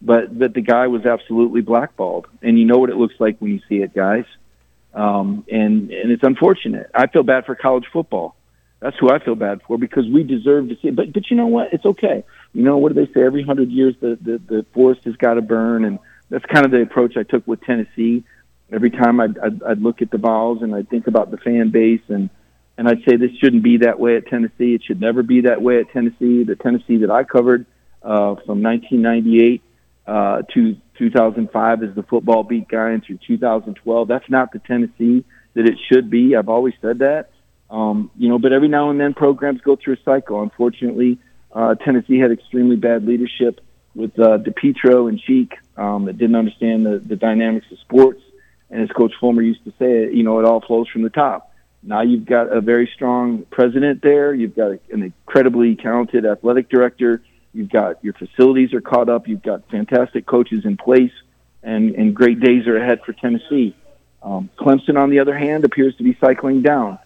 But 0.00 0.38
but 0.38 0.54
the 0.54 0.60
guy 0.60 0.86
was 0.86 1.04
absolutely 1.04 1.60
blackballed, 1.60 2.26
and 2.42 2.58
you 2.58 2.64
know 2.64 2.78
what 2.78 2.90
it 2.90 2.96
looks 2.96 3.14
like 3.18 3.38
when 3.40 3.52
you 3.52 3.60
see 3.68 3.82
it, 3.82 3.94
guys. 3.94 4.24
Um, 4.94 5.44
and 5.50 5.90
and 5.90 6.12
it's 6.12 6.22
unfortunate. 6.22 6.90
I 6.94 7.08
feel 7.08 7.24
bad 7.24 7.46
for 7.46 7.54
college 7.54 7.86
football. 7.92 8.36
That's 8.80 8.96
who 9.00 9.10
I 9.10 9.18
feel 9.18 9.34
bad 9.34 9.60
for 9.66 9.76
because 9.76 10.06
we 10.06 10.22
deserve 10.22 10.68
to 10.68 10.76
see 10.76 10.88
it. 10.88 10.96
But 10.96 11.12
but 11.12 11.30
you 11.30 11.36
know 11.36 11.48
what? 11.48 11.72
It's 11.72 11.84
okay. 11.84 12.24
You 12.52 12.62
know 12.62 12.78
what 12.78 12.94
do 12.94 13.04
they 13.04 13.12
say? 13.12 13.24
Every 13.24 13.42
hundred 13.42 13.70
years, 13.70 13.94
the 14.00 14.16
the, 14.20 14.38
the 14.38 14.66
forest 14.72 15.02
has 15.04 15.16
got 15.16 15.34
to 15.34 15.42
burn, 15.42 15.84
and 15.84 15.98
that's 16.30 16.44
kind 16.46 16.64
of 16.64 16.70
the 16.70 16.82
approach 16.82 17.16
I 17.16 17.24
took 17.24 17.46
with 17.46 17.60
Tennessee 17.62 18.24
every 18.70 18.90
time 18.90 19.20
I'd, 19.20 19.38
I'd, 19.38 19.62
I'd 19.62 19.80
look 19.80 20.02
at 20.02 20.10
the 20.10 20.18
Vols 20.18 20.62
and 20.62 20.74
I'd 20.74 20.88
think 20.88 21.06
about 21.06 21.30
the 21.30 21.38
fan 21.38 21.70
base 21.70 22.02
and 22.08 22.30
and 22.76 22.88
I'd 22.88 23.02
say 23.08 23.16
this 23.16 23.32
shouldn't 23.40 23.64
be 23.64 23.78
that 23.78 23.98
way 23.98 24.16
at 24.16 24.28
Tennessee. 24.28 24.74
It 24.74 24.84
should 24.84 25.00
never 25.00 25.24
be 25.24 25.40
that 25.40 25.60
way 25.60 25.80
at 25.80 25.90
Tennessee. 25.90 26.44
The 26.44 26.54
Tennessee 26.54 26.98
that 26.98 27.10
I 27.10 27.24
covered 27.24 27.66
uh, 28.04 28.36
from 28.46 28.62
1998 28.62 29.62
uh, 30.08 30.42
to 30.54 30.76
2005 30.98 31.82
as 31.82 31.94
the 31.94 32.02
football 32.02 32.42
beat 32.42 32.68
guy 32.68 32.90
and 32.90 33.04
through 33.04 33.18
2012, 33.26 34.08
that's 34.08 34.28
not 34.28 34.52
the 34.52 34.58
Tennessee 34.58 35.24
that 35.54 35.66
it 35.66 35.78
should 35.90 36.10
be. 36.10 36.34
I've 36.34 36.48
always 36.48 36.74
said 36.80 37.00
that. 37.00 37.30
Um, 37.70 38.10
you 38.16 38.28
know, 38.28 38.38
but 38.38 38.52
every 38.52 38.68
now 38.68 38.90
and 38.90 38.98
then 38.98 39.14
programs 39.14 39.60
go 39.60 39.76
through 39.76 39.94
a 39.94 40.02
cycle. 40.04 40.42
Unfortunately, 40.42 41.18
uh, 41.52 41.74
Tennessee 41.74 42.18
had 42.18 42.32
extremely 42.32 42.76
bad 42.76 43.04
leadership 43.04 43.60
with 43.94 44.18
uh, 44.18 44.38
DiPietro 44.38 45.08
and 45.08 45.20
Cheek 45.20 45.52
um, 45.76 46.06
that 46.06 46.16
didn't 46.16 46.36
understand 46.36 46.86
the, 46.86 46.98
the 46.98 47.16
dynamics 47.16 47.66
of 47.70 47.78
sports 47.80 48.22
and 48.70 48.82
as 48.82 48.88
Coach 48.90 49.12
Fulmer 49.20 49.42
used 49.42 49.64
to 49.64 49.72
say, 49.78 50.14
you 50.14 50.22
know, 50.22 50.38
it 50.38 50.44
all 50.44 50.60
flows 50.60 50.88
from 50.88 51.02
the 51.02 51.10
top. 51.10 51.52
Now 51.82 52.02
you've 52.02 52.26
got 52.26 52.52
a 52.52 52.60
very 52.60 52.90
strong 52.94 53.46
president 53.50 54.02
there. 54.02 54.34
You've 54.34 54.56
got 54.56 54.72
an 54.90 55.02
incredibly 55.02 55.76
talented 55.76 56.26
athletic 56.26 56.68
director. 56.68 57.22
You've 57.58 57.70
got 57.70 58.04
your 58.04 58.12
facilities 58.12 58.72
are 58.72 58.80
caught 58.80 59.08
up. 59.08 59.26
You've 59.26 59.42
got 59.42 59.68
fantastic 59.68 60.26
coaches 60.26 60.64
in 60.64 60.76
place, 60.76 61.10
and, 61.64 61.92
and 61.96 62.14
great 62.14 62.38
days 62.38 62.68
are 62.68 62.76
ahead 62.76 63.00
for 63.04 63.12
Tennessee. 63.12 63.74
Um, 64.22 64.48
Clemson, 64.56 64.96
on 64.96 65.10
the 65.10 65.18
other 65.18 65.36
hand, 65.36 65.64
appears 65.64 65.96
to 65.96 66.04
be 66.04 66.16
cycling 66.20 66.62
down. 66.62 67.00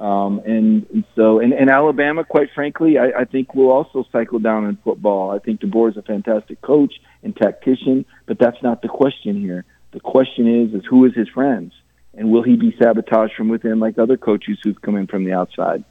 Um, 0.00 0.40
and, 0.46 0.86
and 0.94 1.04
so, 1.14 1.40
and, 1.40 1.52
and 1.52 1.68
Alabama, 1.68 2.24
quite 2.24 2.48
frankly, 2.54 2.96
I, 2.96 3.20
I 3.20 3.24
think 3.26 3.54
will 3.54 3.70
also 3.70 4.06
cycle 4.10 4.38
down 4.38 4.64
in 4.64 4.76
football. 4.76 5.30
I 5.30 5.40
think 5.40 5.60
DeBoer 5.60 5.90
is 5.90 5.98
a 5.98 6.02
fantastic 6.02 6.62
coach 6.62 6.94
and 7.22 7.36
tactician, 7.36 8.06
but 8.24 8.38
that's 8.38 8.62
not 8.62 8.80
the 8.80 8.88
question 8.88 9.38
here. 9.38 9.66
The 9.92 10.00
question 10.00 10.48
is, 10.62 10.72
is 10.72 10.86
who 10.88 11.04
is 11.04 11.14
his 11.14 11.28
friends, 11.28 11.74
and 12.14 12.30
will 12.30 12.42
he 12.42 12.56
be 12.56 12.74
sabotaged 12.80 13.34
from 13.34 13.50
within 13.50 13.78
like 13.78 13.98
other 13.98 14.16
coaches 14.16 14.56
who've 14.64 14.80
come 14.80 14.96
in 14.96 15.06
from 15.06 15.24
the 15.24 15.34
outside? 15.34 15.84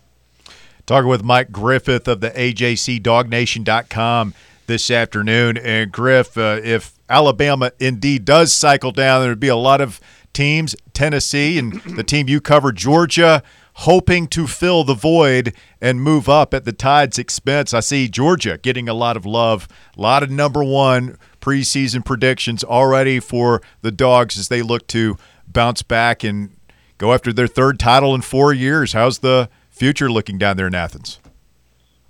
Talking 0.87 1.09
with 1.09 1.21
Mike 1.21 1.51
Griffith 1.51 2.07
of 2.07 2.21
the 2.21 2.29
AJCDawgNation.com 2.29 4.33
this 4.67 4.89
afternoon, 4.89 5.57
and 5.57 5.91
Griff, 5.91 6.37
uh, 6.37 6.61
if 6.63 6.93
Alabama 7.09 7.73
indeed 7.77 8.23
does 8.23 8.53
cycle 8.53 8.93
down, 8.93 9.19
there 9.19 9.31
would 9.31 9.39
be 9.39 9.49
a 9.49 9.57
lot 9.57 9.81
of 9.81 9.99
teams, 10.31 10.77
Tennessee 10.93 11.59
and 11.59 11.81
the 11.81 12.05
team 12.05 12.29
you 12.29 12.39
cover, 12.39 12.71
Georgia, 12.71 13.43
hoping 13.73 14.29
to 14.29 14.47
fill 14.47 14.85
the 14.85 14.93
void 14.93 15.53
and 15.81 16.01
move 16.01 16.29
up 16.29 16.53
at 16.53 16.63
the 16.63 16.71
Tide's 16.71 17.19
expense. 17.19 17.73
I 17.73 17.81
see 17.81 18.07
Georgia 18.07 18.57
getting 18.57 18.87
a 18.87 18.93
lot 18.93 19.17
of 19.17 19.25
love, 19.25 19.67
a 19.97 20.01
lot 20.01 20.23
of 20.23 20.31
number 20.31 20.63
one 20.63 21.17
preseason 21.41 22.05
predictions 22.05 22.63
already 22.63 23.19
for 23.19 23.61
the 23.81 23.91
Dogs 23.91 24.37
as 24.37 24.47
they 24.47 24.61
look 24.61 24.87
to 24.87 25.17
bounce 25.49 25.83
back 25.83 26.23
and 26.23 26.55
go 26.97 27.13
after 27.13 27.33
their 27.33 27.45
third 27.45 27.77
title 27.77 28.15
in 28.15 28.21
four 28.21 28.53
years. 28.53 28.93
How's 28.93 29.19
the 29.19 29.49
future 29.77 30.11
looking 30.11 30.37
down 30.37 30.57
there 30.57 30.67
in 30.67 30.75
Athens? 30.75 31.19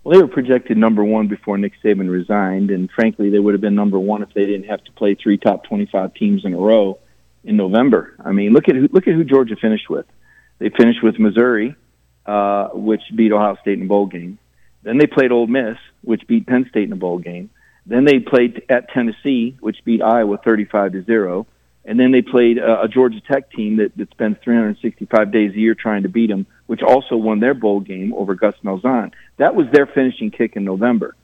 Well, 0.03 0.17
they 0.17 0.21
were 0.23 0.29
projected 0.29 0.77
number 0.77 1.03
one 1.03 1.27
before 1.27 1.57
Nick 1.57 1.73
Saban 1.83 2.09
resigned, 2.09 2.71
and 2.71 2.89
frankly, 2.89 3.29
they 3.29 3.39
would 3.39 3.53
have 3.53 3.61
been 3.61 3.75
number 3.75 3.99
one 3.99 4.23
if 4.23 4.33
they 4.33 4.45
didn't 4.45 4.69
have 4.69 4.83
to 4.85 4.91
play 4.93 5.15
three 5.15 5.37
top 5.37 5.65
twenty-five 5.65 6.13
teams 6.13 6.45
in 6.45 6.53
a 6.53 6.57
row 6.57 6.97
in 7.43 7.57
November. 7.57 8.15
I 8.23 8.31
mean, 8.31 8.53
look 8.53 8.69
at 8.69 8.75
who, 8.75 8.87
look 8.91 9.07
at 9.07 9.13
who 9.13 9.23
Georgia 9.23 9.55
finished 9.55 9.89
with. 9.89 10.05
They 10.59 10.69
finished 10.69 11.03
with 11.03 11.19
Missouri, 11.19 11.75
uh, 12.25 12.69
which 12.69 13.01
beat 13.15 13.31
Ohio 13.31 13.57
State 13.61 13.79
in 13.79 13.85
a 13.85 13.87
bowl 13.87 14.05
game. 14.05 14.39
Then 14.83 14.97
they 14.97 15.07
played 15.07 15.31
Ole 15.31 15.47
Miss, 15.47 15.77
which 16.01 16.25
beat 16.27 16.47
Penn 16.47 16.65
State 16.69 16.85
in 16.85 16.93
a 16.93 16.97
bowl 16.97 17.19
game. 17.19 17.49
Then 17.85 18.05
they 18.05 18.19
played 18.19 18.63
at 18.69 18.89
Tennessee, 18.89 19.57
which 19.59 19.83
beat 19.85 20.01
Iowa 20.01 20.37
35 20.37 20.93
to 20.93 21.03
zero. 21.03 21.47
And 21.85 21.97
then 21.99 22.11
they 22.11 22.21
played 22.21 22.59
uh, 22.59 22.81
a 22.83 22.87
Georgia 22.87 23.21
Tech 23.21 23.51
team 23.51 23.77
that, 23.77 23.95
that 23.97 24.09
spends 24.11 24.37
365 24.43 25.31
days 25.31 25.53
a 25.53 25.57
year 25.57 25.73
trying 25.73 26.03
to 26.03 26.09
beat 26.09 26.29
them, 26.29 26.45
which 26.67 26.81
also 26.81 27.15
won 27.15 27.39
their 27.39 27.53
bowl 27.53 27.79
game 27.79 28.13
over 28.13 28.35
Gus 28.35 28.55
Malzahn. 28.63 29.13
That 29.37 29.55
was 29.55 29.67
their 29.71 29.87
finishing 29.87 30.31
kick 30.31 30.55
in 30.55 30.63
November. 30.63 31.15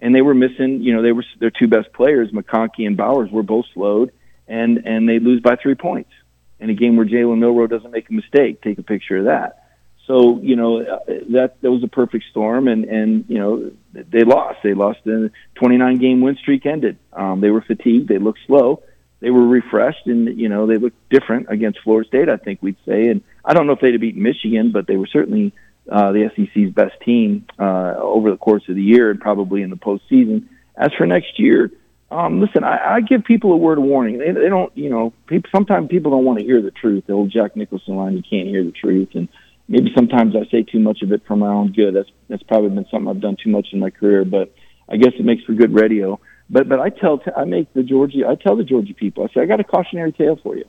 And 0.00 0.14
they 0.14 0.22
were 0.22 0.34
missing, 0.34 0.82
you 0.82 0.94
know, 0.94 1.02
they 1.02 1.12
were 1.12 1.24
their 1.38 1.50
two 1.50 1.68
best 1.68 1.92
players, 1.92 2.30
McConkey 2.32 2.86
and 2.86 2.96
Bowers, 2.96 3.30
were 3.30 3.44
both 3.44 3.66
slowed, 3.74 4.12
and 4.48 4.78
and 4.78 5.08
they 5.08 5.18
lose 5.20 5.40
by 5.40 5.56
three 5.56 5.76
points 5.76 6.10
in 6.58 6.70
a 6.70 6.74
game 6.74 6.96
where 6.96 7.06
Jalen 7.06 7.38
Milroe 7.38 7.66
doesn't 7.66 7.90
make 7.90 8.08
a 8.10 8.12
mistake. 8.12 8.62
Take 8.62 8.78
a 8.78 8.82
picture 8.82 9.18
of 9.18 9.24
that. 9.26 9.62
So 10.06 10.40
you 10.40 10.56
know 10.56 10.80
uh, 10.80 10.98
that 11.30 11.54
that 11.62 11.70
was 11.70 11.84
a 11.84 11.88
perfect 11.88 12.24
storm, 12.30 12.66
and 12.66 12.84
and 12.84 13.24
you 13.28 13.38
know 13.38 13.70
they 13.92 14.24
lost. 14.24 14.58
They 14.64 14.74
lost. 14.74 14.98
The 15.04 15.30
29 15.54 15.98
game 15.98 16.20
win 16.20 16.36
streak 16.36 16.66
ended. 16.66 16.98
Um, 17.12 17.40
they 17.40 17.50
were 17.50 17.62
fatigued. 17.62 18.08
They 18.08 18.18
looked 18.18 18.40
slow. 18.46 18.82
They 19.22 19.30
were 19.30 19.46
refreshed, 19.46 20.06
and 20.06 20.36
you 20.38 20.48
know 20.48 20.66
they 20.66 20.78
looked 20.78 20.96
different 21.08 21.46
against 21.48 21.78
Florida 21.84 22.08
State. 22.08 22.28
I 22.28 22.36
think 22.36 22.60
we'd 22.60 22.76
say, 22.84 23.06
and 23.06 23.22
I 23.44 23.54
don't 23.54 23.68
know 23.68 23.72
if 23.72 23.80
they'd 23.80 23.92
have 23.92 24.00
beaten 24.00 24.20
Michigan, 24.20 24.72
but 24.72 24.88
they 24.88 24.96
were 24.96 25.06
certainly 25.06 25.52
uh, 25.90 26.10
the 26.10 26.28
SEC's 26.34 26.74
best 26.74 27.00
team 27.04 27.46
uh, 27.56 27.94
over 27.98 28.32
the 28.32 28.36
course 28.36 28.64
of 28.68 28.74
the 28.74 28.82
year, 28.82 29.12
and 29.12 29.20
probably 29.20 29.62
in 29.62 29.70
the 29.70 29.76
postseason. 29.76 30.48
As 30.76 30.90
for 30.98 31.06
next 31.06 31.38
year, 31.38 31.70
um, 32.10 32.40
listen, 32.40 32.64
I, 32.64 32.96
I 32.96 33.00
give 33.00 33.24
people 33.24 33.52
a 33.52 33.56
word 33.56 33.78
of 33.78 33.84
warning. 33.84 34.18
They, 34.18 34.32
they 34.32 34.48
don't, 34.48 34.76
you 34.76 34.90
know, 34.90 35.12
people, 35.28 35.48
sometimes 35.54 35.88
people 35.88 36.10
don't 36.10 36.24
want 36.24 36.40
to 36.40 36.44
hear 36.44 36.60
the 36.60 36.72
truth. 36.72 37.04
The 37.06 37.12
old 37.12 37.30
Jack 37.30 37.54
Nicholson 37.54 37.94
line, 37.94 38.16
"You 38.16 38.24
can't 38.28 38.48
hear 38.48 38.64
the 38.64 38.72
truth," 38.72 39.10
and 39.14 39.28
maybe 39.68 39.92
sometimes 39.94 40.34
I 40.34 40.50
say 40.50 40.64
too 40.64 40.80
much 40.80 41.02
of 41.02 41.12
it 41.12 41.22
for 41.28 41.36
my 41.36 41.46
own 41.46 41.72
good. 41.72 41.94
That's 41.94 42.10
that's 42.28 42.42
probably 42.42 42.70
been 42.70 42.86
something 42.90 43.08
I've 43.08 43.20
done 43.20 43.36
too 43.40 43.50
much 43.50 43.68
in 43.72 43.78
my 43.78 43.90
career, 43.90 44.24
but 44.24 44.52
I 44.88 44.96
guess 44.96 45.12
it 45.16 45.24
makes 45.24 45.44
for 45.44 45.52
good 45.54 45.72
radio. 45.72 46.18
But 46.52 46.68
but 46.68 46.78
I 46.78 46.90
tell 46.90 47.20
I 47.34 47.44
make 47.44 47.72
the 47.72 47.82
Georgia 47.82 48.28
I 48.28 48.36
tell 48.36 48.56
the 48.56 48.62
Georgia 48.62 48.92
people 48.94 49.24
I 49.24 49.32
say 49.32 49.40
I 49.40 49.46
got 49.46 49.58
a 49.58 49.64
cautionary 49.64 50.12
tale 50.12 50.38
for 50.40 50.54
you. 50.54 50.66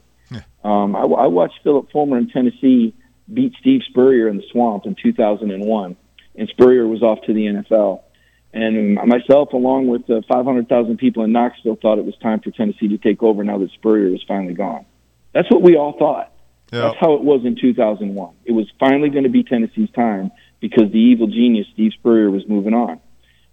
Um, 0.63 0.96
I, 0.96 1.02
I 1.02 1.28
watched 1.28 1.60
Phillip 1.63 1.91
Fulmer 1.91 2.17
in 2.17 2.30
Tennessee 2.30 2.96
beat 3.32 3.54
Steve 3.60 3.82
Spurrier 3.89 4.28
in 4.30 4.38
the 4.38 4.43
Swamp 4.52 4.86
in 4.86 4.96
2001, 4.96 5.98
and 6.36 6.50
Spurrier 6.50 6.88
was 6.88 7.04
off 7.04 7.19
to 7.26 7.34
the 7.34 7.46
NFL. 7.46 8.02
And 8.54 8.96
myself, 8.96 9.54
along 9.54 9.88
with 9.88 10.08
uh, 10.10 10.22
500,000 10.28 10.98
people 10.98 11.24
in 11.24 11.32
Knoxville, 11.32 11.78
thought 11.82 11.98
it 11.98 12.06
was 12.06 12.15
time 12.22 12.39
for 12.39 12.52
Tennessee 12.52 12.88
to 12.89 12.98
take 12.98 13.24
over 13.24 13.43
now 13.43 13.58
that 13.58 13.72
Spurrier 13.72 14.12
was 14.12 14.24
finally 14.28 14.54
gone. 14.54 14.86
That's 15.34 15.50
what 15.50 15.63
we 15.63 15.76
all 15.76 15.98
thought. 15.98 16.32
That's 16.89 17.00
how 17.00 17.13
it 17.13 17.24
was 17.24 17.41
in 17.46 17.56
2001. 17.60 18.36
It 18.46 18.52
was 18.52 18.67
finally 18.80 19.10
going 19.10 19.24
to 19.24 19.30
be 19.30 19.43
Tennessee's 19.43 19.89
time 19.91 20.32
because 20.60 20.91
the 20.91 21.00
evil 21.00 21.28
genius 21.28 21.67
Steve 21.74 21.91
Spurrier 21.93 22.30
was 22.30 22.48
moving 22.48 22.74
on. 22.74 23.00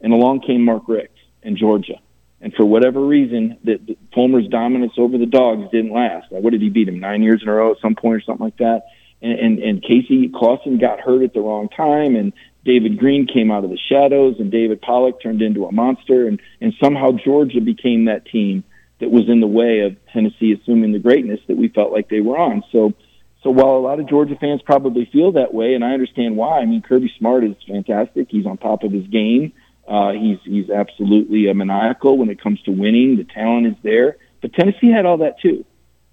And 0.01 0.13
along 0.13 0.41
came 0.41 0.65
Mark 0.65 0.83
Richt 0.87 1.17
in 1.43 1.57
Georgia. 1.57 1.97
And 2.41 2.55
for 2.55 2.65
whatever 2.65 3.05
reason, 3.05 3.59
that 3.65 3.97
Fulmer's 4.15 4.49
dominance 4.49 4.93
over 4.97 5.19
the 5.19 5.27
dogs 5.27 5.71
didn't 5.71 5.93
last. 5.93 6.33
Like, 6.33 6.43
what 6.43 6.51
did 6.51 6.63
he 6.63 6.71
beat 6.71 6.89
him 6.89 6.99
nine 6.99 7.23
years 7.23 7.43
in 7.43 7.49
a 7.49 7.53
row 7.53 7.73
at 7.73 7.81
some 7.83 7.95
point 7.95 8.17
or 8.17 8.21
something 8.23 8.45
like 8.45 8.57
that? 8.59 8.85
And 9.21 9.39
and, 9.39 9.59
and 9.59 9.83
Casey 9.83 10.31
Clausen 10.35 10.79
got 10.79 11.01
hurt 11.01 11.23
at 11.23 11.35
the 11.35 11.41
wrong 11.41 11.69
time, 11.69 12.17
and 12.17 12.33
David 12.65 12.99
Greene 12.99 13.27
came 13.27 13.51
out 13.51 13.65
of 13.65 13.71
the 13.71 13.79
shadows, 13.91 14.37
and 14.39 14.51
David 14.51 14.81
Pollack 14.81 15.21
turned 15.23 15.43
into 15.43 15.67
a 15.67 15.73
monster, 15.73 16.27
and 16.27 16.41
and 16.63 16.73
somehow 16.83 17.11
Georgia 17.13 17.61
became 17.61 18.07
that 18.07 18.25
team 18.25 18.65
that 19.01 19.11
was 19.11 19.29
in 19.29 19.41
the 19.41 19.47
way 19.47 19.81
of 19.81 19.97
Tennessee 20.13 20.53
assuming 20.53 20.93
the 20.93 20.99
greatness 20.99 21.41
that 21.49 21.57
we 21.59 21.69
felt 21.69 21.93
like 21.93 22.09
they 22.09 22.21
were 22.21 22.39
on. 22.39 22.65
So. 22.73 22.95
So 23.43 23.49
while 23.49 23.71
a 23.71 23.81
lot 23.81 23.99
of 23.99 24.07
Georgia 24.07 24.37
fans 24.39 24.61
probably 24.61 25.09
feel 25.11 25.33
that 25.33 25.55
way, 25.55 25.73
and 25.73 25.83
I 25.83 25.93
understand 25.93 26.37
why, 26.37 26.59
I 26.59 26.67
mean 26.67 26.83
Kirby 26.83 27.11
Smart 27.19 27.43
is 27.43 27.57
fantastic. 27.67 28.27
He's 28.29 28.45
on 28.45 28.59
top 28.59 28.83
of 28.83 28.93
his 28.93 29.07
game. 29.07 29.55
Uh, 29.91 30.13
he's 30.13 30.39
he's 30.45 30.71
absolutely 30.71 31.51
uh, 31.51 31.55
maniacal 31.55 32.17
when 32.17 32.31
it 32.31 32.41
comes 32.41 32.63
to 32.63 32.71
winning. 32.71 33.17
The 33.17 33.25
talent 33.25 33.67
is 33.67 33.75
there, 33.83 34.19
but 34.41 34.53
Tennessee 34.53 34.93
had 34.93 35.05
all 35.05 35.19
that 35.19 35.41
too. 35.41 35.65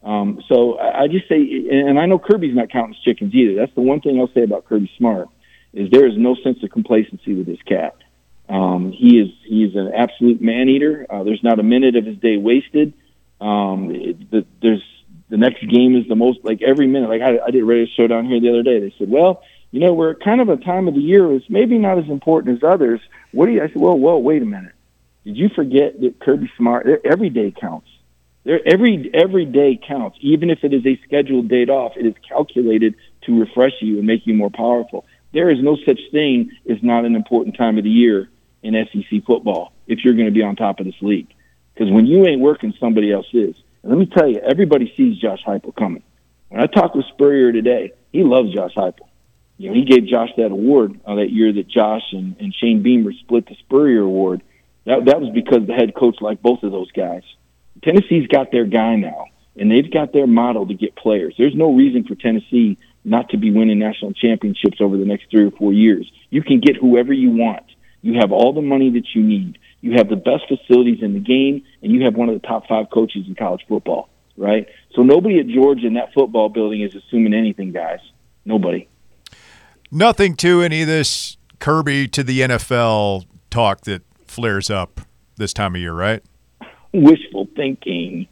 Um, 0.03 0.41
so 0.47 0.79
I, 0.79 1.03
I 1.03 1.07
just 1.07 1.29
say, 1.29 1.35
and 1.69 1.99
I 1.99 2.07
know 2.07 2.17
Kirby's 2.17 2.55
not 2.55 2.71
counting 2.71 2.95
his 2.95 3.03
chickens 3.03 3.35
either. 3.35 3.53
That's 3.55 3.73
the 3.75 3.81
one 3.81 4.01
thing 4.01 4.19
I'll 4.19 4.33
say 4.33 4.41
about 4.41 4.65
Kirby 4.65 4.91
Smart 4.97 5.29
is 5.73 5.91
there 5.91 6.07
is 6.07 6.17
no 6.17 6.35
sense 6.43 6.63
of 6.63 6.71
complacency 6.71 7.35
with 7.35 7.45
this 7.45 7.61
cat. 7.67 7.95
Um, 8.49 8.91
he 8.91 9.19
is 9.19 9.29
he 9.45 9.63
is 9.63 9.75
an 9.75 9.91
absolute 9.93 10.41
man 10.41 10.69
eater. 10.69 11.05
Uh, 11.07 11.23
there's 11.23 11.43
not 11.43 11.59
a 11.59 11.63
minute 11.63 11.95
of 11.95 12.05
his 12.05 12.17
day 12.17 12.37
wasted. 12.37 12.93
Um, 13.39 13.91
it, 13.93 14.31
the, 14.31 14.45
there's 14.59 14.83
the 15.29 15.37
next 15.37 15.59
game 15.69 15.95
is 15.95 16.07
the 16.07 16.15
most 16.15 16.39
like 16.43 16.63
every 16.63 16.87
minute. 16.87 17.09
Like 17.09 17.21
I, 17.21 17.37
I 17.45 17.51
did 17.51 17.61
a 17.61 17.65
radio 17.65 17.85
show 17.95 18.07
down 18.07 18.25
here 18.25 18.39
the 18.39 18.49
other 18.49 18.63
day. 18.63 18.79
They 18.79 18.95
said, 18.97 19.09
well, 19.09 19.43
you 19.71 19.79
know, 19.79 19.93
we're 19.93 20.15
kind 20.15 20.41
of 20.41 20.49
a 20.49 20.57
time 20.57 20.87
of 20.87 20.93
the 20.93 21.01
year 21.01 21.31
is 21.33 21.43
maybe 21.49 21.77
not 21.77 21.97
as 21.97 22.07
important 22.09 22.57
as 22.57 22.63
others. 22.63 23.01
What 23.31 23.47
do 23.47 23.51
you? 23.51 23.61
I 23.61 23.67
said, 23.67 23.77
well, 23.77 23.97
whoa, 23.97 24.17
wait 24.17 24.41
a 24.41 24.45
minute. 24.45 24.73
Did 25.25 25.37
you 25.37 25.49
forget 25.49 25.99
that 25.99 26.19
Kirby 26.19 26.49
Smart? 26.57 26.87
Every 27.03 27.29
day 27.29 27.51
counts. 27.51 27.89
There, 28.45 28.61
every 28.65 29.11
every 29.13 29.43
day 29.43 29.77
counts. 29.85 30.17
Even 30.21 30.49
if 30.49 30.63
it 30.63 30.73
is 30.73 30.85
a 30.85 30.97
scheduled 31.05 31.49
date 31.49 31.69
off, 31.69 31.97
it 31.97 32.05
is 32.05 32.13
calculated 32.27 32.95
to 33.23 33.39
refresh 33.39 33.73
you 33.81 33.97
and 33.97 34.07
make 34.07 34.25
you 34.25 34.33
more 34.33 34.49
powerful. 34.49 35.05
There 35.33 35.49
is 35.49 35.61
no 35.61 35.75
such 35.85 35.99
thing 36.11 36.51
as 36.69 36.81
not 36.81 37.03
an 37.03 37.15
important 37.15 37.57
time 37.57 37.77
of 37.77 37.83
the 37.83 37.89
year 37.89 38.29
in 38.63 38.73
SEC 38.91 39.25
football 39.25 39.73
if 39.85 39.99
you're 40.03 40.13
going 40.13 40.27
to 40.27 40.31
be 40.31 40.43
on 40.43 40.55
top 40.55 40.79
of 40.79 40.85
this 40.85 40.95
league. 41.01 41.27
Because 41.73 41.91
when 41.91 42.05
you 42.05 42.25
ain't 42.25 42.39
working, 42.39 42.73
somebody 42.79 43.11
else 43.11 43.27
is. 43.33 43.55
And 43.83 43.91
let 43.91 43.97
me 43.99 44.05
tell 44.05 44.27
you, 44.27 44.39
everybody 44.39 44.93
sees 44.95 45.19
Josh 45.19 45.43
Heupel 45.45 45.75
coming. 45.75 46.03
When 46.47 46.61
I 46.61 46.67
talked 46.67 46.95
with 46.95 47.05
Spurrier 47.07 47.51
today, 47.51 47.91
he 48.13 48.23
loves 48.23 48.53
Josh 48.53 48.73
Heupel. 48.75 49.06
You 49.57 49.69
know, 49.69 49.75
he 49.75 49.85
gave 49.85 50.05
Josh 50.07 50.29
that 50.37 50.51
award 50.51 50.99
uh, 51.05 51.15
that 51.15 51.31
year 51.31 51.51
that 51.51 51.67
Josh 51.67 52.03
and, 52.11 52.35
and 52.39 52.53
Shane 52.53 52.83
Beamer 52.83 53.11
split 53.13 53.47
the 53.47 53.55
Spurrier 53.55 54.01
award. 54.01 54.43
That 54.85 55.05
that 55.05 55.19
was 55.19 55.31
because 55.33 55.65
the 55.67 55.73
head 55.73 55.95
coach 55.95 56.17
liked 56.21 56.41
both 56.43 56.63
of 56.63 56.71
those 56.71 56.91
guys. 56.91 57.23
Tennessee's 57.83 58.27
got 58.27 58.51
their 58.51 58.65
guy 58.65 58.95
now, 58.95 59.25
and 59.55 59.71
they've 59.71 59.91
got 59.91 60.13
their 60.13 60.27
model 60.27 60.67
to 60.67 60.73
get 60.73 60.95
players. 60.95 61.35
There's 61.37 61.55
no 61.55 61.73
reason 61.73 62.03
for 62.03 62.15
Tennessee 62.15 62.77
not 63.03 63.29
to 63.29 63.37
be 63.37 63.51
winning 63.51 63.79
national 63.79 64.13
championships 64.13 64.77
over 64.79 64.97
the 64.97 65.05
next 65.05 65.31
three 65.31 65.45
or 65.45 65.51
four 65.51 65.73
years. 65.73 66.09
You 66.29 66.43
can 66.43 66.59
get 66.59 66.75
whoever 66.75 67.13
you 67.13 67.31
want. 67.31 67.63
You 68.01 68.19
have 68.19 68.31
all 68.31 68.53
the 68.53 68.61
money 68.61 68.91
that 68.91 69.07
you 69.13 69.23
need. 69.23 69.57
You 69.81 69.93
have 69.93 70.09
the 70.09 70.15
best 70.15 70.43
facilities 70.47 71.01
in 71.01 71.13
the 71.13 71.19
game, 71.19 71.63
and 71.81 71.91
you 71.91 72.03
have 72.05 72.15
one 72.15 72.29
of 72.29 72.39
the 72.39 72.47
top 72.47 72.67
five 72.67 72.89
coaches 72.89 73.25
in 73.27 73.35
college 73.35 73.65
football, 73.67 74.09
right? 74.35 74.67
So 74.93 75.03
nobody 75.03 75.39
at 75.39 75.47
Georgia 75.47 75.87
in 75.87 75.93
that 75.95 76.13
football 76.13 76.49
building 76.49 76.81
is 76.81 76.95
assuming 76.95 77.33
anything, 77.33 77.71
guys. 77.71 77.99
Nobody. 78.45 78.87
Nothing 79.91 80.35
to 80.37 80.61
any 80.61 80.81
of 80.81 80.87
this 80.87 81.37
Kirby 81.59 82.07
to 82.09 82.23
the 82.23 82.41
NFL 82.41 83.25
talk 83.49 83.81
that 83.81 84.03
flares 84.25 84.69
up 84.69 85.01
this 85.37 85.53
time 85.53 85.75
of 85.75 85.81
year, 85.81 85.93
right? 85.93 86.21
Wishful 86.93 87.47
thinking. 87.55 88.27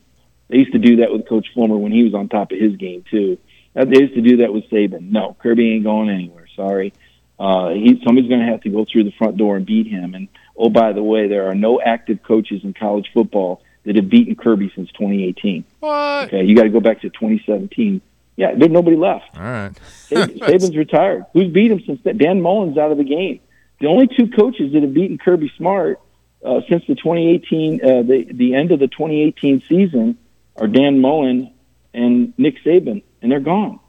They 0.49 0.57
used 0.57 0.73
to 0.73 0.79
do 0.79 0.97
that 0.97 1.11
with 1.11 1.27
Coach 1.27 1.47
Fulmer 1.53 1.77
when 1.77 1.91
he 1.91 2.03
was 2.03 2.13
on 2.13 2.29
top 2.29 2.51
of 2.51 2.59
his 2.59 2.75
game 2.75 3.03
too. 3.09 3.37
Uh, 3.75 3.85
They 3.85 3.99
used 3.99 4.13
to 4.15 4.21
do 4.21 4.37
that 4.37 4.53
with 4.53 4.69
Saban. 4.69 5.11
No, 5.11 5.35
Kirby 5.41 5.73
ain't 5.73 5.83
going 5.83 6.09
anywhere. 6.09 6.47
Sorry. 6.55 6.93
Uh, 7.37 7.69
he, 7.69 8.01
somebody's 8.05 8.29
going 8.29 8.39
to 8.45 8.51
have 8.51 8.61
to 8.61 8.69
go 8.69 8.85
through 8.89 9.03
the 9.05 9.11
front 9.17 9.37
door 9.37 9.57
and 9.57 9.65
beat 9.65 9.87
him. 9.87 10.13
And 10.13 10.27
oh, 10.57 10.69
by 10.69 10.93
the 10.93 11.03
way, 11.03 11.27
there 11.27 11.49
are 11.49 11.55
no 11.55 11.81
active 11.81 12.23
coaches 12.23 12.61
in 12.63 12.73
college 12.73 13.09
football 13.13 13.61
that 13.83 13.95
have 13.97 14.09
beaten 14.09 14.35
Kirby 14.35 14.71
since 14.75 14.89
2018. 14.93 15.65
What? 15.79 16.27
Okay, 16.27 16.43
you 16.43 16.55
got 16.55 16.63
to 16.63 16.69
go 16.69 16.79
back 16.79 17.01
to 17.01 17.09
2017. 17.09 18.01
Yeah, 18.37 18.53
there's 18.55 18.71
nobody 18.71 18.97
left. 18.97 19.37
All 19.37 19.43
right. 19.43 19.71
Saban- 20.09 20.37
Saban's 20.39 20.75
retired. 20.75 21.25
Who's 21.33 21.51
beat 21.51 21.71
him 21.71 21.81
since 21.85 22.01
then? 22.03 22.17
Dan 22.17 22.41
Mullen's 22.41 22.77
out 22.77 22.91
of 22.91 22.97
the 22.97 23.03
game. 23.03 23.39
The 23.79 23.87
only 23.87 24.07
two 24.07 24.27
coaches 24.27 24.73
that 24.73 24.81
have 24.81 24.93
beaten 24.93 25.17
Kirby 25.17 25.51
Smart 25.57 25.99
uh, 26.43 26.61
since 26.69 26.83
the 26.87 26.95
2018, 26.95 27.81
uh, 27.81 28.03
the 28.03 28.27
the 28.31 28.55
end 28.55 28.71
of 28.71 28.79
the 28.79 28.87
2018 28.87 29.63
season, 29.67 30.17
are 30.57 30.67
Dan 30.67 30.99
Mullen 30.99 31.53
and 31.93 32.33
Nick 32.37 32.63
Saban, 32.63 33.03
and 33.21 33.31
they're 33.31 33.39
gone. 33.39 33.79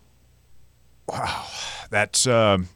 Wow. 1.09 1.45
That's 1.91 2.27
um, 2.27 2.69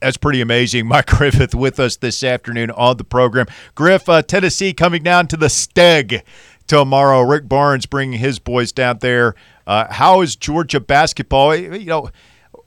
that's 0.00 0.16
pretty 0.16 0.40
amazing. 0.40 0.86
Mike 0.88 1.06
Griffith 1.06 1.54
with 1.54 1.80
us 1.80 1.96
this 1.96 2.22
afternoon 2.22 2.70
on 2.70 2.96
the 2.96 3.04
program. 3.04 3.46
Griff, 3.74 4.08
uh, 4.08 4.22
Tennessee 4.22 4.72
coming 4.72 5.02
down 5.02 5.26
to 5.28 5.36
the 5.36 5.46
Steg 5.46 6.22
tomorrow. 6.66 7.22
Rick 7.22 7.48
Barnes 7.48 7.86
bringing 7.86 8.18
his 8.18 8.38
boys 8.38 8.72
down 8.72 8.98
there. 8.98 9.34
Uh, 9.66 9.92
how 9.92 10.20
is 10.20 10.36
Georgia 10.36 10.80
basketball? 10.80 11.54
You 11.54 11.84
know, 11.84 12.10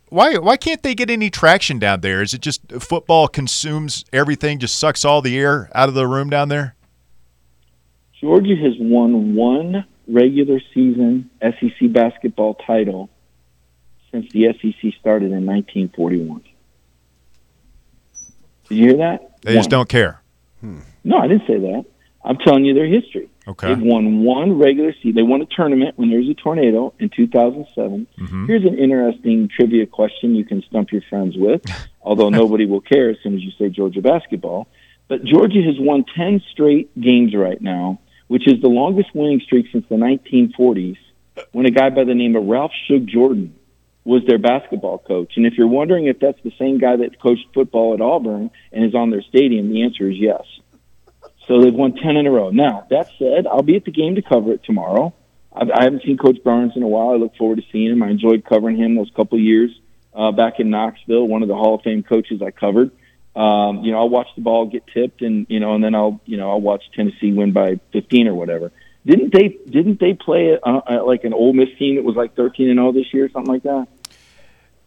why 0.10 0.38
why 0.38 0.58
can't 0.58 0.84
they 0.84 0.96
get 0.96 1.10
any 1.10 1.30
traction 1.30 1.80
down 1.80 2.02
there? 2.02 2.22
Is 2.22 2.34
it 2.34 2.42
just 2.42 2.62
football 2.80 3.28
consumes 3.28 4.06
everything, 4.14 4.60
just 4.60 4.80
sucks 4.80 5.04
all 5.04 5.22
the 5.22 5.38
air 5.38 5.70
out 5.76 5.90
of 5.90 5.96
the 5.96 6.08
room 6.08 6.30
down 6.30 6.50
there? 6.50 6.76
Georgia 8.20 8.56
has 8.56 8.74
won 8.80 9.36
one 9.36 9.86
regular 10.08 10.60
season 10.74 11.30
SEC 11.42 11.92
basketball 11.92 12.56
title 12.56 13.10
since 14.12 14.32
the 14.32 14.48
SEC 14.54 14.94
started 15.00 15.32
in 15.32 15.46
1941. 15.46 16.42
Did 18.70 18.76
you 18.76 18.88
hear 18.88 18.98
that? 18.98 19.42
They 19.42 19.54
just 19.54 19.70
don't 19.70 19.90
care. 19.90 20.22
No, 21.04 21.18
I 21.18 21.28
didn't 21.28 21.48
say 21.48 21.60
that. 21.60 21.86
I'm 22.24 22.38
telling 22.38 22.66
you 22.66 22.74
their 22.74 22.88
history. 22.88 23.30
Okay. 23.48 23.68
They've 23.68 23.82
won 23.82 24.24
one 24.24 24.60
regular 24.60 24.94
season. 24.94 25.16
They 25.16 25.24
won 25.24 25.42
a 25.42 25.46
tournament 25.46 25.98
when 25.98 26.10
there 26.10 26.20
was 26.20 26.30
a 26.30 26.34
tornado 26.34 26.94
in 27.00 27.10
2007. 27.10 28.08
Mm-hmm. 28.20 28.46
Here's 28.46 28.66
an 28.66 28.78
interesting 28.78 29.50
trivia 29.56 29.86
question 29.86 30.36
you 30.36 30.44
can 30.44 30.62
stump 30.64 30.92
your 30.92 31.02
friends 31.10 31.36
with, 31.38 31.62
although 32.02 32.30
nobody 32.30 32.66
will 32.66 32.82
care 32.82 33.10
as 33.10 33.18
soon 33.24 33.36
as 33.36 33.42
you 33.42 33.52
say 33.58 33.70
Georgia 33.70 34.02
basketball. 34.02 34.68
But 35.08 35.24
Georgia 35.24 35.62
has 35.62 35.76
won 35.80 36.04
10 36.16 36.44
straight 36.52 37.00
games 37.00 37.34
right 37.34 37.62
now, 37.62 38.00
which 38.28 38.48
is 38.48 38.62
the 38.62 38.68
longest 38.68 39.16
winning 39.16 39.40
streak 39.40 39.68
since 39.72 39.86
the 39.88 39.96
1940s 39.96 40.98
when 41.52 41.66
a 41.66 41.72
guy 41.72 41.90
by 41.90 42.04
the 42.04 42.16
name 42.16 42.36
of 42.36 42.46
Ralph 42.46 42.72
Shug 42.88 43.08
Jordan 43.08 43.56
was 44.04 44.24
their 44.26 44.38
basketball 44.38 44.98
coach. 45.00 45.34
And 45.36 45.46
if 45.46 45.54
you're 45.58 45.68
wondering 45.68 46.08
if 46.08 46.20
that's 46.20 46.42
the 46.44 46.54
same 46.58 46.80
guy 46.80 46.96
that 46.98 47.22
coached 47.22 47.46
football 47.54 47.94
at 47.94 48.02
Auburn 48.02 48.50
and 48.72 48.86
is 48.86 48.96
on 48.96 49.10
their 49.10 49.22
stadium, 49.22 49.70
the 49.70 49.84
answer 49.84 50.10
is 50.10 50.18
yes. 50.18 50.44
So 51.48 51.62
they've 51.62 51.74
won 51.74 51.94
10 51.94 52.18
in 52.18 52.28
a 52.28 52.32
row. 52.32 52.50
Now, 52.50 52.86
that 52.90 53.10
said, 53.18 53.48
I'll 53.48 53.64
be 53.64 53.76
at 53.76 53.86
the 53.86 53.92
game 53.92 54.16
to 54.16 54.22
cover 54.22 54.52
it 54.52 54.64
tomorrow. 54.64 55.14
I've, 55.54 55.72
I 55.72 55.84
haven't 55.84 56.04
seen 56.04 56.18
Coach 56.18 56.44
Barnes 56.44 56.74
in 56.76 56.84
a 56.84 56.88
while. 56.88 57.10
I 57.10 57.16
look 57.16 57.36
forward 57.36 57.58
to 57.58 57.64
seeing 57.72 57.92
him. 57.92 58.04
I 58.04 58.10
enjoyed 58.10 58.44
covering 58.46 58.78
him 58.78 58.96
those 58.96 59.10
couple 59.16 59.40
years 59.40 59.72
uh, 60.14 60.32
back 60.32 60.60
in 60.60 60.70
Knoxville, 60.70 61.28
one 61.28 61.44
of 61.44 61.48
the 61.48 61.56
Hall 61.56 61.76
of 61.76 61.82
Fame 61.84 62.04
coaches 62.04 62.42
I 62.42 62.52
covered. 62.52 62.92
Um, 63.36 63.84
you 63.84 63.92
know, 63.92 64.00
I'll 64.00 64.10
watch 64.10 64.28
the 64.36 64.42
ball 64.42 64.66
get 64.66 64.88
tipped, 64.88 65.22
and 65.22 65.46
you 65.48 65.60
know, 65.60 65.76
and 65.76 65.84
then 65.84 65.94
I'll, 65.94 66.20
you 66.26 66.38
know, 66.38 66.50
I'll 66.50 66.62
watch 66.62 66.84
Tennessee 66.96 67.32
win 67.32 67.52
by 67.52 67.80
15 67.94 68.28
or 68.28 68.34
whatever. 68.34 68.72
Didn't 69.06 69.32
they? 69.32 69.50
Didn't 69.70 70.00
they 70.00 70.16
play 70.16 70.58
uh, 70.62 70.82
uh, 70.90 71.06
like 71.06 71.24
an 71.24 71.34
Ole 71.34 71.54
Miss 71.54 71.70
team 71.78 71.96
that 71.96 72.04
was 72.04 72.16
like 72.16 72.36
13 72.36 72.70
and 72.70 72.78
0 72.78 72.94
this 72.94 73.14
year, 73.14 73.26
or 73.26 73.30
something 73.30 73.54
like 73.54 73.64
that? 73.64 73.88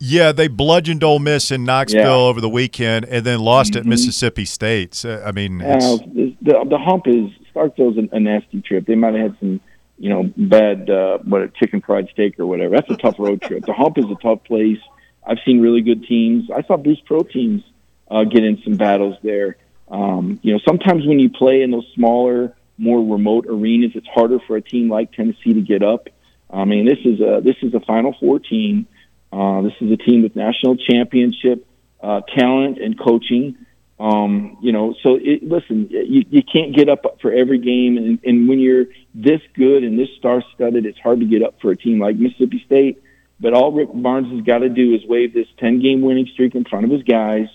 Yeah, 0.02 0.32
they 0.32 0.48
bludgeoned 0.48 1.04
Ole 1.04 1.18
Miss 1.18 1.50
in 1.50 1.64
Knoxville 1.64 2.00
Yeah. 2.02 2.08
over 2.28 2.40
the 2.40 2.48
weekend, 2.48 3.04
and 3.04 3.24
then 3.24 3.40
lost 3.40 3.76
at 3.76 3.84
Mhm. 3.84 3.88
Mississippi 3.90 4.46
State. 4.46 4.94
So, 4.94 5.22
I 5.24 5.30
mean, 5.32 5.60
it's, 5.60 5.84
Uh, 5.84 5.96
the, 6.40 6.64
the 6.68 6.78
hump 6.78 7.06
is 7.06 7.30
Starkville's 7.54 7.98
a, 7.98 8.16
a 8.16 8.18
nasty 8.20 8.62
trip. 8.62 8.86
They 8.86 8.94
might 8.94 9.12
have 9.14 9.22
had 9.32 9.34
some, 9.40 9.60
you 9.98 10.08
know, 10.08 10.30
bad 10.36 10.88
uh, 10.88 11.18
what 11.24 11.42
a 11.42 11.48
chicken 11.48 11.82
fried 11.82 12.08
steak 12.12 12.40
or 12.40 12.46
whatever. 12.46 12.76
That's 12.76 12.90
a 12.90 12.96
tough 12.96 13.18
road 13.18 13.42
trip. 13.46 13.66
The 13.66 13.74
hump 13.74 13.98
is 13.98 14.06
a 14.06 14.14
tough 14.22 14.42
place. 14.44 14.78
I've 15.26 15.38
seen 15.44 15.60
really 15.60 15.82
good 15.82 16.04
teams. 16.04 16.50
I 16.50 16.62
saw 16.62 16.78
Bruce 16.78 17.00
Pearl 17.06 17.24
teams 17.24 17.62
uh, 18.10 18.24
get 18.24 18.42
in 18.42 18.58
some 18.64 18.76
battles 18.76 19.16
there. 19.22 19.56
Um, 19.90 20.38
you 20.42 20.52
know, 20.54 20.60
sometimes 20.66 21.04
when 21.06 21.18
you 21.20 21.28
play 21.28 21.60
in 21.62 21.70
those 21.72 21.86
smaller 21.94 22.54
more 22.78 23.04
remote 23.04 23.44
arenas. 23.46 23.92
It's 23.94 24.06
harder 24.06 24.38
for 24.46 24.56
a 24.56 24.62
team 24.62 24.88
like 24.88 25.12
Tennessee 25.12 25.52
to 25.52 25.60
get 25.60 25.82
up. 25.82 26.08
I 26.50 26.64
mean, 26.64 26.86
this 26.86 26.98
is 27.04 27.20
a 27.20 27.40
this 27.44 27.56
is 27.62 27.74
a 27.74 27.80
Final 27.80 28.14
Four 28.18 28.38
team. 28.38 28.86
Uh, 29.32 29.62
this 29.62 29.72
is 29.80 29.92
a 29.92 29.96
team 29.96 30.22
with 30.22 30.34
national 30.34 30.76
championship 30.76 31.66
uh, 32.02 32.20
talent 32.36 32.78
and 32.78 32.98
coaching. 32.98 33.56
Um, 33.98 34.56
you 34.62 34.72
know, 34.72 34.94
so 35.02 35.18
it, 35.20 35.42
listen, 35.42 35.88
you, 35.90 36.24
you 36.30 36.42
can't 36.42 36.74
get 36.74 36.88
up 36.88 37.04
for 37.20 37.32
every 37.32 37.58
game, 37.58 37.98
and, 37.98 38.18
and 38.24 38.48
when 38.48 38.58
you're 38.58 38.86
this 39.14 39.42
good 39.54 39.84
and 39.84 39.98
this 39.98 40.08
star-studded, 40.18 40.86
it's 40.86 40.98
hard 40.98 41.20
to 41.20 41.26
get 41.26 41.42
up 41.42 41.60
for 41.60 41.70
a 41.70 41.76
team 41.76 42.00
like 42.00 42.16
Mississippi 42.16 42.62
State. 42.64 43.02
But 43.38 43.52
all 43.52 43.72
Rick 43.72 43.88
Barnes 43.92 44.32
has 44.32 44.42
got 44.42 44.58
to 44.58 44.68
do 44.70 44.94
is 44.94 45.04
wave 45.06 45.34
this 45.34 45.46
10-game 45.62 46.00
winning 46.00 46.28
streak 46.32 46.54
in 46.54 46.64
front 46.64 46.86
of 46.86 46.90
his 46.90 47.02
guys 47.02 47.48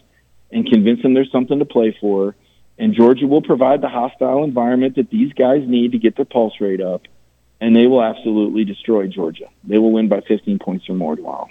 and 0.52 0.68
convince 0.68 1.02
them 1.02 1.14
there's 1.14 1.32
something 1.32 1.60
to 1.60 1.66
play 1.66 1.98
for. 2.00 2.36
And 2.78 2.94
Georgia 2.94 3.26
will 3.26 3.42
provide 3.42 3.82
the 3.82 3.90
hostile 3.90 4.44
environment 4.44 4.96
that 4.98 5.10
these 5.10 5.34
guys 5.34 5.62
need 5.66 5.94
to 5.94 5.98
get 5.98 6.16
their 6.16 6.26
pulse 6.26 6.54
rate 6.60 6.82
up, 6.82 7.04
and 7.60 7.76
they 7.76 7.88
will 7.88 8.04
absolutely 8.04 8.66
destroy 8.66 9.08
Georgia. 9.08 9.50
They 9.64 9.80
will 9.80 9.92
win 9.92 10.10
by 10.10 10.22
15 10.28 10.60
points 10.60 10.90
or 10.90 10.96
more 10.96 11.16
tomorrow. 11.16 11.48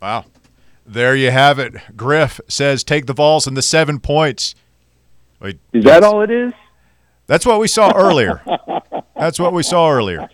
Wow. 0.00 0.24
There 0.84 1.16
you 1.16 1.30
have 1.30 1.58
it. 1.58 1.74
Griff 1.96 2.40
says 2.48 2.84
take 2.84 3.06
the 3.06 3.12
Vols 3.12 3.46
and 3.46 3.56
the 3.56 3.62
seven 3.62 3.98
points. 3.98 4.54
Wait, 5.40 5.58
Is 5.72 5.84
that 5.84 6.04
all 6.04 6.22
it 6.22 6.30
is? 6.30 6.52
That's 7.26 7.44
what 7.44 7.58
we 7.60 7.66
saw 7.68 7.92
earlier. 7.94 8.40
That's 9.16 9.38
what 9.40 9.52
we 9.52 9.62
saw 9.62 9.90
earlier. 9.90 10.28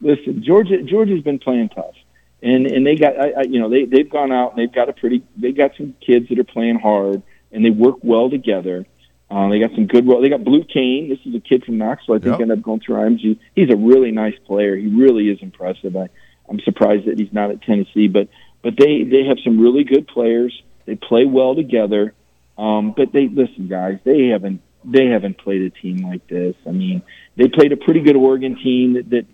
Listen, 0.00 0.42
Georgia 0.42 0.82
Georgia's 0.82 1.22
been 1.22 1.38
playing 1.38 1.68
tough, 1.68 1.94
and 2.42 2.66
and 2.66 2.84
they 2.84 2.96
got 2.96 3.18
I, 3.18 3.30
I, 3.30 3.42
you 3.42 3.60
know 3.60 3.68
they 3.68 3.84
they've 3.84 4.10
gone 4.10 4.32
out 4.32 4.50
and 4.50 4.58
they've 4.58 4.74
got 4.74 4.88
a 4.88 4.92
pretty 4.92 5.22
they 5.36 5.52
got 5.52 5.72
some 5.76 5.94
kids 6.04 6.28
that 6.28 6.38
are 6.40 6.44
playing 6.44 6.80
hard 6.80 7.22
and 7.52 7.64
they 7.64 7.70
work 7.70 7.96
well 8.02 8.28
together. 8.28 8.84
Uh, 9.30 9.48
they 9.48 9.60
got 9.60 9.70
some 9.74 9.86
good. 9.86 10.04
They 10.22 10.28
got 10.28 10.42
Blue 10.44 10.64
Cain. 10.64 11.08
This 11.08 11.20
is 11.24 11.34
a 11.34 11.40
kid 11.40 11.64
from 11.64 11.78
Knoxville. 11.78 12.16
I 12.16 12.18
think 12.18 12.32
Yep. 12.32 12.40
ended 12.40 12.58
up 12.58 12.64
going 12.64 12.80
through 12.80 12.96
IMG. 12.96 13.38
He's 13.54 13.70
a 13.70 13.76
really 13.76 14.10
nice 14.10 14.34
player. 14.46 14.76
He 14.76 14.88
really 14.88 15.28
is 15.30 15.38
impressive. 15.40 15.96
I, 15.96 16.08
I'm 16.50 16.60
surprised 16.60 17.06
that 17.06 17.18
he's 17.18 17.32
not 17.32 17.50
at 17.50 17.62
Tennessee, 17.62 18.08
but 18.08 18.28
but 18.62 18.74
they 18.78 19.04
they 19.04 19.24
have 19.24 19.38
some 19.44 19.60
really 19.60 19.84
good 19.84 20.06
players. 20.08 20.62
They 20.86 20.96
play 20.96 21.24
well 21.26 21.54
together. 21.54 22.14
Um, 22.58 22.94
but 22.96 23.12
they 23.12 23.28
listen, 23.28 23.68
guys. 23.68 23.98
They 24.04 24.28
haven't 24.28 24.60
they 24.84 25.06
haven't 25.06 25.38
played 25.38 25.62
a 25.62 25.70
team 25.70 25.98
like 25.98 26.26
this. 26.28 26.54
I 26.66 26.70
mean, 26.70 27.02
they 27.36 27.48
played 27.48 27.72
a 27.72 27.76
pretty 27.76 28.00
good 28.00 28.16
Oregon 28.16 28.56
team 28.62 28.94
that 28.94 29.10
that 29.10 29.26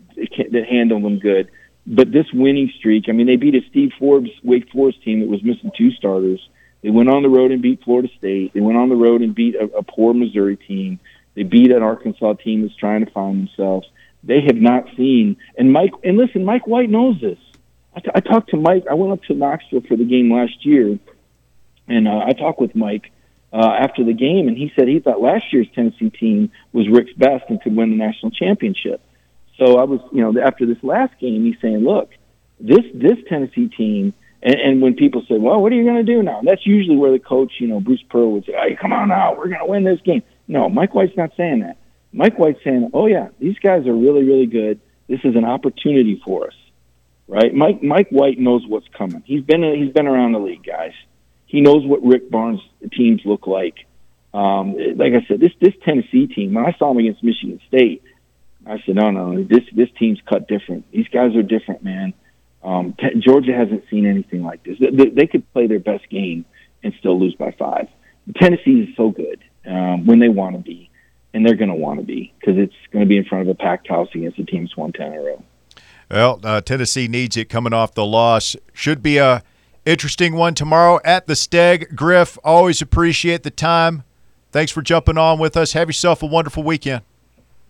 that 0.52 0.64
handled 0.68 1.04
them 1.04 1.18
good. 1.18 1.50
But 1.86 2.12
this 2.12 2.26
winning 2.34 2.70
streak, 2.78 3.04
I 3.08 3.12
mean, 3.12 3.26
they 3.26 3.36
beat 3.36 3.54
a 3.54 3.60
Steve 3.70 3.92
Forbes 3.98 4.30
Wake 4.44 4.70
Forest 4.70 5.02
team 5.02 5.20
that 5.20 5.28
was 5.28 5.42
missing 5.42 5.70
two 5.76 5.90
starters. 5.92 6.40
They 6.82 6.90
went 6.90 7.08
on 7.08 7.22
the 7.22 7.28
road 7.28 7.50
and 7.50 7.62
beat 7.62 7.82
Florida 7.82 8.08
State. 8.18 8.52
They 8.52 8.60
went 8.60 8.78
on 8.78 8.88
the 8.88 8.94
road 8.94 9.22
and 9.22 9.34
beat 9.34 9.54
a, 9.56 9.64
a 9.78 9.82
poor 9.82 10.12
Missouri 10.14 10.56
team. 10.56 11.00
They 11.34 11.42
beat 11.44 11.70
an 11.70 11.82
Arkansas 11.82 12.34
team 12.34 12.62
that's 12.62 12.76
trying 12.76 13.04
to 13.04 13.10
find 13.10 13.38
themselves. 13.38 13.86
They 14.22 14.42
have 14.46 14.56
not 14.56 14.84
seen. 14.96 15.36
And 15.56 15.72
Mike, 15.72 15.92
and 16.04 16.16
listen, 16.16 16.44
Mike 16.44 16.66
White 16.66 16.90
knows 16.90 17.20
this. 17.20 17.38
I, 17.98 18.00
t- 18.00 18.10
I 18.14 18.20
talked 18.20 18.50
to 18.50 18.56
Mike. 18.56 18.84
I 18.88 18.94
went 18.94 19.12
up 19.12 19.22
to 19.24 19.34
Knoxville 19.34 19.82
for 19.88 19.96
the 19.96 20.04
game 20.04 20.32
last 20.32 20.64
year, 20.64 20.98
and 21.88 22.06
uh, 22.06 22.20
I 22.24 22.32
talked 22.32 22.60
with 22.60 22.76
Mike 22.76 23.10
uh, 23.52 23.74
after 23.78 24.04
the 24.04 24.12
game, 24.12 24.46
and 24.46 24.56
he 24.56 24.70
said 24.76 24.86
he 24.86 25.00
thought 25.00 25.20
last 25.20 25.52
year's 25.52 25.66
Tennessee 25.74 26.10
team 26.10 26.52
was 26.72 26.88
Rick's 26.88 27.12
best 27.14 27.44
and 27.48 27.60
could 27.60 27.74
win 27.74 27.90
the 27.90 27.96
national 27.96 28.30
championship. 28.30 29.00
So 29.56 29.78
I 29.78 29.84
was, 29.84 30.00
you 30.12 30.20
know, 30.20 30.40
after 30.40 30.64
this 30.64 30.78
last 30.84 31.18
game, 31.18 31.44
he's 31.44 31.60
saying, 31.60 31.78
look, 31.78 32.10
this 32.60 32.84
this 32.94 33.18
Tennessee 33.28 33.66
team, 33.66 34.14
and, 34.42 34.54
and 34.54 34.82
when 34.82 34.94
people 34.94 35.22
say, 35.28 35.36
well, 35.36 35.60
what 35.60 35.72
are 35.72 35.74
you 35.74 35.84
going 35.84 36.04
to 36.06 36.14
do 36.14 36.22
now? 36.22 36.40
That's 36.44 36.64
usually 36.64 36.96
where 36.96 37.10
the 37.10 37.18
coach, 37.18 37.54
you 37.58 37.66
know, 37.66 37.80
Bruce 37.80 38.04
Pearl 38.08 38.30
would 38.32 38.44
say, 38.44 38.52
hey, 38.52 38.76
come 38.80 38.92
on 38.92 39.10
out, 39.10 39.38
we're 39.38 39.48
going 39.48 39.58
to 39.58 39.66
win 39.66 39.82
this 39.82 40.00
game. 40.02 40.22
No, 40.46 40.68
Mike 40.68 40.94
White's 40.94 41.16
not 41.16 41.32
saying 41.36 41.60
that. 41.60 41.78
Mike 42.12 42.38
White's 42.38 42.62
saying, 42.62 42.90
oh 42.94 43.06
yeah, 43.06 43.28
these 43.40 43.58
guys 43.58 43.88
are 43.88 43.94
really, 43.94 44.22
really 44.22 44.46
good. 44.46 44.80
This 45.08 45.20
is 45.24 45.34
an 45.34 45.44
opportunity 45.44 46.22
for 46.24 46.46
us, 46.46 46.54
right? 47.28 47.54
Mike 47.54 47.82
Mike 47.82 48.08
White 48.10 48.38
knows 48.38 48.66
what's 48.66 48.88
coming. 48.96 49.22
He's 49.24 49.42
been 49.42 49.62
he's 49.62 49.92
been 49.92 50.06
around 50.08 50.32
the 50.32 50.40
league, 50.40 50.64
guys. 50.64 50.92
He 51.46 51.60
knows 51.60 51.86
what 51.86 52.02
Rick 52.02 52.30
Barnes 52.30 52.60
teams 52.92 53.20
look 53.24 53.46
like. 53.46 53.86
Um, 54.34 54.76
like 54.96 55.12
I 55.12 55.24
said, 55.28 55.40
this 55.40 55.52
this 55.60 55.74
Tennessee 55.84 56.26
team. 56.26 56.54
When 56.54 56.66
I 56.66 56.74
saw 56.78 56.88
them 56.88 56.98
against 56.98 57.22
Michigan 57.22 57.60
State, 57.68 58.02
I 58.66 58.82
said, 58.84 58.96
no, 58.96 59.10
no, 59.10 59.42
this 59.42 59.64
this 59.74 59.88
team's 59.98 60.20
cut 60.28 60.48
different. 60.48 60.90
These 60.90 61.08
guys 61.08 61.34
are 61.36 61.42
different, 61.42 61.82
man. 61.82 62.12
Um, 62.62 62.94
Georgia 63.18 63.52
hasn't 63.54 63.84
seen 63.88 64.04
anything 64.04 64.42
like 64.42 64.64
this. 64.64 64.76
They, 64.80 65.08
they 65.08 65.26
could 65.26 65.50
play 65.52 65.68
their 65.68 65.78
best 65.78 66.08
game 66.10 66.44
and 66.82 66.92
still 66.98 67.18
lose 67.18 67.34
by 67.34 67.52
five. 67.52 67.88
Tennessee 68.36 68.88
is 68.88 68.96
so 68.96 69.10
good 69.10 69.42
um, 69.66 70.06
when 70.06 70.18
they 70.18 70.28
want 70.28 70.56
to 70.56 70.62
be, 70.62 70.90
and 71.32 71.46
they're 71.46 71.56
going 71.56 71.70
to 71.70 71.74
want 71.74 72.00
to 72.00 72.04
be 72.04 72.34
because 72.38 72.58
it's 72.58 72.74
going 72.92 73.04
to 73.04 73.08
be 73.08 73.16
in 73.16 73.24
front 73.24 73.48
of 73.48 73.48
a 73.48 73.54
packed 73.54 73.88
house 73.88 74.08
against 74.14 74.38
a 74.38 74.44
teams 74.44 74.76
won 74.76 74.92
ten 74.92 75.12
in 75.12 75.18
a 75.18 75.22
row. 75.22 75.42
Well, 76.10 76.40
uh, 76.42 76.60
Tennessee 76.60 77.06
needs 77.08 77.36
it 77.36 77.48
coming 77.48 77.72
off 77.72 77.94
the 77.94 78.06
loss. 78.06 78.56
Should 78.72 79.02
be 79.02 79.18
a 79.18 79.42
interesting 79.84 80.34
one 80.34 80.54
tomorrow 80.54 81.00
at 81.04 81.26
the 81.26 81.34
Steg. 81.34 81.94
Griff, 81.94 82.38
always 82.42 82.80
appreciate 82.80 83.42
the 83.42 83.50
time. 83.50 84.04
Thanks 84.50 84.72
for 84.72 84.80
jumping 84.82 85.18
on 85.18 85.38
with 85.38 85.56
us. 85.56 85.72
Have 85.72 85.88
yourself 85.88 86.22
a 86.22 86.26
wonderful 86.26 86.62
weekend. 86.62 87.02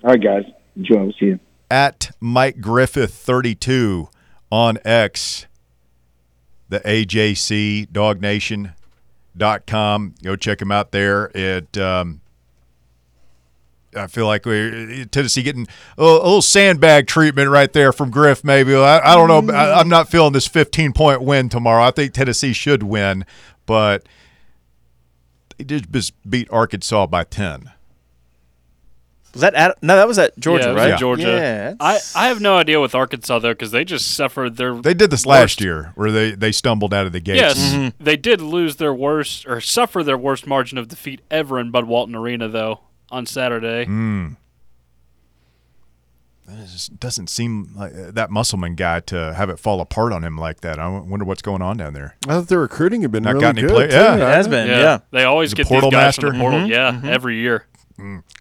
All 0.05 0.11
right, 0.11 0.23
guys, 0.23 0.45
enjoy. 0.77 1.03
We'll 1.03 1.13
see 1.19 1.27
you. 1.27 1.41
At 1.71 2.13
Mike 2.21 2.61
Griffith 2.61 3.13
32 3.15 4.09
on 4.51 4.79
X, 4.85 5.47
the 6.69 6.81
AJC 6.81 7.93
Dog 7.93 8.21
DawgNation.com. 8.21 10.15
Go 10.23 10.37
check 10.37 10.63
him 10.63 10.71
out 10.71 10.93
there. 10.93 11.31
It 11.35 11.77
um, 11.77 12.21
I 13.97 14.07
feel 14.07 14.27
like 14.27 14.45
we 14.45 15.03
uh, 15.03 15.05
Tennessee 15.11 15.43
getting 15.43 15.67
a 15.97 16.05
little, 16.05 16.43
sandbag 16.43 17.07
treatment 17.07 17.51
right 17.51 17.73
there 17.73 17.93
from 17.93 18.11
Griff. 18.11 18.45
Maybe 18.45 18.75
I, 18.75 18.99
I 18.99 19.15
don't 19.15 19.29
know. 19.47 19.55
I, 19.55 19.81
I'm 19.81 19.89
not 19.89 20.11
feeling 20.11 20.33
this 20.33 20.47
15 20.47 20.93
point 20.93 21.23
win 21.23 21.49
tomorrow. 21.49 21.83
I 21.83 21.91
think 21.91 22.13
Tennessee 22.13 22.53
should 22.53 22.83
win, 22.83 23.25
but 23.67 24.07
they 25.57 25.65
did 25.65 25.93
just 25.93 26.13
beat 26.29 26.49
Arkansas 26.51 27.07
by 27.07 27.25
10. 27.25 27.73
Was 29.35 29.43
that 29.43 29.55
at, 29.55 29.83
no? 29.83 29.95
That 29.95 30.09
was 30.09 30.19
at 30.19 30.39
Georgia, 30.39 30.65
yeah, 30.65 30.73
was 30.73 30.77
right? 30.77 30.93
in 30.93 30.99
Georgia. 30.99 31.23
Yeah, 31.23 31.75
I, 31.79 31.99
I 32.17 32.29
have 32.29 32.41
no 32.41 32.57
idea 32.57 32.81
with 32.81 32.95
Arkansas 32.95 33.39
though 33.39 33.53
because 33.53 33.71
they 33.71 33.85
just 33.85 34.11
suffered 34.11 34.57
their. 34.57 34.75
They 34.81 34.95
did 34.95 35.11
this 35.11 35.27
last 35.27 35.43
worst- 35.43 35.61
year 35.61 35.93
where 35.97 36.11
they, 36.11 36.31
they 36.33 36.51
stumbled 36.51 36.95
out 36.95 37.07
of 37.07 37.13
the 37.13 37.21
gates. 37.21 37.41
Yes, 37.41 37.59
mm-hmm. 37.59 38.03
they 38.03 38.17
did 38.17 38.41
lose 38.41 38.77
their 38.77 38.95
worst 38.95 39.47
or 39.47 39.61
suffer 39.61 40.03
their 40.03 40.17
worst 40.17 40.47
margin 40.47 40.79
of 40.79 40.89
defeat 40.89 41.21
ever 41.31 41.61
in 41.61 41.71
Bud 41.71 41.85
Walton 41.85 42.15
Arena 42.15 42.49
though 42.49 42.81
on 43.11 43.27
Saturday. 43.27 43.87
Mm. 43.87 44.37
It 46.51 46.67
just 46.69 46.99
doesn't 46.99 47.29
seem 47.29 47.73
like 47.77 47.93
uh, 47.95 48.11
that 48.13 48.31
Musselman 48.31 48.75
guy 48.75 49.01
to 49.01 49.35
have 49.35 49.51
it 49.51 49.59
fall 49.59 49.83
apart 49.83 50.15
on 50.15 50.25
him 50.25 50.39
like 50.39 50.63
that. 50.63 50.79
I 50.79 50.89
wonder 50.89 51.27
what's 51.27 51.43
going 51.43 51.61
on 51.61 51.77
down 51.77 51.93
there. 51.93 52.17
I 52.27 52.33
thought 52.33 52.49
their 52.49 52.61
recruiting 52.61 53.03
had 53.03 53.13
been 53.13 53.23
Not 53.25 53.35
really 53.35 53.41
got 53.43 53.59
any 53.59 53.63
good. 53.69 53.71
play- 53.71 53.87
too, 53.89 53.95
yeah. 53.97 54.15
it 54.17 54.21
has 54.21 54.49
been. 54.49 54.67
Yeah. 54.67 55.01
they 55.11 55.25
always 55.25 55.51
The 55.51 55.57
get 55.57 55.67
portal 55.67 55.91
these 55.91 55.99
guys 55.99 56.17
from 56.17 56.33
the 56.33 56.39
portal. 56.39 56.61
Mhm, 56.61 56.69
Yeah, 56.71 57.01
every 57.05 57.37
year. 57.37 57.67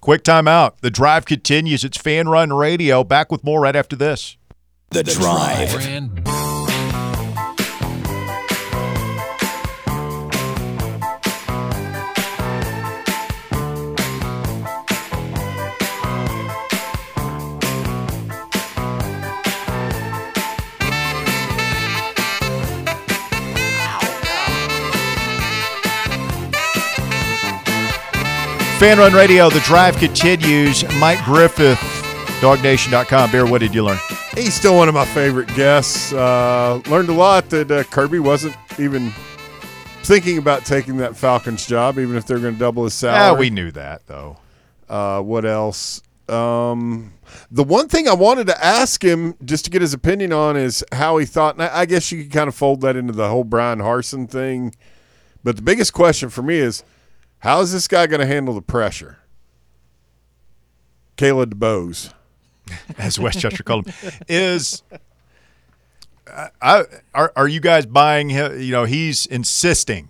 Quick 0.01 0.23
timeout. 0.23 0.73
The 0.81 0.91
drive 0.91 1.25
continues. 1.25 1.83
It's 1.83 1.97
Fan 1.97 2.29
Run 2.29 2.53
Radio. 2.53 3.03
Back 3.03 3.29
with 3.31 3.43
more 3.43 3.59
right 3.59 3.75
after 3.75 3.95
this. 3.95 4.37
The 4.91 5.03
Drive. 5.03 6.36
Fan 28.79 28.99
Run 28.99 29.13
Radio. 29.13 29.49
The 29.49 29.59
drive 29.61 29.97
continues. 29.97 30.83
Mike 30.99 31.23
Griffith, 31.25 31.79
DawgNation.com. 32.41 33.31
Bear, 33.31 33.47
what 33.47 33.59
did 33.59 33.73
you 33.73 33.83
learn? 33.83 33.97
He's 34.35 34.53
still 34.53 34.75
one 34.77 34.87
of 34.87 34.93
my 34.93 35.05
favorite 35.05 35.47
guests. 35.55 36.13
Uh, 36.13 36.79
learned 36.87 37.09
a 37.09 37.13
lot 37.13 37.49
that 37.49 37.71
uh, 37.71 37.83
Kirby 37.85 38.19
wasn't 38.19 38.55
even 38.77 39.09
thinking 40.03 40.37
about 40.37 40.63
taking 40.63 40.97
that 40.97 41.15
Falcons 41.17 41.65
job, 41.65 41.97
even 41.97 42.15
if 42.15 42.27
they're 42.27 42.37
going 42.37 42.53
to 42.53 42.59
double 42.59 42.83
his 42.83 42.93
Ah, 43.03 43.09
salary. 43.33 43.39
we 43.39 43.49
knew 43.49 43.71
that, 43.71 44.05
though. 44.05 44.37
Uh, 44.87 45.21
what 45.21 45.43
else? 45.43 46.03
Um, 46.29 47.13
the 47.49 47.63
one 47.63 47.87
thing 47.87 48.07
I 48.07 48.13
wanted 48.13 48.45
to 48.47 48.63
ask 48.63 49.03
him 49.03 49.33
just 49.43 49.65
to 49.65 49.71
get 49.71 49.81
his 49.81 49.93
opinion 49.95 50.31
on 50.31 50.55
is 50.55 50.83
how 50.91 51.17
he 51.17 51.25
thought. 51.25 51.55
And 51.55 51.63
I 51.63 51.79
I 51.79 51.85
guess 51.87 52.11
you 52.11 52.21
could 52.23 52.31
kind 52.31 52.47
of 52.47 52.53
fold 52.53 52.81
that 52.81 52.95
into 52.95 53.13
the 53.13 53.27
whole 53.27 53.43
Bryan 53.43 53.79
Harsin 53.79 54.29
thing. 54.29 54.75
But 55.43 55.55
the 55.55 55.61
biggest 55.63 55.93
question 55.93 56.29
for 56.29 56.43
me 56.43 56.57
is 56.57 56.83
how 57.39 57.61
is 57.61 57.71
this 57.71 57.87
guy 57.87 58.07
going 58.07 58.19
to 58.19 58.25
handle 58.25 58.53
the 58.53 58.61
pressure? 58.61 59.19
Kalen 61.17 61.53
DeBoer. 61.53 62.13
as 62.97 63.19
Westchester 63.19 63.63
called 63.63 63.87
him, 63.87 64.11
is 64.27 64.83
I, 66.31 66.49
I 66.61 66.83
are 67.13 67.31
are 67.35 67.47
you 67.47 67.59
guys 67.59 67.85
buying 67.85 68.29
him? 68.29 68.59
You 68.59 68.71
know, 68.71 68.83
he's 68.85 69.25
insisting 69.25 70.09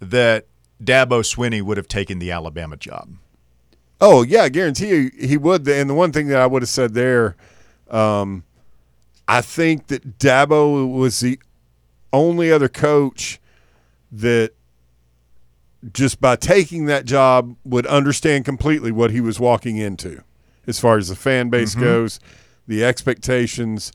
that 0.00 0.46
Dabo 0.82 1.22
Swinney 1.22 1.62
would 1.62 1.76
have 1.76 1.88
taken 1.88 2.18
the 2.18 2.30
Alabama 2.30 2.76
job. 2.76 3.14
Oh 4.00 4.22
yeah, 4.22 4.42
I 4.42 4.48
guarantee 4.48 4.88
you 4.88 5.10
he 5.18 5.36
would. 5.36 5.66
And 5.68 5.90
the 5.90 5.94
one 5.94 6.12
thing 6.12 6.28
that 6.28 6.40
I 6.40 6.46
would 6.46 6.62
have 6.62 6.68
said 6.68 6.94
there, 6.94 7.36
um, 7.90 8.44
I 9.28 9.42
think 9.42 9.88
that 9.88 10.18
Dabo 10.18 10.90
was 10.92 11.20
the 11.20 11.38
only 12.12 12.50
other 12.50 12.68
coach 12.68 13.40
that 14.12 14.52
just 15.92 16.20
by 16.20 16.36
taking 16.36 16.86
that 16.86 17.04
job 17.04 17.56
would 17.64 17.86
understand 17.86 18.44
completely 18.44 18.92
what 18.92 19.10
he 19.10 19.20
was 19.20 19.40
walking 19.40 19.76
into 19.76 20.22
as 20.66 20.78
far 20.78 20.98
as 20.98 21.08
the 21.08 21.16
fan 21.16 21.48
base 21.48 21.72
mm-hmm. 21.72 21.84
goes, 21.84 22.20
the 22.66 22.84
expectations. 22.84 23.92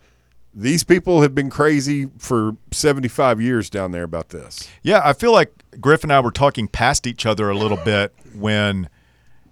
These 0.53 0.83
people 0.83 1.21
have 1.21 1.35
been 1.35 1.49
crazy 1.49 2.09
for 2.17 2.57
75 2.71 3.41
years 3.41 3.69
down 3.69 3.91
there 3.91 4.03
about 4.03 4.29
this. 4.29 4.67
Yeah, 4.83 5.01
I 5.03 5.13
feel 5.13 5.31
like 5.31 5.51
Griff 5.79 6.03
and 6.03 6.11
I 6.11 6.19
were 6.21 6.31
talking 6.31 6.67
past 6.67 7.05
each 7.05 7.25
other 7.25 7.49
a 7.49 7.57
little 7.57 7.77
bit 7.77 8.13
when, 8.33 8.89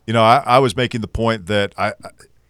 you 0.08 0.14
know, 0.14 0.24
I, 0.24 0.44
I 0.46 0.60
was 0.60 0.76
making 0.76 1.02
the 1.02 1.08
point 1.08 1.48
that 1.48 1.74
I, 1.78 1.94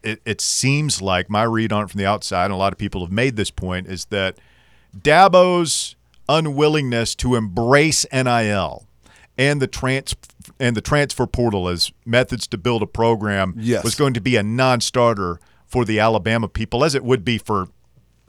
it, 0.04 0.22
it 0.26 0.42
seems 0.42 1.02
like 1.02 1.30
my 1.30 1.44
read 1.44 1.72
on 1.72 1.84
it 1.84 1.90
from 1.90 1.98
the 1.98 2.06
outside, 2.06 2.46
and 2.46 2.54
a 2.54 2.58
lot 2.58 2.74
of 2.74 2.80
people 2.80 3.02
have 3.02 3.12
made 3.12 3.36
this 3.36 3.52
point, 3.52 3.88
is 3.88 4.06
that 4.06 4.38
Dabo's 4.98 5.96
unwillingness 6.30 7.16
to 7.16 7.36
embrace 7.36 8.06
NIL 8.14 8.88
and 9.38 9.62
the 9.62 9.68
trans 9.68 10.16
and 10.60 10.76
the 10.76 10.82
transfer 10.82 11.26
portal 11.26 11.68
as 11.68 11.92
methods 12.06 12.48
to 12.48 12.58
build 12.58 12.82
a 12.82 12.88
program 12.88 13.54
Yes. 13.58 13.84
was 13.84 13.96
going 13.96 14.14
to 14.14 14.22
be 14.22 14.36
a 14.36 14.44
non-starter 14.44 15.40
for 15.66 15.86
the 15.86 16.00
Alabama 16.00 16.48
people, 16.48 16.84
as 16.84 16.94
it 16.96 17.04
would 17.04 17.24
be 17.26 17.38
for 17.38 17.68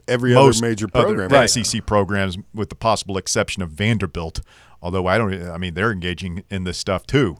Every 0.07 0.33
most 0.35 0.59
other 0.59 0.69
major 0.69 0.87
other 0.93 1.05
program. 1.15 1.29
right 1.29 1.49
SEC 1.49 1.85
programs, 1.85 2.37
with 2.53 2.69
the 2.69 2.75
possible 2.75 3.17
exception 3.17 3.63
of 3.63 3.71
Vanderbilt. 3.71 4.41
Although 4.81 5.07
I 5.07 5.17
don't, 5.17 5.33
I 5.49 5.57
mean, 5.57 5.73
they're 5.73 5.91
engaging 5.91 6.43
in 6.51 6.63
this 6.63 6.77
stuff 6.77 7.07
too. 7.07 7.37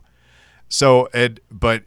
So, 0.67 1.05
Ed, 1.13 1.41
but 1.51 1.83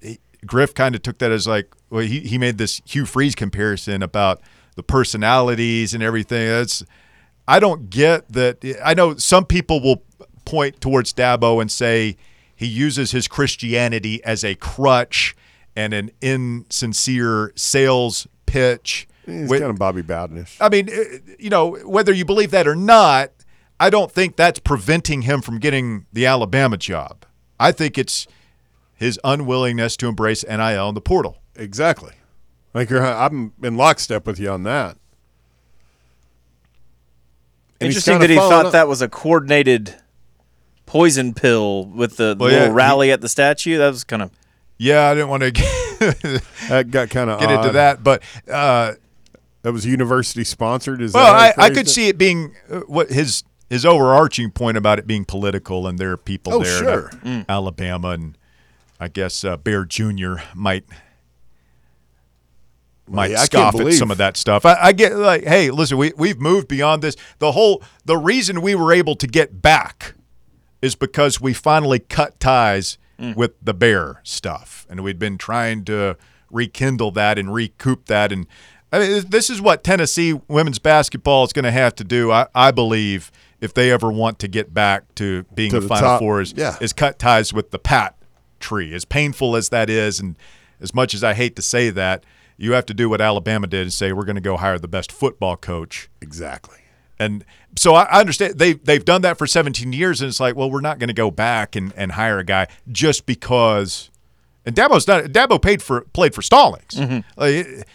Griff 0.46 0.72
kind 0.74 0.94
of 0.94 1.02
took 1.02 1.18
that 1.18 1.32
as 1.32 1.48
like, 1.48 1.74
well, 1.90 2.02
he, 2.04 2.20
he 2.20 2.38
made 2.38 2.58
this 2.58 2.80
Hugh 2.84 3.06
Freeze 3.06 3.34
comparison 3.34 4.02
about 4.04 4.40
the 4.76 4.84
personalities 4.84 5.94
and 5.94 6.02
everything. 6.02 6.46
That's, 6.46 6.84
I 7.48 7.58
don't 7.58 7.90
get 7.90 8.30
that. 8.32 8.64
I 8.84 8.94
know 8.94 9.16
some 9.16 9.46
people 9.46 9.80
will 9.80 10.04
point 10.48 10.80
towards 10.80 11.12
Dabo 11.12 11.60
and 11.60 11.70
say 11.70 12.16
he 12.56 12.66
uses 12.66 13.10
his 13.12 13.28
Christianity 13.28 14.24
as 14.24 14.42
a 14.44 14.54
crutch 14.54 15.36
and 15.76 15.92
an 15.92 16.10
insincere 16.22 17.52
sales 17.54 18.26
pitch. 18.46 19.06
He's 19.26 19.48
With- 19.50 19.60
kind 19.60 19.70
of 19.70 19.78
Bobby 19.78 20.02
Bowdenish. 20.02 20.56
I 20.58 20.68
mean, 20.70 20.88
uh, 20.88 21.34
you 21.38 21.50
know, 21.50 21.74
whether 21.84 22.12
you 22.14 22.24
believe 22.24 22.50
that 22.52 22.66
or 22.66 22.74
not, 22.74 23.30
I 23.78 23.90
don't 23.90 24.10
think 24.10 24.36
that's 24.36 24.58
preventing 24.58 25.22
him 25.22 25.42
from 25.42 25.58
getting 25.58 26.06
the 26.12 26.24
Alabama 26.26 26.78
job. 26.78 27.26
I 27.60 27.70
think 27.72 27.98
it's 27.98 28.26
his 28.96 29.20
unwillingness 29.22 29.96
to 29.98 30.08
embrace 30.08 30.44
NIL 30.48 30.88
and 30.88 30.96
the 30.96 31.00
portal. 31.02 31.38
Exactly. 31.56 32.12
Like 32.72 32.88
you're, 32.90 33.04
I'm 33.06 33.52
in 33.62 33.76
lockstep 33.76 34.26
with 34.26 34.40
you 34.40 34.50
on 34.50 34.62
that. 34.64 34.96
And 37.80 37.88
Interesting 37.88 38.18
that 38.20 38.30
he 38.30 38.36
thought 38.36 38.66
up- 38.66 38.72
that 38.72 38.88
was 38.88 39.02
a 39.02 39.08
coordinated 39.08 39.94
poison 40.88 41.34
pill 41.34 41.84
with 41.86 42.16
the 42.16 42.34
Well, 42.38 42.50
little 42.50 42.68
yeah, 42.68 42.72
rally 42.72 43.12
at 43.12 43.20
the 43.20 43.28
statue. 43.28 43.76
That 43.78 43.88
was 43.90 44.02
kind 44.04 44.22
of 44.22 44.30
Yeah, 44.78 45.08
I 45.08 45.14
didn't 45.14 45.28
want 45.28 45.42
to 45.44 45.50
get, 45.50 45.64
that 46.68 46.90
got 46.90 47.10
kind 47.10 47.30
of 47.30 47.38
get 47.40 47.50
into 47.50 47.70
that, 47.72 48.02
but 48.02 48.22
uh, 48.50 48.94
That 49.62 49.72
was 49.72 49.84
university 49.86 50.44
sponsored. 50.44 51.00
Is 51.02 51.12
well, 51.14 51.32
that 51.32 51.58
I, 51.58 51.66
I 51.66 51.68
could 51.70 51.86
it? 51.86 51.90
see 51.90 52.08
it 52.08 52.16
being 52.18 52.54
uh, 52.70 52.80
what 52.80 53.10
his 53.10 53.44
his 53.70 53.84
overarching 53.84 54.50
point 54.50 54.78
about 54.78 54.98
it 54.98 55.06
being 55.06 55.26
political, 55.26 55.86
and 55.86 55.98
there 55.98 56.10
are 56.12 56.16
people 56.16 56.54
Oh, 56.54 56.62
there, 56.62 56.78
sure. 56.78 57.10
in 57.22 57.44
Alabama, 57.50 58.10
and 58.10 58.38
I 58.98 59.08
guess 59.08 59.44
uh, 59.44 59.58
Bear 59.58 59.84
Jr. 59.84 60.36
might 60.54 60.84
might 63.06 63.30
yeah, 63.30 63.38
scoff 63.44 63.74
at 63.80 63.92
some 63.94 64.10
of 64.10 64.18
that 64.18 64.36
stuff. 64.36 64.64
I, 64.66 64.74
I 64.80 64.92
get 64.92 65.16
like, 65.16 65.44
hey, 65.44 65.70
listen, 65.70 65.96
we 65.98 66.12
we've 66.16 66.40
moved 66.40 66.68
beyond 66.68 67.02
this. 67.02 67.16
The 67.38 67.52
whole 67.52 67.82
the 68.04 68.16
reason 68.16 68.60
we 68.62 68.74
were 68.74 68.92
able 68.92 69.16
to 69.16 69.26
get 69.26 69.60
back 69.62 70.14
is 70.80 70.94
because 70.94 71.40
we 71.40 71.52
finally 71.52 71.98
cut 71.98 72.38
ties 72.40 72.98
mm. 73.18 73.34
with 73.36 73.52
the 73.62 73.74
bear 73.74 74.20
stuff, 74.22 74.86
and 74.88 75.02
we'd 75.02 75.18
been 75.18 75.38
trying 75.38 75.84
to 75.86 76.16
rekindle 76.50 77.10
that 77.12 77.38
and 77.38 77.52
recoup 77.52 78.06
that. 78.06 78.32
And 78.32 78.46
I 78.92 78.98
mean, 78.98 79.24
this 79.28 79.50
is 79.50 79.60
what 79.60 79.84
Tennessee 79.84 80.40
women's 80.48 80.78
basketball 80.78 81.44
is 81.44 81.52
going 81.52 81.64
to 81.64 81.70
have 81.70 81.94
to 81.96 82.04
do, 82.04 82.30
I, 82.30 82.46
I 82.54 82.70
believe, 82.70 83.30
if 83.60 83.74
they 83.74 83.90
ever 83.90 84.10
want 84.10 84.38
to 84.40 84.48
get 84.48 84.72
back 84.72 85.14
to 85.16 85.44
being 85.54 85.70
To 85.70 85.80
the, 85.80 85.82
the 85.82 85.88
Final 85.88 86.08
top, 86.08 86.20
Four. 86.20 86.40
Is, 86.40 86.54
yeah. 86.56 86.76
is 86.80 86.92
cut 86.92 87.18
ties 87.18 87.52
with 87.52 87.70
the 87.70 87.78
Pat 87.78 88.16
tree. 88.60 88.94
As 88.94 89.04
painful 89.04 89.56
as 89.56 89.68
that 89.70 89.90
is, 89.90 90.20
and 90.20 90.36
as 90.80 90.94
much 90.94 91.14
as 91.14 91.24
I 91.24 91.34
hate 91.34 91.56
to 91.56 91.62
say 91.62 91.90
that, 91.90 92.24
you 92.56 92.72
have 92.72 92.86
to 92.86 92.94
do 92.94 93.08
what 93.08 93.20
Alabama 93.20 93.66
did 93.66 93.82
and 93.82 93.92
say 93.92 94.12
we're 94.12 94.24
going 94.24 94.36
to 94.36 94.40
go 94.40 94.56
hire 94.56 94.78
the 94.78 94.88
best 94.88 95.12
football 95.12 95.56
coach. 95.56 96.08
exactly. 96.20 96.78
And 97.18 97.44
so 97.76 97.94
I 97.94 98.20
understand 98.20 98.58
they 98.58 98.74
they've 98.74 99.04
done 99.04 99.22
that 99.22 99.38
for 99.38 99.46
17 99.46 99.92
years, 99.92 100.20
and 100.20 100.28
it's 100.28 100.40
like, 100.40 100.56
well, 100.56 100.70
we're 100.70 100.80
not 100.80 100.98
going 100.98 101.08
to 101.08 101.14
go 101.14 101.30
back 101.30 101.76
and, 101.76 101.92
and 101.96 102.12
hire 102.12 102.38
a 102.38 102.44
guy 102.44 102.68
just 102.90 103.26
because. 103.26 104.10
And 104.64 104.76
Dabo's 104.76 105.08
not 105.08 105.24
Dabo 105.24 105.60
paid 105.60 105.82
for 105.82 106.02
played 106.12 106.34
for 106.34 106.42
Stallings, 106.42 106.94
mm-hmm. 106.94 107.20
Like, 107.40 107.86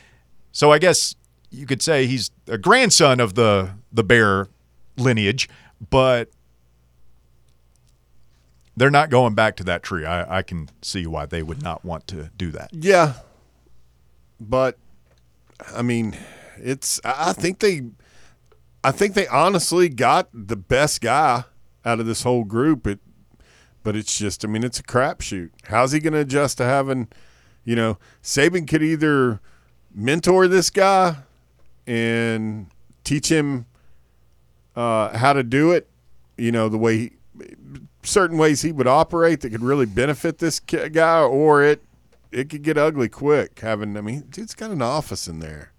so 0.51 0.71
I 0.71 0.79
guess 0.79 1.15
you 1.51 1.65
could 1.65 1.81
say 1.81 2.07
he's 2.07 2.31
a 2.47 2.57
grandson 2.57 3.19
of 3.19 3.35
the 3.35 3.71
the 3.91 4.03
Bear 4.03 4.47
lineage, 4.97 5.47
but 5.89 6.29
they're 8.75 8.91
not 8.91 9.09
going 9.09 9.35
back 9.35 9.55
to 9.57 9.63
that 9.65 9.83
tree. 9.83 10.05
I, 10.05 10.39
I 10.39 10.41
can 10.41 10.69
see 10.81 11.05
why 11.05 11.25
they 11.25 11.43
would 11.43 11.61
not 11.61 11.85
want 11.85 12.07
to 12.07 12.31
do 12.35 12.51
that. 12.51 12.71
Yeah, 12.73 13.13
but 14.39 14.77
I 15.75 15.81
mean, 15.81 16.17
it's. 16.57 16.99
I 17.03 17.33
think 17.33 17.59
they, 17.59 17.81
I 18.83 18.91
think 18.91 19.13
they 19.13 19.27
honestly 19.27 19.89
got 19.89 20.29
the 20.33 20.55
best 20.55 21.01
guy 21.01 21.45
out 21.85 21.99
of 21.99 22.05
this 22.05 22.23
whole 22.23 22.43
group. 22.43 22.85
It, 22.85 22.99
but 23.83 23.95
it's 23.95 24.17
just. 24.17 24.43
I 24.43 24.47
mean, 24.47 24.63
it's 24.63 24.79
a 24.79 24.83
crapshoot. 24.83 25.51
How's 25.65 25.91
he 25.91 25.99
going 25.99 26.13
to 26.13 26.19
adjust 26.19 26.57
to 26.57 26.65
having, 26.65 27.07
you 27.63 27.75
know, 27.75 27.97
Saban 28.21 28.67
could 28.67 28.83
either 28.83 29.39
mentor 29.93 30.47
this 30.47 30.69
guy 30.69 31.17
and 31.85 32.67
teach 33.03 33.29
him 33.29 33.65
uh, 34.75 35.17
how 35.17 35.33
to 35.33 35.43
do 35.43 35.71
it. 35.71 35.89
You 36.37 36.51
know, 36.51 36.69
the 36.69 36.77
way 36.77 36.97
he, 36.97 37.11
certain 38.03 38.37
ways 38.37 38.61
he 38.61 38.71
would 38.71 38.87
operate 38.87 39.41
that 39.41 39.49
could 39.49 39.61
really 39.61 39.85
benefit 39.85 40.39
this 40.39 40.59
guy, 40.59 41.21
or 41.21 41.63
it 41.63 41.83
it 42.31 42.49
could 42.49 42.63
get 42.63 42.77
ugly 42.77 43.09
quick. 43.09 43.59
Having, 43.59 43.97
I 43.97 44.01
mean, 44.01 44.21
dude's 44.29 44.55
got 44.55 44.71
an 44.71 44.81
office 44.81 45.27
in 45.27 45.39
there. 45.39 45.72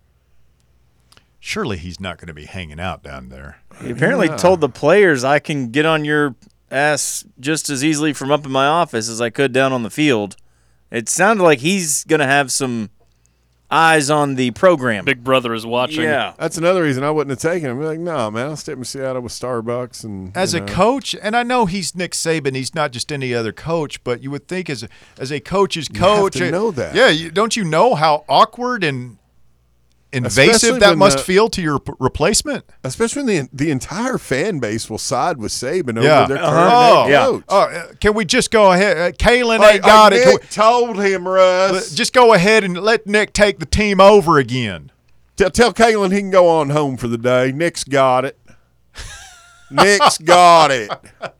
Surely 1.47 1.77
he's 1.77 2.01
not 2.01 2.17
going 2.17 2.29
to 2.29 2.33
be 2.35 2.47
hanging 2.47 2.81
out 2.81 3.03
down 3.03 3.29
there. 3.29 3.59
He 3.83 3.91
apparently 3.91 4.29
Yeah. 4.29 4.37
told 4.39 4.63
the 4.63 4.69
players 4.71 5.25
I 5.25 5.41
can 5.41 5.69
get 5.71 5.85
on 5.85 6.03
your 6.07 6.35
ass 6.71 7.27
just 7.39 7.69
as 7.69 7.85
easily 7.85 8.15
from 8.15 8.33
up 8.33 8.47
in 8.47 8.51
my 8.51 8.65
office 8.67 9.11
as 9.11 9.21
I 9.21 9.29
could 9.29 9.53
down 9.53 9.71
on 9.71 9.83
the 9.83 9.91
field. 9.91 10.37
It 10.91 11.07
sounded 11.11 11.43
like 11.43 11.59
he's 11.59 12.03
going 12.05 12.21
to 12.21 12.27
have 12.27 12.51
some 12.51 12.89
eyes 13.71 14.09
on 14.09 14.37
the 14.37 14.53
program. 14.53 15.05
Big 15.05 15.23
Brother 15.23 15.53
is 15.53 15.67
watching. 15.67 16.05
yeah. 16.05 16.33
That's 16.39 16.57
another 16.57 16.83
reason 16.83 17.05
I 17.05 17.11
wouldn't 17.11 17.31
have 17.43 17.53
taken 17.53 17.71
him. 17.71 17.81
I'd 17.81 17.85
like, 17.85 17.99
no, 17.99 18.31
man, 18.31 18.47
I'll 18.49 18.57
stay 18.57 18.73
in 18.73 18.83
Seattle 18.85 19.21
with 19.21 19.33
Starbucks 19.33 20.03
and 20.05 20.35
as 20.35 20.55
you 20.55 20.63
a 20.63 20.65
know. 20.67 20.73
coach, 20.73 21.15
and 21.21 21.37
I 21.37 21.43
know 21.43 21.67
he's 21.67 21.95
Nick 21.95 22.13
Saban, 22.13 22.55
he's 22.55 22.75
not 22.75 22.91
just 22.93 23.13
any 23.13 23.35
other 23.35 23.53
coach, 23.53 24.03
but 24.03 24.23
you 24.23 24.31
would 24.31 24.49
think 24.49 24.71
as 24.71 24.83
a, 24.83 24.89
as 25.19 25.31
a 25.31 25.41
coach's 25.41 25.89
have 25.89 25.97
coach, 25.97 26.35
to 26.35 26.49
uh, 26.49 26.51
know 26.51 26.71
that. 26.71 26.95
Yeah, 26.95 27.09
you, 27.11 27.31
don't 27.31 27.55
you 27.57 27.65
know 27.65 27.95
how 27.95 28.25
awkward 28.31 28.83
and 28.83 29.19
invasive 30.15 30.55
Especially 30.55 30.79
that 30.81 30.97
must 30.97 31.19
the- 31.19 31.25
feel 31.25 31.49
to 31.51 31.61
your 31.63 31.79
p- 31.79 31.93
replacement? 31.99 32.65
especially 32.85 33.23
when 33.25 33.47
the 33.47 33.49
the 33.53 33.71
entire 33.71 34.17
fan 34.19 34.59
base 34.61 34.89
will 34.89 34.99
side 34.99 35.39
with 35.39 35.53
Saban 35.53 36.03
Yeah. 36.03 36.23
over 36.25 36.35
their 36.35 36.43
current 36.43 36.73
Uh-huh. 36.73 37.03
head 37.05 37.11
Yeah. 37.11 37.25
coach. 37.25 37.45
Oh, 37.49 37.59
uh, 37.61 37.83
can 38.01 38.15
we 38.15 38.25
just 38.25 38.51
go 38.51 38.73
ahead? 38.73 38.97
Uh, 38.97 39.11
Kalen 39.13 39.59
Like, 39.59 39.75
ain't 39.77 39.85
got 39.85 40.13
like 40.13 40.21
it. 40.21 40.25
Can 40.25 40.33
Nick 40.35 40.51
told 40.51 41.03
him, 41.03 41.27
Russ. 41.29 41.91
just 41.93 42.13
go 42.13 42.33
ahead 42.35 42.65
and 42.65 42.79
let 42.79 43.07
Nick 43.07 43.33
take 43.33 43.59
the 43.59 43.67
team 43.67 44.01
over 44.01 44.39
again. 44.39 44.91
Tell, 45.37 45.51
tell 45.51 45.73
Kalen 45.73 46.13
he 46.13 46.21
can 46.21 46.31
go 46.31 46.49
on 46.49 46.71
home 46.71 46.97
for 46.97 47.09
the 47.09 47.19
day. 47.19 47.51
Nick's 47.53 47.83
got 47.85 48.25
it. 48.25 48.39
Nick's 49.71 50.19
got 50.19 50.71
it. 50.71 50.91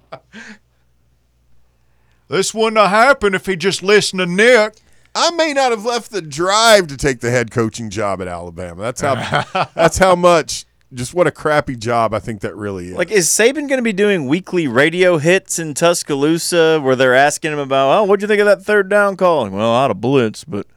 This 2.29 2.55
wouldn't 2.55 2.79
have 2.79 2.91
happened 2.91 3.35
if 3.35 3.47
he 3.47 3.55
just 3.57 3.83
listened 3.83 4.19
to 4.21 4.27
Nick. 4.27 4.75
I 5.15 5.31
may 5.33 5.53
not 5.53 5.71
have 5.71 5.85
left 5.85 6.11
the 6.11 6.21
drive 6.21 6.89
to 6.89 6.97
take 6.97 7.21
the 7.21 7.31
head 7.31 7.51
coaching 7.51 7.89
job 7.91 8.21
at 8.21 8.29
Alabama. 8.29 8.83
That's 8.83 9.01
how. 9.01 9.69
that's 9.75 9.99
how 9.99 10.17
much. 10.17 10.65
Just 10.93 11.13
what 11.13 11.27
a 11.27 11.33
crappy 11.33 11.75
job 11.75 12.15
I 12.15 12.21
think 12.21 12.41
that 12.43 12.55
really 12.55 12.91
is. 12.91 12.95
Like, 12.95 13.11
is 13.11 13.27
Saban 13.29 13.69
going 13.69 13.79
to 13.79 13.83
be 13.83 13.93
doing 13.93 14.29
weekly 14.29 14.69
radio 14.69 15.19
hits 15.19 15.59
in 15.59 15.75
Tuscaloosa 15.75 16.81
where 16.81 16.95
they're 16.95 17.15
asking 17.17 17.53
him 17.53 17.59
about, 17.59 17.99
oh, 17.99 18.05
what'd 18.05 18.23
you 18.23 18.29
think 18.29 18.39
of 18.41 18.47
that 18.47 18.63
third 18.63 18.89
down 18.89 19.17
call? 19.17 19.49
Well, 19.49 19.75
out 19.75 19.91
of 19.91 20.01
blitz, 20.01 20.45
but 20.45 20.69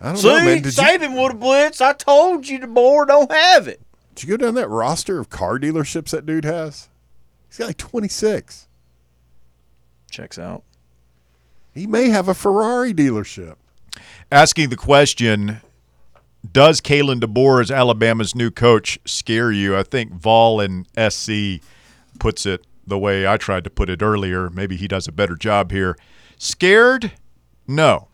I 0.00 0.06
don't 0.06 0.16
see, 0.16 0.28
know, 0.28 0.44
man. 0.44 0.62
Did 0.62 0.64
you, 0.64 0.70
Saban 0.82 1.16
would 1.16 1.32
have 1.32 1.40
blitzed. 1.40 1.80
I 1.80 1.92
told 1.92 2.48
you 2.48 2.58
the 2.58 2.66
board 2.66 3.06
don't 3.08 3.30
have 3.30 3.68
it. 3.68 3.80
did 4.16 4.24
you 4.24 4.36
go 4.36 4.44
down 4.44 4.54
that 4.56 4.68
roster 4.68 5.20
of 5.20 5.30
car 5.30 5.60
dealerships 5.60 6.10
that 6.10 6.26
dude 6.26 6.44
has? 6.44 6.88
He's 7.48 7.58
got 7.58 7.68
like 7.68 7.78
twenty 7.78 8.08
six. 8.08 8.66
Checks 10.10 10.38
out. 10.40 10.64
He 11.72 11.86
may 11.86 12.08
have 12.08 12.28
a 12.28 12.34
Ferrari 12.34 12.92
dealership. 12.92 13.54
Asking 14.32 14.70
the 14.70 14.76
question, 14.76 15.60
does 16.50 16.80
Kalen 16.80 17.20
DeBoer 17.20 17.60
as 17.60 17.70
Alabama's 17.70 18.34
new 18.34 18.50
coach 18.50 18.98
scare 19.04 19.52
you? 19.52 19.76
I 19.76 19.82
think 19.82 20.10
Vol 20.10 20.58
and 20.58 20.88
SC 20.96 21.62
puts 22.18 22.46
it 22.46 22.66
the 22.86 22.98
way 22.98 23.26
I 23.26 23.36
tried 23.36 23.62
to 23.64 23.68
put 23.68 23.90
it 23.90 24.00
earlier. 24.00 24.48
Maybe 24.48 24.78
he 24.78 24.88
does 24.88 25.06
a 25.06 25.12
better 25.12 25.36
job 25.36 25.70
here. 25.70 25.98
Scared? 26.38 27.12
No. 27.68 28.08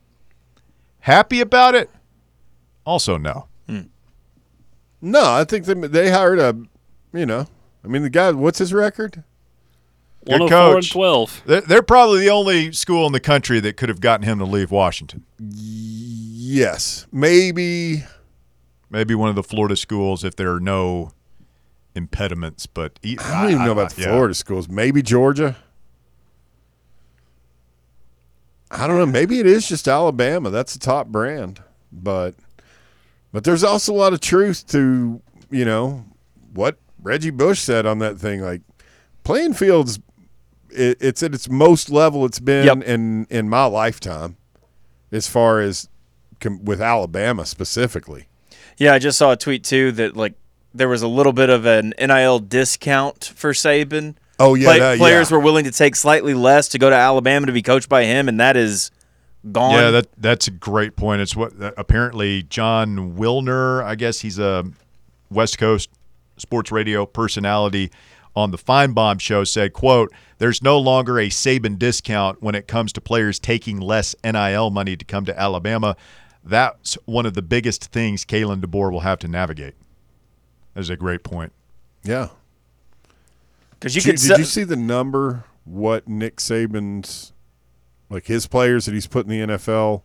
Happy 0.98 1.40
about 1.40 1.76
it? 1.76 1.88
Also, 2.84 3.16
no. 3.16 3.46
Hmm. 3.68 3.82
No, 5.00 5.22
I 5.22 5.44
think 5.44 5.66
they 5.66 5.74
they 5.74 6.10
hired 6.10 6.40
a, 6.40 6.60
you 7.12 7.26
know, 7.26 7.46
I 7.84 7.86
mean 7.86 8.02
the 8.02 8.10
guy. 8.10 8.32
What's 8.32 8.58
his 8.58 8.74
record? 8.74 9.22
Good 10.28 10.40
104 10.40 10.66
and 10.66 10.74
coach. 10.74 10.92
12. 10.92 11.42
They're, 11.46 11.60
they're 11.62 11.82
probably 11.82 12.20
the 12.20 12.30
only 12.30 12.72
school 12.72 13.06
in 13.06 13.12
the 13.12 13.20
country 13.20 13.60
that 13.60 13.76
could 13.76 13.88
have 13.88 14.00
gotten 14.00 14.24
him 14.24 14.38
to 14.38 14.44
leave 14.44 14.70
Washington. 14.70 15.24
Yes, 15.38 17.06
maybe. 17.10 18.04
Maybe 18.90 19.14
one 19.14 19.30
of 19.30 19.36
the 19.36 19.42
Florida 19.42 19.76
schools 19.76 20.24
if 20.24 20.36
there 20.36 20.52
are 20.52 20.60
no 20.60 21.12
impediments. 21.94 22.66
But 22.66 22.98
I 23.04 23.14
don't 23.14 23.52
even 23.52 23.64
know 23.64 23.72
about 23.72 23.94
the 23.94 24.02
yeah. 24.02 24.08
Florida 24.08 24.34
schools. 24.34 24.68
Maybe 24.68 25.02
Georgia. 25.02 25.56
I 28.70 28.86
don't 28.86 28.98
know. 28.98 29.06
Maybe 29.06 29.40
it 29.40 29.46
is 29.46 29.66
just 29.66 29.88
Alabama. 29.88 30.50
That's 30.50 30.74
the 30.74 30.78
top 30.78 31.08
brand, 31.08 31.62
but 31.90 32.34
but 33.32 33.44
there's 33.44 33.64
also 33.64 33.92
a 33.92 33.96
lot 33.96 34.12
of 34.12 34.20
truth 34.20 34.66
to 34.68 35.22
you 35.50 35.64
know 35.64 36.04
what 36.52 36.78
Reggie 37.02 37.30
Bush 37.30 37.60
said 37.60 37.86
on 37.86 37.98
that 38.00 38.18
thing. 38.18 38.42
Like 38.42 38.60
playing 39.24 39.54
fields, 39.54 39.98
it, 40.70 40.98
it's 41.00 41.22
at 41.22 41.34
its 41.34 41.48
most 41.48 41.90
level 41.90 42.24
it's 42.24 42.40
been 42.40 42.66
Yep. 42.66 42.82
in 42.84 43.26
in 43.30 43.48
my 43.48 43.64
lifetime, 43.66 44.36
as 45.12 45.26
far 45.28 45.60
as 45.60 45.88
com- 46.40 46.64
with 46.64 46.80
Alabama 46.80 47.44
specifically. 47.46 48.26
Yeah, 48.76 48.94
I 48.94 48.98
just 48.98 49.18
saw 49.18 49.32
a 49.32 49.36
tweet 49.36 49.64
too 49.64 49.92
that 49.92 50.16
like 50.16 50.34
there 50.74 50.88
was 50.88 51.02
a 51.02 51.08
little 51.08 51.32
bit 51.32 51.50
of 51.50 51.64
an 51.66 51.94
NIL 51.98 52.38
discount 52.38 53.32
for 53.34 53.52
Saban. 53.52 54.14
Oh 54.38 54.54
yeah, 54.54 54.66
Play- 54.68 54.78
that- 54.78 54.98
players 54.98 55.30
yeah. 55.30 55.36
were 55.36 55.42
willing 55.42 55.64
to 55.64 55.72
take 55.72 55.96
slightly 55.96 56.34
less 56.34 56.68
to 56.68 56.78
go 56.78 56.88
to 56.90 56.96
Alabama 56.96 57.46
to 57.46 57.52
be 57.52 57.62
coached 57.62 57.88
by 57.88 58.04
him, 58.04 58.28
and 58.28 58.38
that 58.38 58.56
is 58.56 58.90
gone. 59.50 59.72
Yeah, 59.74 59.90
that 59.90 60.06
that's 60.16 60.46
a 60.46 60.52
great 60.52 60.94
point. 60.94 61.22
It's 61.22 61.34
what 61.34 61.60
uh, 61.60 61.72
apparently 61.76 62.44
Jon 62.44 63.16
Wilner, 63.16 63.82
I 63.82 63.94
guess 63.96 64.20
he's 64.20 64.38
a 64.38 64.64
West 65.30 65.58
Coast 65.58 65.90
sports 66.36 66.70
radio 66.70 67.04
personality 67.04 67.90
on 68.38 68.50
the 68.50 68.58
Finebaum 68.58 69.20
show 69.20 69.44
said, 69.44 69.72
quote, 69.72 70.12
there's 70.38 70.62
no 70.62 70.78
longer 70.78 71.18
a 71.18 71.28
Saban 71.28 71.78
discount 71.78 72.42
when 72.42 72.54
it 72.54 72.66
comes 72.68 72.92
to 72.94 73.00
players 73.00 73.38
taking 73.38 73.80
less 73.80 74.14
NIL 74.24 74.70
money 74.70 74.96
to 74.96 75.04
come 75.04 75.24
to 75.24 75.38
Alabama. 75.38 75.96
That's 76.44 76.94
one 77.04 77.26
of 77.26 77.34
the 77.34 77.42
biggest 77.42 77.86
things 77.92 78.24
Kalen 78.24 78.60
DeBoer 78.60 78.90
will 78.92 79.00
have 79.00 79.18
to 79.20 79.28
navigate. 79.28 79.74
That's 80.74 80.88
a 80.88 80.96
great 80.96 81.24
point. 81.24 81.52
Yeah. 82.04 82.28
because 83.72 83.96
you 83.96 84.00
Did, 84.02 84.12
could. 84.12 84.20
did 84.20 84.28
se- 84.28 84.38
you 84.38 84.44
see 84.44 84.64
the 84.64 84.76
number? 84.76 85.44
What 85.64 86.08
Nick 86.08 86.36
Saban's 86.36 87.32
like 88.08 88.26
his 88.26 88.46
players 88.46 88.86
that 88.86 88.94
he's 88.94 89.06
put 89.06 89.26
in 89.26 89.30
the 89.48 89.54
NFL 89.56 90.02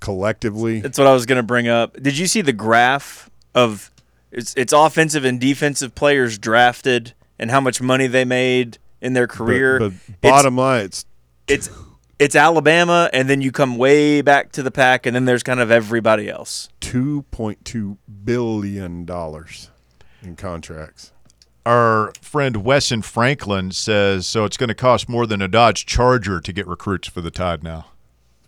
collectively? 0.00 0.80
That's 0.80 0.98
what 0.98 1.06
I 1.06 1.12
was 1.12 1.26
going 1.26 1.36
to 1.36 1.42
bring 1.44 1.68
up. 1.68 2.02
Did 2.02 2.18
you 2.18 2.26
see 2.26 2.40
the 2.40 2.52
graph 2.52 3.30
of 3.54 3.90
it's 4.32 4.54
it's 4.56 4.72
offensive 4.72 5.24
and 5.24 5.38
defensive 5.40 5.94
players 5.94 6.38
drafted 6.38 7.14
and 7.38 7.50
how 7.50 7.60
much 7.60 7.80
money 7.80 8.06
they 8.06 8.24
made 8.24 8.78
in 9.00 9.12
their 9.12 9.26
career? 9.26 9.78
But, 9.78 9.92
but 10.20 10.30
bottom 10.30 10.56
line, 10.56 10.84
it's 10.86 11.04
it's 11.46 11.70
it's 12.18 12.34
Alabama, 12.34 13.08
and 13.12 13.28
then 13.30 13.40
you 13.40 13.52
come 13.52 13.76
way 13.76 14.22
back 14.22 14.52
to 14.52 14.62
the 14.62 14.70
pack, 14.70 15.06
and 15.06 15.14
then 15.14 15.24
there's 15.24 15.42
kind 15.42 15.60
of 15.60 15.70
everybody 15.70 16.28
else. 16.28 16.68
two 16.80 17.22
point 17.30 17.64
two 17.64 17.98
billion 18.24 19.04
dollars 19.04 19.70
in 20.22 20.36
contracts. 20.36 21.12
Our 21.64 22.12
friend 22.22 22.64
Wesson 22.64 23.02
Franklin 23.02 23.72
says, 23.72 24.26
so 24.26 24.46
it's 24.46 24.56
going 24.56 24.68
to 24.68 24.74
cost 24.74 25.06
more 25.06 25.26
than 25.26 25.42
a 25.42 25.48
Dodge 25.48 25.84
Charger 25.84 26.40
to 26.40 26.52
get 26.52 26.66
recruits 26.66 27.08
for 27.08 27.20
the 27.20 27.30
Tide 27.30 27.62
now. 27.62 27.88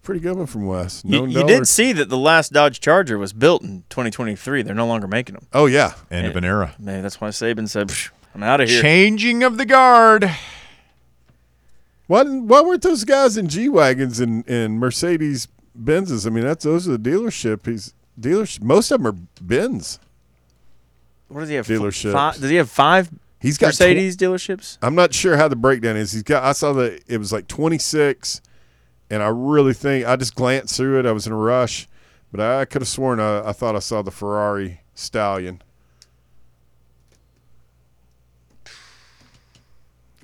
Pretty 0.02 0.20
good 0.20 0.38
one 0.38 0.46
from 0.46 0.66
Wes. 0.66 1.02
You, 1.04 1.10
Known 1.20 1.30
you 1.30 1.46
did 1.46 1.68
see 1.68 1.92
that 1.92 2.08
the 2.08 2.16
last 2.16 2.52
Dodge 2.52 2.80
Charger 2.80 3.18
was 3.18 3.34
built 3.34 3.62
in 3.62 3.84
2023. 3.90 4.62
They're 4.62 4.74
no 4.74 4.86
longer 4.86 5.06
making 5.06 5.34
them. 5.34 5.46
Oh 5.52 5.66
yeah, 5.66 5.92
End 6.10 6.26
of 6.26 6.34
an 6.36 6.44
era. 6.44 6.74
Maybe 6.78 7.02
that's 7.02 7.20
why 7.20 7.28
Saban 7.28 7.68
said, 7.68 7.88
"Psh, 7.88 8.10
"I'm 8.34 8.42
out 8.42 8.60
of 8.60 8.68
here." 8.68 8.80
Changing 8.82 9.42
of 9.42 9.58
the 9.58 9.66
guard. 9.66 10.30
why 12.06 12.24
didn't- 12.24 12.48
why 12.48 12.60
weren't 12.60 12.82
those 12.82 13.04
guys 13.04 13.36
in 13.36 13.48
G 13.48 13.68
wagons 13.68 14.18
and, 14.20 14.46
and 14.48 14.78
Mercedes 14.78 15.48
Benzes? 15.80 16.26
I 16.26 16.30
mean, 16.30 16.44
that's 16.44 16.64
those 16.64 16.88
are 16.88 16.96
the 16.96 17.10
dealership. 17.10 17.66
He's 17.66 17.94
dealers. 18.18 18.60
Most 18.60 18.90
of 18.90 19.02
them 19.02 19.06
are 19.14 19.16
Benz. 19.40 19.98
What 21.28 21.40
does 21.40 21.48
he 21.48 21.54
have? 21.54 21.66
Dealerships. 21.66 22.12
Five, 22.12 22.40
does 22.40 22.50
he 22.50 22.56
have 22.56 22.68
five 22.70 23.10
He's 23.38 23.56
got 23.56 23.68
tw- 23.68 23.80
Mercedes 23.80 24.16
dealerships? 24.16 24.76
I'm 24.82 24.94
not 24.96 25.14
sure 25.14 25.36
how 25.36 25.46
the 25.48 25.56
breakdown 25.56 25.96
is. 25.96 26.12
He's 26.12 26.24
got. 26.24 26.42
I 26.42 26.52
saw 26.52 26.72
that 26.74 27.02
it 27.06 27.18
was 27.18 27.32
like 27.32 27.46
26, 27.46 28.40
and 29.08 29.22
I 29.22 29.28
really 29.28 29.72
think 29.72 30.04
I 30.06 30.16
just 30.16 30.34
glanced 30.34 30.76
through 30.76 30.98
it. 30.98 31.06
I 31.06 31.12
was 31.12 31.26
in 31.28 31.32
a 31.32 31.36
rush, 31.36 31.86
but 32.32 32.40
I 32.40 32.64
could 32.64 32.82
have 32.82 32.88
sworn 32.88 33.20
I, 33.20 33.48
I 33.48 33.52
thought 33.52 33.76
I 33.76 33.78
saw 33.78 34.02
the 34.02 34.10
Ferrari 34.10 34.80
Stallion. 34.94 35.62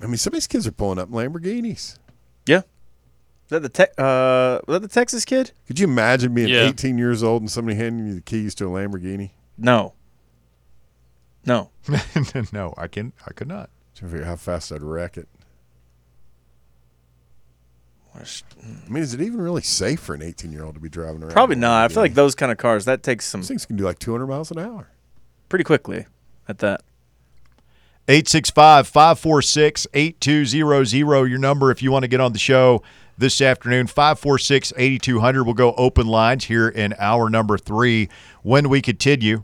I 0.01 0.05
mean, 0.05 0.17
some 0.17 0.31
of 0.31 0.35
these 0.35 0.47
kids 0.47 0.67
are 0.67 0.71
pulling 0.71 0.99
up 0.99 1.09
Lamborghinis. 1.09 1.97
Yeah. 2.45 2.59
Is 2.59 3.49
that 3.49 3.61
the 3.61 3.69
te- 3.69 3.93
uh, 3.97 4.59
was 4.67 4.75
that 4.75 4.81
the 4.81 4.87
Texas 4.87 5.25
kid? 5.25 5.51
Could 5.67 5.79
you 5.79 5.87
imagine 5.87 6.33
being 6.33 6.49
Yeah. 6.49 6.67
18 6.67 6.97
years 6.97 7.23
old 7.23 7.41
and 7.41 7.49
somebody 7.49 7.77
handing 7.77 8.05
you 8.07 8.15
the 8.15 8.21
keys 8.21 8.53
to 8.55 8.65
a 8.65 8.69
Lamborghini? 8.69 9.31
No. 9.57 9.93
No. 11.45 11.71
no, 12.51 12.73
I 12.77 12.87
can. 12.87 13.13
I 13.25 13.31
could 13.31 13.47
not. 13.47 13.69
Trying 13.95 14.11
to 14.11 14.15
figure 14.17 14.25
out 14.25 14.29
how 14.29 14.35
fast 14.35 14.71
I'd 14.71 14.83
wreck 14.83 15.17
it. 15.17 15.27
I 18.15 18.89
mean, 18.89 19.03
is 19.03 19.13
it 19.13 19.21
even 19.21 19.39
really 19.41 19.61
safe 19.61 19.99
for 19.99 20.15
an 20.15 20.23
18 20.23 20.51
year 20.51 20.63
old 20.63 20.73
to 20.73 20.79
be 20.79 20.89
driving 20.89 21.21
around? 21.21 21.33
Probably 21.33 21.53
in 21.55 21.59
a 21.63 21.67
not. 21.67 21.83
I 21.85 21.93
feel 21.93 22.01
like 22.01 22.15
those 22.15 22.33
kind 22.35 22.51
of 22.51 22.57
cars 22.57 22.85
that 22.85 23.03
takes 23.03 23.25
some 23.25 23.41
those 23.41 23.47
things 23.47 23.65
can 23.65 23.75
do 23.75 23.83
like 23.83 23.99
200 23.99 24.25
miles 24.25 24.49
an 24.51 24.57
hour. 24.59 24.89
pretty 25.49 25.63
quickly 25.63 26.05
at 26.47 26.57
that. 26.59 26.81
865 28.09 28.87
546 28.87 29.87
8200. 29.93 31.29
Your 31.29 31.39
number 31.39 31.71
if 31.71 31.81
you 31.81 31.91
want 31.91 32.03
to 32.03 32.07
get 32.07 32.21
on 32.21 32.31
the 32.31 32.39
show 32.39 32.81
this 33.17 33.41
afternoon. 33.41 33.87
546 33.87 34.73
8200. 34.77 35.43
We'll 35.43 35.53
go 35.53 35.73
open 35.73 36.07
lines 36.07 36.45
here 36.45 36.69
in 36.69 36.95
hour 36.99 37.29
number 37.29 37.57
three 37.57 38.07
when 38.43 38.69
we 38.69 38.81
continue. 38.81 39.43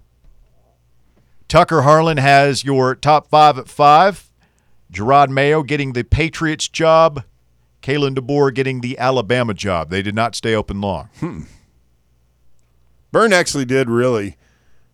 Tucker 1.50 1.82
Harlan 1.82 2.18
has 2.18 2.64
your 2.64 2.96
top 2.96 3.28
five 3.28 3.58
at 3.58 3.68
five. 3.68 4.30
Jerod 4.92 5.30
Mayo 5.30 5.62
getting 5.64 5.94
the 5.94 6.04
Patriots 6.04 6.68
job. 6.68 7.24
Kalen 7.82 8.16
DeBoer 8.16 8.54
getting 8.54 8.80
the 8.80 8.98
Alabama 8.98 9.54
job. 9.54 9.90
They 9.90 10.02
did 10.02 10.16
not 10.16 10.36
stay 10.36 10.56
open 10.56 10.80
long. 10.80 11.10
Byrne 13.12 13.34
actually 13.34 13.66
did 13.66 13.90
really. 13.90 14.38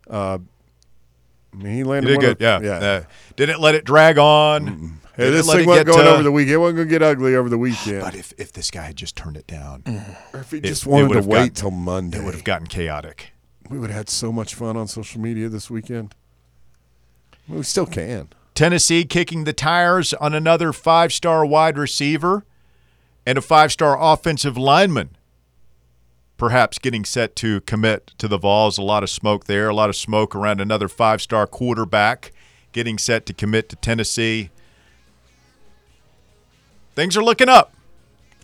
Uh, 0.09 0.39
He 1.61 1.67
He 1.77 1.83
landed 1.83 2.07
did 2.09 2.19
good. 2.19 2.31
of- 2.31 2.41
Yeah. 2.41 2.59
yeah. 2.61 2.87
Uh, 2.87 3.03
didn't 3.35 3.59
let 3.59 3.75
it 3.75 3.83
drag 3.85 4.17
on. 4.17 4.67
hey, 5.15 5.23
Didn't 5.25 5.33
this 5.33 5.51
thing 5.51 5.61
it 5.61 5.67
wasn't 5.67 5.87
going 5.87 6.05
to- 6.05 6.11
over 6.13 6.23
the 6.23 6.31
weekend. 6.31 6.53
It 6.53 6.57
wasn't 6.57 6.75
going 6.77 6.87
to 6.87 6.91
get 6.91 7.01
ugly 7.03 7.35
over 7.35 7.49
the 7.49 7.57
weekend. 7.57 8.01
But 8.01 8.15
if, 8.15 8.33
if 8.37 8.53
this 8.53 8.69
guy 8.71 8.83
had 8.83 8.95
just 8.95 9.15
turned 9.15 9.35
it 9.37 9.47
down, 9.47 9.83
or 10.33 10.41
if 10.41 10.51
he 10.51 10.61
just 10.61 10.85
it 10.85 10.89
wanted 10.89 11.13
to 11.21 11.27
wait 11.27 11.37
gotten- 11.37 11.53
till 11.53 11.71
Monday, 11.71 12.19
it 12.19 12.23
would 12.23 12.33
have 12.35 12.43
gotten 12.43 12.67
chaotic. 12.67 13.31
we 13.69 13.77
would 13.79 13.89
have 13.89 13.97
had 13.97 14.09
so 14.09 14.31
much 14.31 14.55
fun 14.55 14.77
on 14.77 14.87
social 14.87 15.19
media 15.21 15.49
this 15.49 15.69
weekend. 15.69 16.13
We 17.47 17.63
still 17.63 17.85
can. 17.87 18.29
Tennessee 18.55 19.05
kicking 19.05 19.43
the 19.45 19.53
tires 19.53 20.13
on 20.15 20.33
another 20.33 20.71
five 20.73 21.11
star 21.13 21.45
wide 21.45 21.77
receiver 21.77 22.45
and 23.25 23.37
a 23.37 23.41
five 23.41 23.71
star 23.71 23.97
offensive 23.99 24.57
lineman. 24.57 25.11
Perhaps 26.39 26.79
getting 26.79 27.03
set 27.03 27.35
to 27.35 27.59
commit 27.61 28.13
to 28.17 28.27
the 28.27 28.37
Vols. 28.37 28.77
A 28.77 28.81
lot 28.81 29.03
of 29.03 29.09
smoke 29.09 29.45
there. 29.45 29.67
A 29.67 29.75
lot 29.75 29.89
of 29.89 29.95
smoke 29.95 30.33
around 30.33 30.61
another 30.61 30.87
five 30.87 31.21
star 31.21 31.45
quarterback 31.45 32.31
getting 32.71 32.97
set 32.97 33.25
to 33.25 33.33
commit 33.33 33.67
to 33.69 33.75
Tennessee. 33.75 34.49
Things 36.95 37.17
are 37.17 37.23
looking 37.23 37.49
up. 37.49 37.73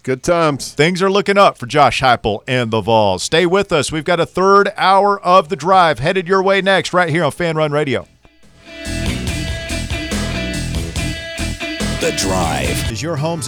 Good 0.03 0.23
times. 0.23 0.73
Things 0.73 1.01
are 1.01 1.09
looking 1.09 1.37
up 1.37 1.57
for 1.57 1.65
Josh 1.67 2.01
Heupel 2.01 2.43
and 2.47 2.69
the 2.69 2.81
Vols. 2.81 3.23
Stay 3.23 3.45
with 3.45 3.71
us. 3.71 3.91
We've 3.93 4.03
got 4.03 4.19
a 4.19 4.25
third 4.25 4.71
hour 4.75 5.19
of 5.21 5.47
the 5.47 5.55
drive 5.55 5.99
headed 5.99 6.27
your 6.27 6.43
way 6.43 6.61
next, 6.61 6.93
right 6.93 7.09
here 7.09 7.23
on 7.23 7.31
Fan 7.31 7.55
Run 7.55 7.71
Radio. 7.71 8.07
The 12.01 12.11
Drive. 12.17 12.91
Is 12.91 13.01
your 13.01 13.15
home's 13.15 13.47